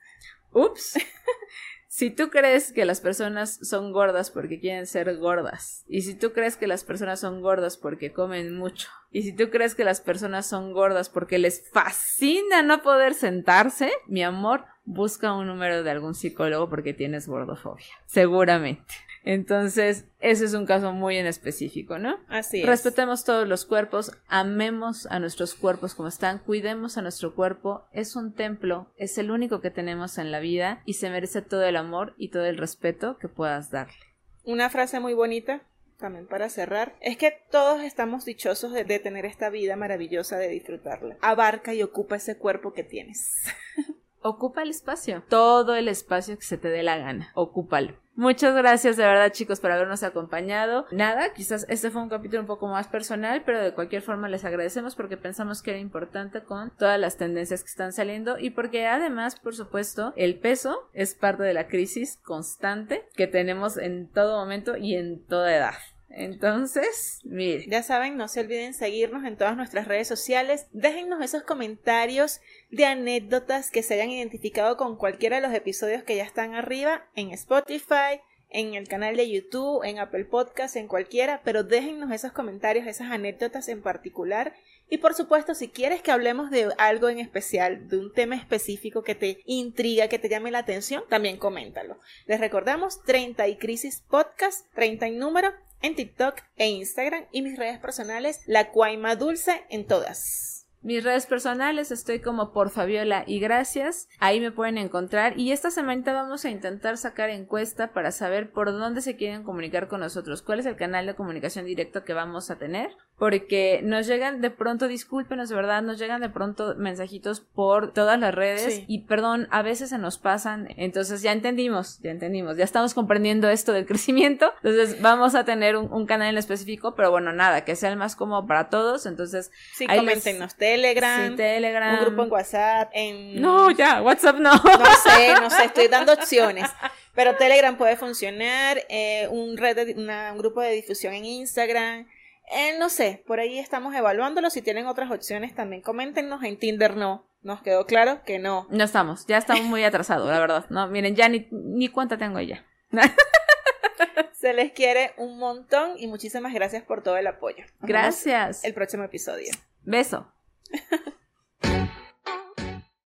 Ups. 0.53 0.99
Si 1.97 2.11
tú 2.11 2.29
crees 2.29 2.75
que 2.75 2.85
las 2.85 3.01
personas 3.01 3.59
son 3.63 3.91
gordas 3.91 4.31
porque 4.31 4.61
quieren 4.61 4.87
ser 4.87 5.17
gordas, 5.17 5.83
y 5.89 6.03
si 6.03 6.15
tú 6.15 6.35
crees 6.35 6.59
que 6.59 6.67
las 6.67 6.85
personas 6.85 7.21
son 7.21 7.41
gordas 7.41 7.79
porque 7.79 8.13
comen 8.13 8.55
mucho, 8.55 8.91
y 9.11 9.23
si 9.23 9.33
tú 9.33 9.49
crees 9.49 9.75
que 9.75 9.83
las 9.83 10.03
personas 10.03 10.47
son 10.47 10.75
gordas 10.75 11.09
porque 11.09 11.39
les 11.39 11.67
fascina 11.71 12.61
no 12.61 12.83
poder 12.83 13.15
sentarse, 13.15 13.91
mi 14.09 14.23
amor, 14.23 14.67
busca 14.85 15.33
un 15.33 15.47
número 15.47 15.83
de 15.83 15.91
algún 15.91 16.15
psicólogo 16.15 16.69
porque 16.69 16.93
tienes 16.93 17.27
gordofobia. 17.29 17.87
Seguramente. 18.05 18.93
Entonces, 19.27 20.05
ese 20.21 20.45
es 20.45 20.55
un 20.55 20.67
caso 20.67 20.93
muy 20.93 21.17
en 21.17 21.27
específico, 21.27 21.99
¿no? 21.99 22.17
Así 22.29 22.61
es. 22.61 22.67
Respetemos 22.67 23.25
todos 23.25 23.47
los 23.47 23.67
cuerpos, 23.67 24.12
amemos 24.29 25.07
a 25.07 25.19
nuestros 25.19 25.55
cuerpos 25.55 25.97
como 25.97 26.09
están, 26.09 26.39
cuidemos 26.39 26.97
a 26.97 27.03
nuestro 27.03 27.35
cuerpo. 27.35 27.89
Es 27.91 28.15
un 28.15 28.33
templo, 28.33 28.87
es 28.97 29.19
el 29.19 29.33
único 29.33 29.61
que 29.61 29.73
tenemos 29.73 30.19
en 30.19 30.31
la 30.31 30.39
vida 30.39 30.81
y 30.87 30.95
se 30.95 31.11
merece 31.11 31.43
todo 31.43 31.65
el 31.65 31.75
amor 31.75 32.15
y 32.17 32.29
todo 32.29 32.45
el 32.45 32.57
respeto 32.57 33.19
que 33.19 33.27
puedas 33.27 33.73
darle. 33.73 33.97
Una 34.45 34.71
frase 34.71 35.01
muy 35.01 35.12
bonita 35.12 35.61
también 35.99 36.29
para 36.29 36.49
cerrar, 36.49 36.95
es 37.01 37.17
que 37.17 37.33
todos 37.51 37.83
estamos 37.83 38.25
dichosos 38.27 38.73
de, 38.73 38.85
de, 38.85 39.01
tener 39.01 39.25
esta 39.25 39.51
vida 39.51 39.75
maravillosa, 39.75 40.37
de 40.37 40.49
disfrutarla. 40.49 41.17
Abarca 41.21 41.75
y 41.75 41.83
ocupa 41.83 42.17
ese 42.17 42.37
cuerpo 42.37 42.75
que 42.75 42.85
tienes. 42.85 43.43
Ocupa 44.21 44.62
el 44.62 44.71
espacio, 44.71 45.23
todo 45.29 45.75
el 45.75 45.89
espacio 45.89 46.37
que 46.37 46.45
se 46.45 46.59
te 46.59 46.69
dé 46.69 46.83
la 46.83 46.99
gana, 46.99 47.31
ocúpalo. 47.35 47.95
Muchas 48.16 48.55
gracias 48.55 48.96
de 48.96 49.05
verdad 49.05 49.31
chicos 49.31 49.61
por 49.61 49.70
habernos 49.70 50.02
acompañado. 50.02 50.87
Nada, 50.90 51.35
quizás 51.35 51.66
este 51.68 51.90
fue 51.90 52.00
un 52.00 52.09
capítulo 52.09 52.40
un 52.40 52.46
poco 52.46 52.66
más 52.66 52.88
personal, 52.88 53.42
pero 53.44 53.61
de 53.61 53.74
cualquier 53.74 54.00
forma 54.00 54.31
les 54.31 54.46
agradecemos 54.46 54.96
porque 54.96 55.18
pensamos 55.18 55.61
que 55.61 55.72
era 55.72 55.81
importante 55.81 56.42
con 56.42 56.70
todas 56.79 56.98
las 56.98 57.18
tendencias 57.18 57.62
que 57.62 57.68
están 57.68 57.92
saliendo 57.92 58.38
y 58.38 58.50
porque 58.50 58.87
además, 58.87 59.38
por 59.38 59.55
supuesto, 59.55 60.14
el 60.16 60.38
peso 60.38 60.88
es 60.94 61.14
parte 61.14 61.42
de 61.42 61.52
la 61.52 61.68
crisis 61.68 62.18
constante 62.24 63.07
que 63.14 63.26
tenemos 63.26 63.76
en 63.76 64.09
todo 64.09 64.38
momento 64.38 64.79
y 64.79 64.94
en 64.94 65.22
toda 65.22 65.55
edad. 65.55 65.74
Entonces, 66.09 67.21
mire. 67.25 67.66
Ya 67.69 67.83
saben, 67.83 68.16
no 68.16 68.29
se 68.29 68.40
olviden 68.40 68.75
seguirnos 68.75 69.25
en 69.25 69.37
todas 69.37 69.57
nuestras 69.57 69.87
redes 69.87 70.09
sociales. 70.09 70.66
Déjennos 70.73 71.23
esos 71.23 71.42
comentarios 71.42 72.40
de 72.71 72.87
anécdotas 72.87 73.71
que 73.71 73.83
se 73.83 73.95
hayan 73.95 74.11
identificado 74.11 74.77
con 74.77 74.97
cualquiera 74.97 75.37
de 75.37 75.47
los 75.47 75.55
episodios 75.55 76.05
que 76.05 76.16
ya 76.16 76.25
están 76.25 76.55
arriba 76.55 77.07
en 77.14 77.33
Spotify, 77.33 78.21
en 78.49 78.75
el 78.75 78.88
canal 78.88 79.16
de 79.16 79.31
YouTube, 79.31 79.85
en 79.85 79.99
Apple 79.99 80.25
Podcast, 80.25 80.77
en 80.77 80.88
cualquiera, 80.88 81.42
pero 81.45 81.64
déjennos 81.64 82.11
esos 82.12 82.33
comentarios, 82.33 82.87
esas 82.87 83.11
anécdotas 83.11 83.69
en 83.69 83.83
particular. 83.83 84.54
Y 84.88 84.98
por 84.98 85.15
supuesto, 85.15 85.54
si 85.54 85.69
quieres 85.69 86.00
que 86.00 86.13
hablemos 86.13 86.50
de 86.50 86.69
algo 86.79 87.09
en 87.09 87.19
especial, 87.19 87.88
de 87.88 87.98
un 87.98 88.13
tema 88.13 88.37
específico 88.37 89.02
que 89.02 89.17
te 89.17 89.40
intriga, 89.44 90.09
que 90.09 90.21
te 90.21 90.29
llame 90.29 90.52
la 90.52 90.61
atención, 90.61 91.02
también 91.09 91.38
coméntalo. 91.38 91.98
Les 92.27 92.38
recordamos 92.38 93.02
30 93.02 93.48
y 93.48 93.57
Crisis 93.57 94.00
Podcast, 94.09 94.73
30 94.75 95.09
y 95.09 95.17
número, 95.17 95.52
en 95.83 95.94
TikTok 95.94 96.37
e 96.56 96.68
Instagram 96.68 97.24
y 97.33 97.42
mis 97.42 97.58
redes 97.58 97.79
personales, 97.79 98.40
la 98.46 98.70
Cuaima 98.70 99.16
Dulce 99.16 99.64
en 99.70 99.87
todas. 99.87 100.56
Mis 100.87 101.02
redes 101.02 101.27
personales 101.27 101.90
estoy 101.90 102.20
como 102.20 102.52
por 102.52 102.70
Fabiola 102.70 103.24
y 103.27 103.40
gracias. 103.40 104.08
Ahí 104.20 104.38
me 104.38 104.52
pueden 104.52 104.79
encontrar. 104.79 105.37
Y 105.37 105.50
esta 105.50 105.72
semanita 105.72 106.12
vamos 106.12 106.44
a 106.44 106.50
intentar 106.50 106.96
sacar 106.96 107.29
encuesta 107.29 107.92
para 107.92 108.12
saber 108.12 108.52
por 108.52 108.70
dónde 108.70 109.00
se 109.00 109.16
quieren 109.16 109.42
comunicar 109.42 109.88
con 109.88 109.98
nosotros. 109.98 110.42
¿Cuál 110.42 110.60
es 110.60 110.66
el 110.66 110.77
canal 110.77 111.04
de 111.06 111.16
comunicación 111.16 111.64
directo 111.64 112.04
que 112.04 112.12
vamos 112.12 112.52
a 112.52 112.58
tener? 112.58 112.90
Porque 113.19 113.81
nos 113.83 114.06
llegan 114.06 114.42
de 114.42 114.50
pronto, 114.50 114.88
discúlpenos 114.88 115.48
de 115.48 115.54
verdad, 115.54 115.83
nos 115.83 115.98
llegan 115.98 116.21
de 116.21 116.29
pronto 116.29 116.75
mensajitos 116.77 117.40
por 117.40 117.94
todas 117.94 118.21
las 118.21 118.35
redes. 118.35 118.83
Y 118.88 119.00
perdón, 119.04 119.48
a 119.50 119.62
veces 119.62 119.88
se 119.88 119.96
nos 119.96 120.19
pasan. 120.19 120.69
Entonces 120.77 121.23
ya 121.23 121.33
entendimos, 121.33 121.98
ya 122.00 122.10
entendimos, 122.10 122.58
ya 122.58 122.64
estamos 122.64 122.92
comprendiendo 122.92 123.48
esto 123.48 123.73
del 123.73 123.87
crecimiento. 123.87 124.52
Entonces 124.62 125.00
vamos 125.00 125.35
a 125.35 125.44
tener 125.44 125.77
un, 125.79 126.06
canal 126.06 126.29
en 126.29 126.38
específico, 126.38 126.94
pero 126.94 127.10
bueno, 127.10 127.33
nada, 127.33 127.64
que 127.64 127.75
sea 127.75 127.90
el 127.90 127.96
más 127.96 128.17
cómodo 128.17 128.46
para 128.46 128.69
todos. 128.69 129.06
Entonces, 129.06 129.50
sí, 129.75 129.87
coméntenos 129.87 130.54
Telegram, 130.56 131.35
Telegram, 131.37 131.94
un 131.94 132.00
grupo 132.04 132.23
en 132.25 132.33
WhatsApp, 132.33 132.90
en... 132.92 133.40
No, 133.40 133.71
ya, 133.71 134.02
WhatsApp 134.02 134.37
no. 134.37 134.52
No 134.52 134.94
sé, 135.04 135.35
no 135.40 135.48
sé, 135.48 135.64
estoy 135.64 135.88
dando 135.88 136.12
opciones. 136.12 136.71
Pero 137.14 137.35
Telegram 137.37 137.79
puede 137.79 137.96
funcionar, 137.96 138.85
eh, 138.90 139.27
un, 139.31 139.56
red 139.56 139.96
un 139.96 140.38
grupo 140.38 140.60
de 140.60 140.73
difusión 140.73 141.14
en 141.14 141.25
Instagram, 141.25 142.06
eh, 142.53 142.79
no 142.79 142.88
sé, 142.88 143.23
por 143.27 143.40
ahí 143.40 143.59
estamos 143.59 143.94
evaluándolo. 143.94 144.51
Si 144.51 144.63
tienen 144.63 144.87
otras 144.87 145.11
opciones, 145.11 145.55
también 145.55 145.83
coméntenos. 145.83 146.42
En 146.42 146.59
Tinder 146.59 146.97
no. 146.97 147.27
Nos 147.42 147.63
quedó 147.63 147.87
claro 147.87 148.23
que 148.25 148.38
no. 148.40 148.67
No 148.71 148.83
estamos, 148.83 149.27
ya 149.27 149.38
estamos 149.38 149.65
muy 149.65 149.85
atrasados, 149.85 150.29
la 150.29 150.40
verdad. 150.40 150.67
No, 150.69 150.88
miren, 150.88 151.15
ya 151.15 151.29
ni, 151.29 151.47
ni 151.51 151.88
cuenta 151.88 152.19
tengo 152.19 152.40
ya. 152.40 152.65
Se 154.33 154.53
les 154.53 154.73
quiere 154.73 155.13
un 155.17 155.38
montón 155.38 155.92
y 155.97 156.09
muchísimas 156.09 156.53
gracias 156.53 156.83
por 156.83 157.03
todo 157.03 157.17
el 157.17 157.27
apoyo. 157.27 157.65
gracias. 157.81 158.65
El 158.65 158.75
próximo 158.75 159.05
episodio. 159.05 159.53
Beso. 159.85 160.33